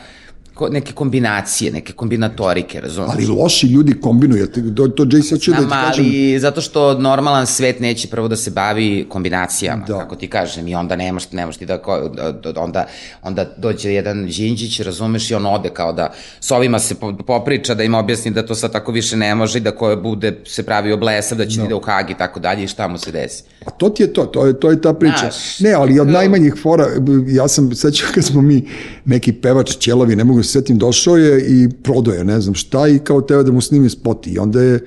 [0.56, 3.14] ko, neke kombinacije, neke kombinatorike, razumiješ?
[3.14, 6.06] Ali loši ljudi kombinuju, to, to Jay sad ću da ti kažem.
[6.06, 9.94] ali zato što normalan svet neće prvo da se bavi kombinacijama, Da.
[9.94, 10.00] da.
[10.00, 12.88] kako ti kažem, i onda nemaš, nemaš ti da, ko- da- da- onda,
[13.24, 17.76] onda dođe jedan Đinđić, razumeš, i on ode kao da s ovima se po- popriča,
[17.76, 20.64] da im objasni da to sad tako više ne može i da ko bude se
[20.64, 23.12] pravio blesav, da će ti ide u Hag i tako dalje i šta mu se
[23.12, 23.44] desi.
[23.66, 25.18] A to ti je to, to je, to je ta priča.
[25.22, 26.88] Znaš, ne, ali od to- najmanjih fora,
[27.28, 28.68] ja sam, sećam kad smo mi,
[29.06, 32.88] neki pevač Ćelavi, ne mogu se setim, došao je i prodao je, ne znam šta,
[32.88, 34.28] i kao teo da mu snimi spot.
[34.28, 34.80] I onda je,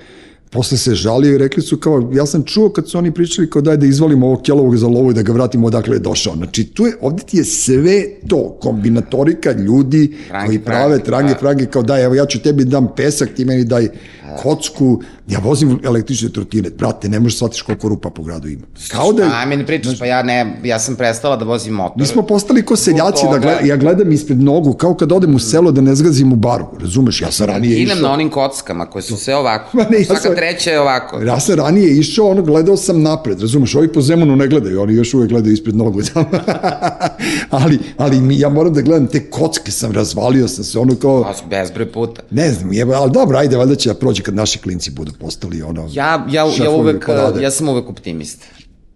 [0.50, 3.62] posle se žalio i rekli su kao, ja sam čuo kad su oni pričali kao
[3.62, 6.36] daj da izvalimo ovog Ćelovog za lovu i da ga vratimo odakle je došao.
[6.36, 11.64] Znači, tu je, ovde ti je sve to, kombinatorika ljudi Frangi, koji prave frangi, trange,
[11.64, 11.70] da.
[11.70, 13.88] kao daj, evo ja ću tebi dam pesak, ti meni daj
[14.36, 18.62] kocku, ja vozim električne trotinet, brate, ne možeš shvatiš koliko rupa po gradu ima.
[18.90, 22.00] Kao da A, meni pričaš, pa ja ne, ja sam prestala da vozim motor.
[22.00, 25.38] Mi smo postali ko seljaci, da gleda, ja gledam ispred nogu, kao kad odem u
[25.38, 28.86] selo da ne zgazim u baru, razumeš, ja sam ranije Kinem na išao, onim kockama
[28.86, 29.70] koje su sve ovako.
[29.76, 31.22] Ma ne, ja Svaka sam- treća je ovako.
[31.22, 34.94] ja sam ranije išao, ono, gledao sam napred, razumeš, ovi po zemunu ne gledaju, oni
[34.94, 36.00] još uvek gledaju ispred nogu,
[37.50, 41.32] ali, ali mi, ja moram da gledam, te kocke sam razvalio sam se, ono kao,
[41.50, 42.22] Bezbroj puta.
[42.30, 45.62] ne znam, jeba, ali dobro, ajde, valjda će da prođe kad naši klinci budu postali,
[45.62, 47.42] ono, Ja, ja, ja uvek, parade.
[47.42, 48.46] ja sam uvek optimista.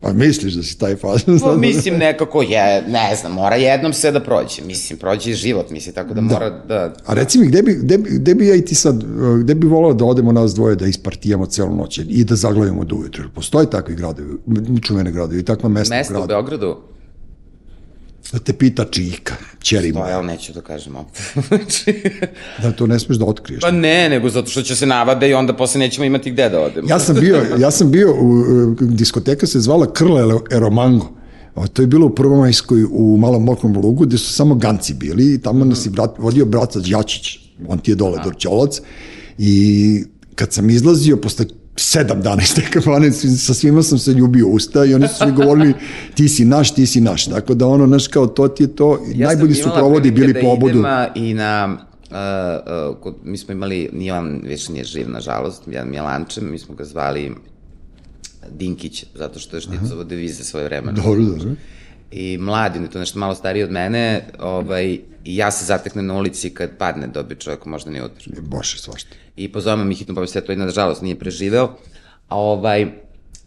[0.01, 1.23] pa misliš da si taj faz?
[1.43, 4.63] Pa, mislim nekako je, ne znam, mora jednom sve da prođe.
[4.67, 6.95] Mislim, prođe i život, mislim, tako da mora da...
[7.07, 9.05] A reci mi, gde bi, gde, bi, gde bi ja i ti sad,
[9.41, 12.97] gde bi volao da odemo nas dvoje da ispartijamo celu noć i da zaglavimo do
[12.97, 13.25] ujutru?
[13.35, 14.29] Postoje takvi gradovi,
[14.83, 16.29] čuvene gradovi takva mesta, Mesto u u gradu?
[16.29, 16.77] Beogradu,
[18.33, 21.23] Da te pita čika, čeri moja, ja neću da kažem opet.
[21.49, 22.03] Znači,
[22.63, 23.61] da to ne smeš da otkriješ.
[23.61, 26.61] pa ne, nego zato što će se navade i onda posle nećemo imati gde da
[26.61, 26.89] odemo.
[26.89, 30.23] Ja sam bio, ja sam bio, u, u, diskoteka se zvala Krle
[30.53, 31.11] Eromango.
[31.55, 35.35] O, to je bilo u Prvomajskoj u Malom Mokrom lugu, gde su samo ganci bili
[35.35, 38.81] i tamo nas je brat, vodio brat Đačić, on ti je dole Dorćolac
[39.39, 40.05] i
[40.35, 41.47] kad sam izlazio posle
[41.77, 45.33] sedam dana iz te kafane, sa svima sam se ljubio usta i oni su svi
[45.33, 45.75] govorili
[46.15, 47.25] ti si naš, ti si naš.
[47.25, 50.41] Tako da ono, znaš, kao to ti je to, Ja najbolji su provodi bili da
[50.41, 50.73] po obodu.
[50.73, 51.79] idem, a, I na,
[52.11, 52.17] uh,
[52.91, 56.75] uh, kod, mi smo imali, nije on više nije živ, nažalost, jedan Mjelanče, mi smo
[56.75, 57.33] ga zvali
[58.51, 60.93] Dinkić, zato što je šticovao devize svoje vremena.
[60.93, 61.51] Dobro, dobro.
[62.11, 66.15] I mladi, je to nešto malo stariji od mene, ovaj, i ja se zateknem na
[66.15, 68.41] ulici kad padne dobi čovjek, možda nije udar.
[68.41, 69.22] Bože, svašta.
[69.37, 71.69] I pozovemo mi hitnu pomoć, sve to i nažalost nije preživeo.
[72.29, 72.87] A ovaj,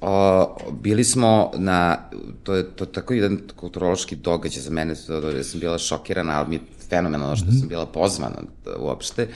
[0.01, 1.97] o, bili smo na,
[2.43, 5.77] to je to je tako jedan kulturološki događaj za mene, to, to, ja sam bila
[5.77, 9.27] šokirana, ali mi je fenomenalno što sam bila pozvana da, uopšte.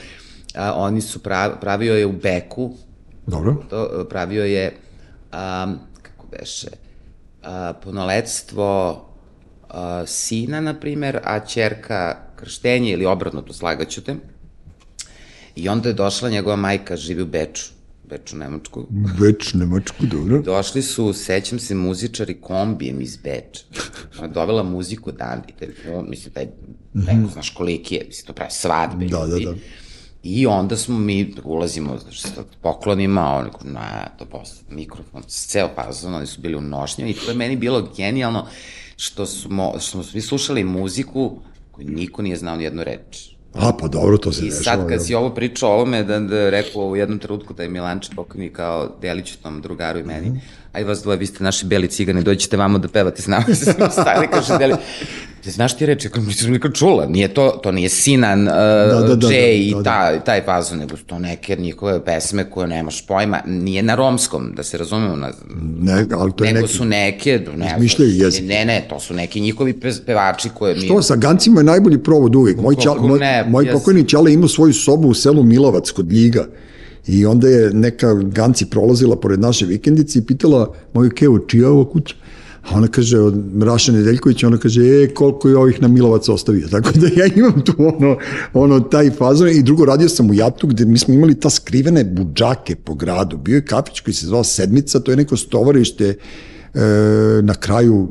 [0.54, 2.70] A, oni su prav, pravio je u Beku,
[3.26, 3.56] Dobro.
[3.70, 4.76] to, pravio je,
[5.32, 6.68] um, kako beše,
[7.42, 9.00] a, punoletstvo
[9.68, 14.16] a, sina, na primer, a čerka krštenje ili obrnuto, slagaću te.
[15.60, 17.64] I onda je došla njegova majka, živi u Beču,
[18.04, 18.86] Beču, Nemačku.
[19.18, 20.42] Već Nemačku, dobro.
[20.42, 23.64] Došli su, sećam se, muzičari kombijem iz Beča.
[24.18, 25.42] Ona je dovela muziku dan
[26.08, 26.46] mislim, taj,
[26.94, 29.06] neko, znaš koliki je, mislim, to pravi svadbe.
[29.06, 29.54] Da, da, da.
[30.22, 36.14] I onda smo mi, ulazimo, sa poklonima, on rekao, na, to posle, mikrofon, ceo fazon,
[36.14, 38.46] oni su bili u nošnju i to je meni bilo genijalno
[38.96, 41.40] što smo, što smo svi slušali muziku
[41.70, 43.29] koju niko nije znao ni jednu reč.
[43.54, 44.62] A, pa dobro, to se I dešava.
[44.76, 47.68] sad kad si ovo pričao o ovome, da, da rekao u jednom trenutku da je
[47.68, 50.38] Milanče pokojni kao deliću tom drugaru i meni, Mhm.
[50.72, 53.44] aj vas dvoje, vi ste naši beli cigani, dođite vamo da pevate s nama.
[53.92, 54.74] Stali, kaže, deli,
[55.44, 59.04] Ti znaš ti reči, kako nisam nikad čula, nije to, to nije Sinan, uh, da,
[59.08, 59.82] da, da, Jay i da, da.
[59.82, 64.62] taj, taj fazon, nego to neke njihove pesme koje nemaš pojma, nije na romskom, da
[64.62, 65.30] se razumemo, na,
[65.80, 66.76] Ne, ali to je nego neki...
[66.76, 68.44] su neke, ne, znam, Izmišljaju jezik.
[68.48, 70.88] Ne, ne, to su neki njihovi pe- pevači koje mi...
[70.88, 72.58] To sa gancima je najbolji provod uvijek.
[72.58, 73.72] Moj, čal, moj, ne, moj jes.
[73.72, 76.46] pokojni Ćale imao svoju sobu u selu Milovac kod Ljiga.
[77.06, 81.68] I onda je neka ganci prolazila pored naše vikendice i pitala moju kevu, čija je
[81.68, 82.14] ovo kuća?
[82.62, 86.68] A ona kaže, od Raša Nedeljkovića, ona kaže, e, koliko je ovih na Milovac ostavio.
[86.74, 88.16] Tako da ja imam tu ono,
[88.54, 89.48] ono taj fazon.
[89.48, 93.36] I drugo, radio sam u Jatu gde mi smo imali ta skrivene budžake po gradu.
[93.36, 96.14] Bio je kafić koji se zvao Sedmica, to je neko stovarište
[96.74, 96.80] e,
[97.42, 98.08] na kraju,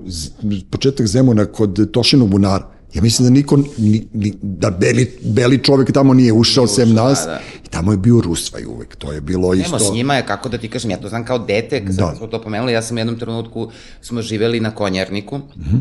[0.70, 2.79] početak Zemuna kod Tošinu bunara.
[2.94, 7.06] Ja mislim da niko, ni, ni, da beli, beli čovek tamo nije ušao, sem ušao,
[7.06, 7.20] nas.
[7.20, 7.40] da, da.
[7.66, 9.68] I tamo je bio Rusvaj uvek, to je bilo isto...
[9.68, 12.14] Nemo, s njima je, kako da ti kažem, ja to znam kao dete, kad Da.
[12.18, 15.78] smo to pomenuli, ja sam u jednom trenutku, smo živeli na Konjarniku, Mhm.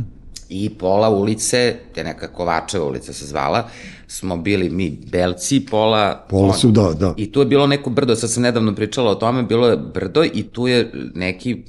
[0.49, 3.69] i pola ulice, te neka Kovačeva ulica se zvala,
[4.07, 6.27] smo bili mi belci, pola...
[6.31, 7.15] Pola su, da, da.
[7.17, 10.25] I tu je bilo neko brdo, sad sam nedavno pričala o tome, bilo je brdo
[10.25, 11.63] i tu je neki,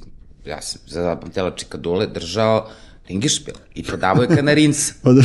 [0.46, 2.68] ja sam zapamtjela čikadule, držao
[3.10, 4.92] ringišpil i prodavao je kanarinca.
[5.02, 5.22] Pa da-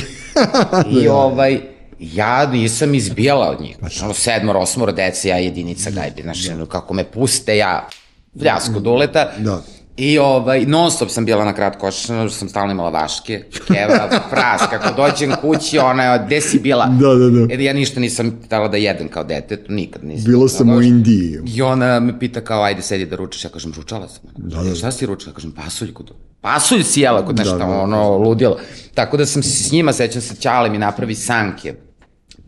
[0.91, 1.59] I ovaj,
[1.99, 3.75] ja nisam izbijala od njih.
[3.79, 7.87] Znači, ono, sedmor, osmor dece, ja jedinica gajbi, znači, ono, kako me puste, ja
[8.33, 9.31] vljasko duleta.
[9.37, 9.61] Da.
[9.97, 14.95] I ovaj, non stop sam bila na kratkošano, sam stalno imala vaške, keva, fras, kako
[14.95, 16.85] dođem kući, ona je, gde si bila?
[16.85, 17.53] Da, da, da.
[17.53, 20.31] E, ja ništa nisam htela da jedem kao dete, to nikad nisam.
[20.31, 21.39] Bila sam u Indiji.
[21.55, 24.23] I ona me pita kao, ajde sedi da ručaš, ja kažem, ručala sam.
[24.37, 24.75] Da, da.
[24.75, 25.31] Šta si ručala?
[25.31, 26.11] Ja kažem, pasulj kod
[26.41, 27.79] Pasulj si jela kod nešto, Da, da.
[27.81, 28.57] ono, ludilo.
[28.93, 31.73] Tako da sam se s njima, sećam se, Ćale mi napravi sanke,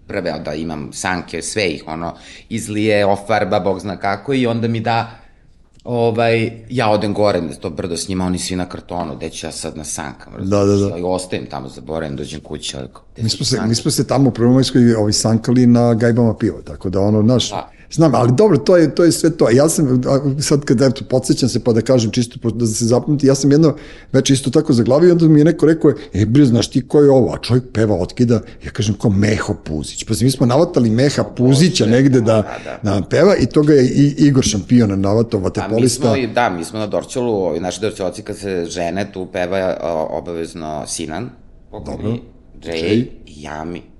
[0.07, 2.13] prve da imam sanke, sve ih, ono,
[2.49, 5.11] izlije, ofarba, bog zna kako, i onda mi da,
[5.87, 9.47] ovaj, ja odem gore na to brdo s njima, oni svi na kartonu, gde ću
[9.47, 10.97] ja sad na sankama, Da, da, da.
[10.97, 12.87] I ostajem tamo, zaboravim, dođem kući, ali
[13.17, 16.89] Mi smo se, mi smo se tamo u Prvomajskoj ovi sankali na gajbama piva, tako
[16.89, 17.76] da ono, znaš, Da.
[17.91, 19.49] Znam, ali dobro, to je, to je sve to.
[19.49, 20.01] Ja sam,
[20.41, 23.75] sad kad eto, podsjećam se pa da kažem čisto da se zapamti, ja sam jedno
[24.11, 27.01] već isto tako zaglavio i onda mi je neko rekao, e, bre, znaš ti ko
[27.01, 27.33] je ovo?
[27.33, 30.03] A čovjek peva, otkida, ja kažem ko Meho Puzić.
[30.03, 34.15] Pa mi smo navatali Meha Puzića negde da, da nam peva i toga je i
[34.17, 38.37] Igor Šampion navatao, A mi smo, da, mi smo na Dorčelu, ovi naši Dorčeloci kad
[38.37, 39.77] se žene, tu peva
[40.09, 41.29] obavezno Sinan,
[41.71, 42.21] pokojni,
[42.63, 43.05] Jay, Jay.
[43.25, 43.96] i Jami.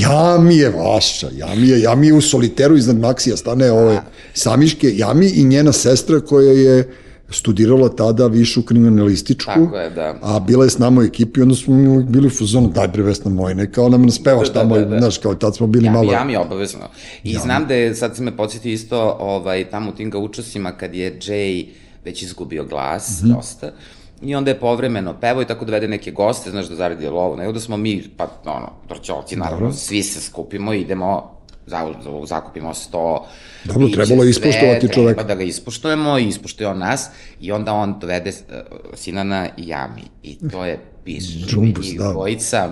[0.00, 4.00] Jami je vaša, Jami je, Jami je u soliteru iznad Maksija stane ove
[4.34, 6.90] samiške, Jami i njena sestra koja je
[7.30, 10.18] studirala tada višu kriminalističku, Tako je, da.
[10.22, 13.02] a bila je s nama u ekipi, onda smo mi bili u fuzonu, daj bre
[13.02, 14.98] Vesna Mojne, kao nam nas pevaš Da, da, tamo, da, da.
[14.98, 16.12] znaš, kao tad smo bili Jami, malo...
[16.12, 16.88] Jami obavezno.
[17.24, 20.94] I znam da je, sad se me podsjeti isto, ovaj, tamo u tim gaučosima kad
[20.94, 21.66] je Jay
[22.04, 23.32] već izgubio glas, Mhm.
[23.32, 23.72] dosta,
[24.22, 27.36] I onda je povremeno pevao i tako dovede neke goste, znaš, da zaradi lovu.
[27.36, 31.30] Nego da smo mi, pa, ono, dorčolci, naravno, svi se skupimo, idemo,
[31.66, 33.26] za, za, zakupimo sto.
[33.64, 35.14] Dobro, piće, trebalo je sve, ispoštovati čoveka.
[35.14, 37.06] Treba da ga ispoštujemo i ispoštuje on nas
[37.40, 38.56] i onda on dovede uh,
[38.94, 40.02] Sinana i Jami.
[40.22, 41.24] I to je piš.
[41.24, 42.12] Džumbus, njih da.
[42.12, 42.68] dvojica,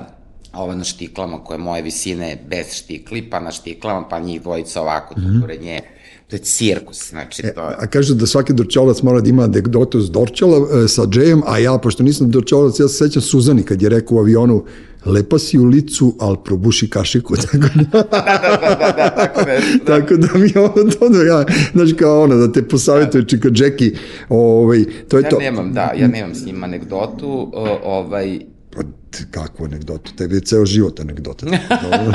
[0.52, 5.14] ova na štiklama koje moje visine bez štikli, pa na štiklama, pa njih dvojica ovako
[5.14, 5.40] tu Mhm.
[5.40, 5.80] pored nje.
[6.28, 7.54] To je cirkus, znači to je...
[7.56, 11.58] A kažu da svaki dorčolac mora da ima anegdotu s Dorčola e, sa Džejem, a
[11.58, 14.64] ja, pošto nisam dorčolac, ja se sećam Suzani kad je rekao u avionu
[15.06, 17.34] lepa si u licu, ali probuši kašiku.
[17.52, 19.78] Tako da, da, da, tako nešto.
[19.86, 20.00] Da.
[20.00, 23.94] tako da mi ono to da ja, znaš kao ono, da te posavjetuje čika Džeki,
[24.28, 25.38] ovaj, to je Ja to.
[25.38, 28.40] nemam, da, ja nemam s njim anegdotu, o, ovaj,
[28.70, 28.82] Pa,
[29.30, 30.12] kakvu anegdotu?
[30.16, 31.46] Tebi je ceo život anegdota.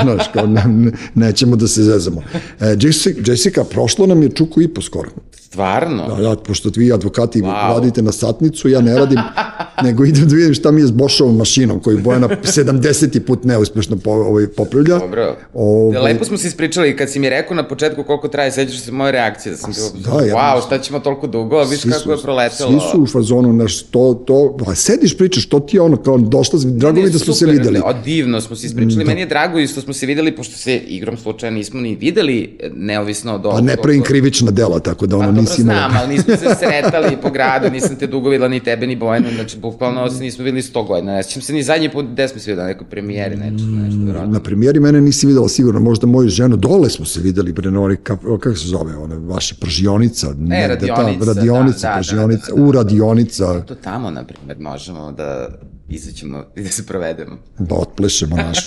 [0.02, 2.22] Znaš, kao ne, nećemo da se zezamo.
[2.60, 5.10] E, Jessica, Jessica, prošlo nam je čuku i po skoro.
[5.54, 7.74] Stvarno, Da, ja, pošto vi advokati Wow.
[7.74, 9.18] radite na satnicu, ja ne radim,
[9.84, 13.20] nego idem da vidim šta mi je s Bošovom mašinom, koju Bojana 70.
[13.20, 14.98] put neuspešno po, ovaj, popravlja.
[14.98, 15.36] dobro.
[15.54, 18.92] Ovaj, Lepo smo se ispričali kad si mi rekao na početku koliko traje, sećaš se
[18.92, 21.98] moje reakcije, da sam bio, da, ja- wow, šta ćemo toliko dugo, a viš kako
[21.98, 22.70] su- je proletelo.
[22.70, 26.18] Svi su u fazonu, naš, to, to, pa sediš, pričaš, to ti je ono, kao,
[26.18, 27.80] došla, drago mi da smo se Super, videli.
[27.80, 29.04] O, divno smo se ispričali.
[29.04, 32.24] Meni je drago i što smo se videli, pošto se igrom slučaja nismo ni videli,
[32.72, 33.64] neovisno od Pa ovog.
[33.64, 35.78] ne pravim krivična dela, tako da ono Nisi imala...
[35.78, 39.26] znam, ali nismo se sretali po gradu, nisam te dugo videla ni tebe ni Bojanu,
[39.34, 41.12] znači bukvalno se nismo videli 100 godina.
[41.12, 44.00] Ne sjećam se ni zadnji put gde smo se videli, na nekoj premijeri, nešto, nešto,
[44.06, 44.32] verovatno.
[44.32, 47.96] Na premijeri mene nisi videla sigurno, možda moju ženu, dole smo se videli, bre, na
[48.02, 50.34] kap, kako se zove, ona, vaša pržionica.
[50.38, 52.68] negde, radionica, radionica, da, da, pržionica, da, da, da.
[52.68, 55.48] u radionica, To tamo, na primjer, možemo da
[55.88, 57.36] izaćemo i da se provedemo.
[57.58, 58.66] da otplešemo naš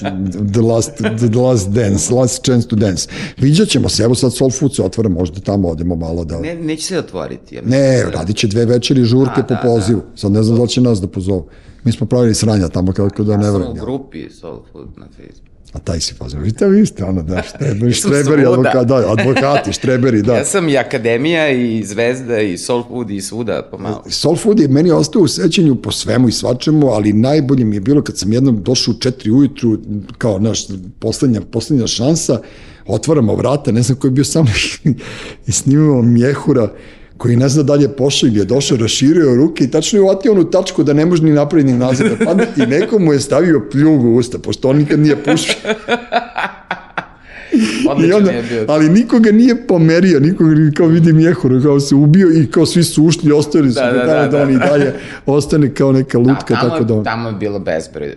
[0.54, 3.10] the last, the last dance, last chance to dance.
[3.38, 6.40] Viđat ćemo se, evo sad Soul Food se otvara, možda tamo odemo malo da...
[6.40, 7.56] Ne, neće se otvoriti.
[7.56, 10.02] Ja mislim Ne, da- radit će dve večeri žurke A, po da, pozivu.
[10.16, 11.48] Sad ne znam da li će nas da pozovu.
[11.84, 15.06] Mi smo pravili sranja tamo kako da ne Ja sam u grupi Soul Food na
[15.08, 15.47] Facebooku.
[15.74, 16.42] A taj si fazon.
[16.42, 20.36] Vidite, vi ste ono, da, štreberi, sam štreberi, advokati, da, advokati, štreberi, da.
[20.38, 24.04] Ja sam i Akademija i Zvezda i Soul Food i svuda pomalo.
[24.10, 27.80] Soul Food je meni ostao u sećanju po svemu i svačemu, ali najbolje mi je
[27.80, 29.78] bilo kad sam jednom došao u četiri ujutru,
[30.18, 30.68] kao naš
[31.00, 32.42] poslednja, poslednja šansa,
[32.86, 34.50] otvaramo vrata, ne znam ko je bio samo
[35.48, 36.72] i snimamo mjehura,
[37.18, 40.52] koji ne zna dalje pošao ili je došao, raširio ruke i tačno je uvatio onu
[40.52, 43.68] tačku da ne može ni napred ni nazad da padne i neko mu je stavio
[43.72, 45.18] pljugu u usta, pošto on nikad nije
[47.66, 47.84] pušio.
[47.84, 48.66] I Odličan onda, je bio.
[48.68, 53.04] ali nikoga nije pomerio, nikoga kao vidi mjehura, kao se ubio i kao svi su
[53.04, 54.94] ušli, ostali su Da, da, da, da, da, da, on i dalje
[55.26, 57.04] ostane kao neka lutka, Da, tamo, tako da on...
[57.04, 58.16] Tamo je bilo bezbroj uh,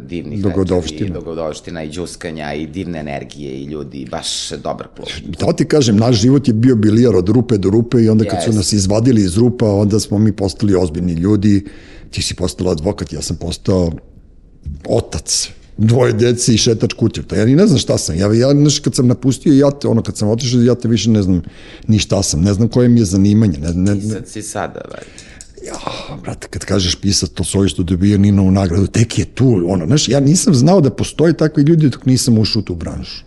[0.00, 0.98] divnih Dogodovština.
[0.98, 5.34] večeri, dogodovština i džuskanja i divne energije i ljudi, baš dobar klub.
[5.38, 8.42] To ti kažem, naš život je bio bilijar od rupe do rupe i onda kad
[8.42, 8.56] su Jest.
[8.56, 11.64] nas izvadili iz rupa, onda smo mi postali ozbiljni ljudi.
[12.10, 13.92] Ti si postala advokat, ja sam postao
[14.88, 17.36] otac dvoje dece i šetač kućevta.
[17.36, 18.16] Ja ni ne znam šta sam.
[18.16, 21.22] Ja, ja znaš, kad sam napustio jate, ono, kad sam otišao iz jate, više ne
[21.22, 21.42] znam
[21.88, 22.40] ni šta sam.
[22.40, 23.58] Ne znam koje mi je zanimanje.
[23.58, 25.10] Ne, ne, sad si sada, valjda.
[25.66, 25.78] ja,
[26.22, 30.08] brate, kad kažeš pisat to svoje što dobio Ninovu nagradu, tek je tu, ono, znaš,
[30.08, 33.24] ja nisam znao da postoje takvi ljudi dok nisam ušao u tu branšu.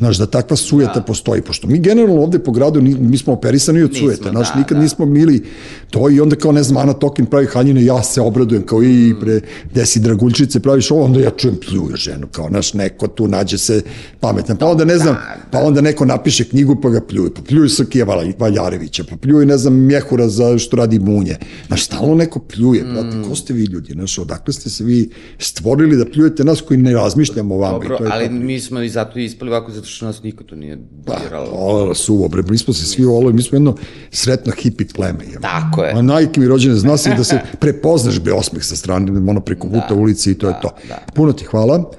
[0.00, 1.02] Znaš, da takva sujeta da.
[1.02, 4.52] postoji, pošto mi generalno ovde po gradu, ni- mi smo operisani od Nismo, sujete, znaš,
[4.52, 4.82] da, nikad da.
[4.82, 5.42] nismo bili
[5.90, 9.14] to i onda kao, ne znam, Ana Tokin pravi haljine, ja se obradujem, kao i
[9.20, 9.40] pre
[9.74, 13.82] desi draguljčice praviš ovo, onda ja čujem pljuje ženu, kao, znaš, neko tu nađe se
[14.20, 15.16] pametan, pa onda ne znam,
[15.50, 19.46] pa onda neko napiše knjigu pa ga pljuje, pa pljuje Srkija Val- Valjarevića, pa pljuje,
[19.46, 21.36] ne znam, Mjehura za što radi munje,
[21.66, 25.96] znaš, stalno neko pljuje, brate, ko ste vi ljudi, znaš, odakle ste se vi stvorili
[25.96, 28.32] da pljujete nas koji ne razmišljamo o vama Dobro, i to je ali to.
[28.32, 30.78] mi smo i zato ispali ovako, zato što nas niko to nije
[31.22, 31.50] diralo.
[31.52, 33.76] O, suvo, bre, mi smo se svi volili, mi smo jedno
[34.10, 35.24] sretno hipi pleme.
[35.24, 35.40] Je.
[35.40, 35.92] Tako je.
[35.92, 39.68] A najke mi rođene, zna se da se prepoznaš be osmeh sa strane, ono preko
[39.68, 40.70] puta ulici i to je to.
[40.88, 40.98] da.
[41.14, 41.90] Puno ti hvala.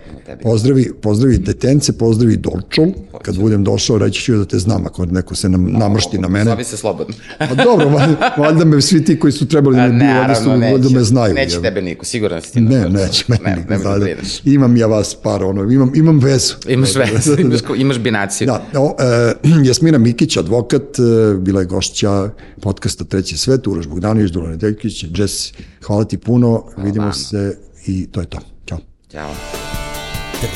[0.43, 2.88] Pozdravi, pozdravi detence, pozdravi Dolčol.
[3.22, 6.45] Kad budem došao, reći ću da te znam ako neko se nam, namršti na mene.
[6.45, 7.15] Zove se slobodno.
[7.39, 7.89] A dobro,
[8.38, 11.34] valjda, me svi ti koji su trebali da me biju, su, da me znaju.
[11.34, 11.61] Neće je.
[11.61, 12.61] tebe niko, siguran si ti.
[12.61, 14.41] Ne, neće mene ne, niko ne, da, ne, da, brineš.
[14.45, 16.53] Imam ja vas par, ono, imam, imam vezu.
[16.68, 18.45] Imaš vezu, imaš, imaš binaciju.
[18.45, 19.34] Da, o, e,
[19.68, 22.30] Jasmina Mikić, advokat, e, bila je gošća
[22.62, 25.53] podcasta Treći svet, Uroš Bogdanović, Dula Nedeljkić, Jess,
[25.86, 27.14] hvala ti puno, vidimo vama.
[27.14, 28.40] se i to je to.
[28.66, 28.78] Ćao.
[29.12, 29.32] Ćao.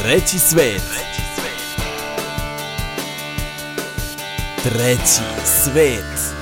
[0.04, 0.82] Treći svet.
[4.64, 5.22] Treći
[5.64, 6.35] svet.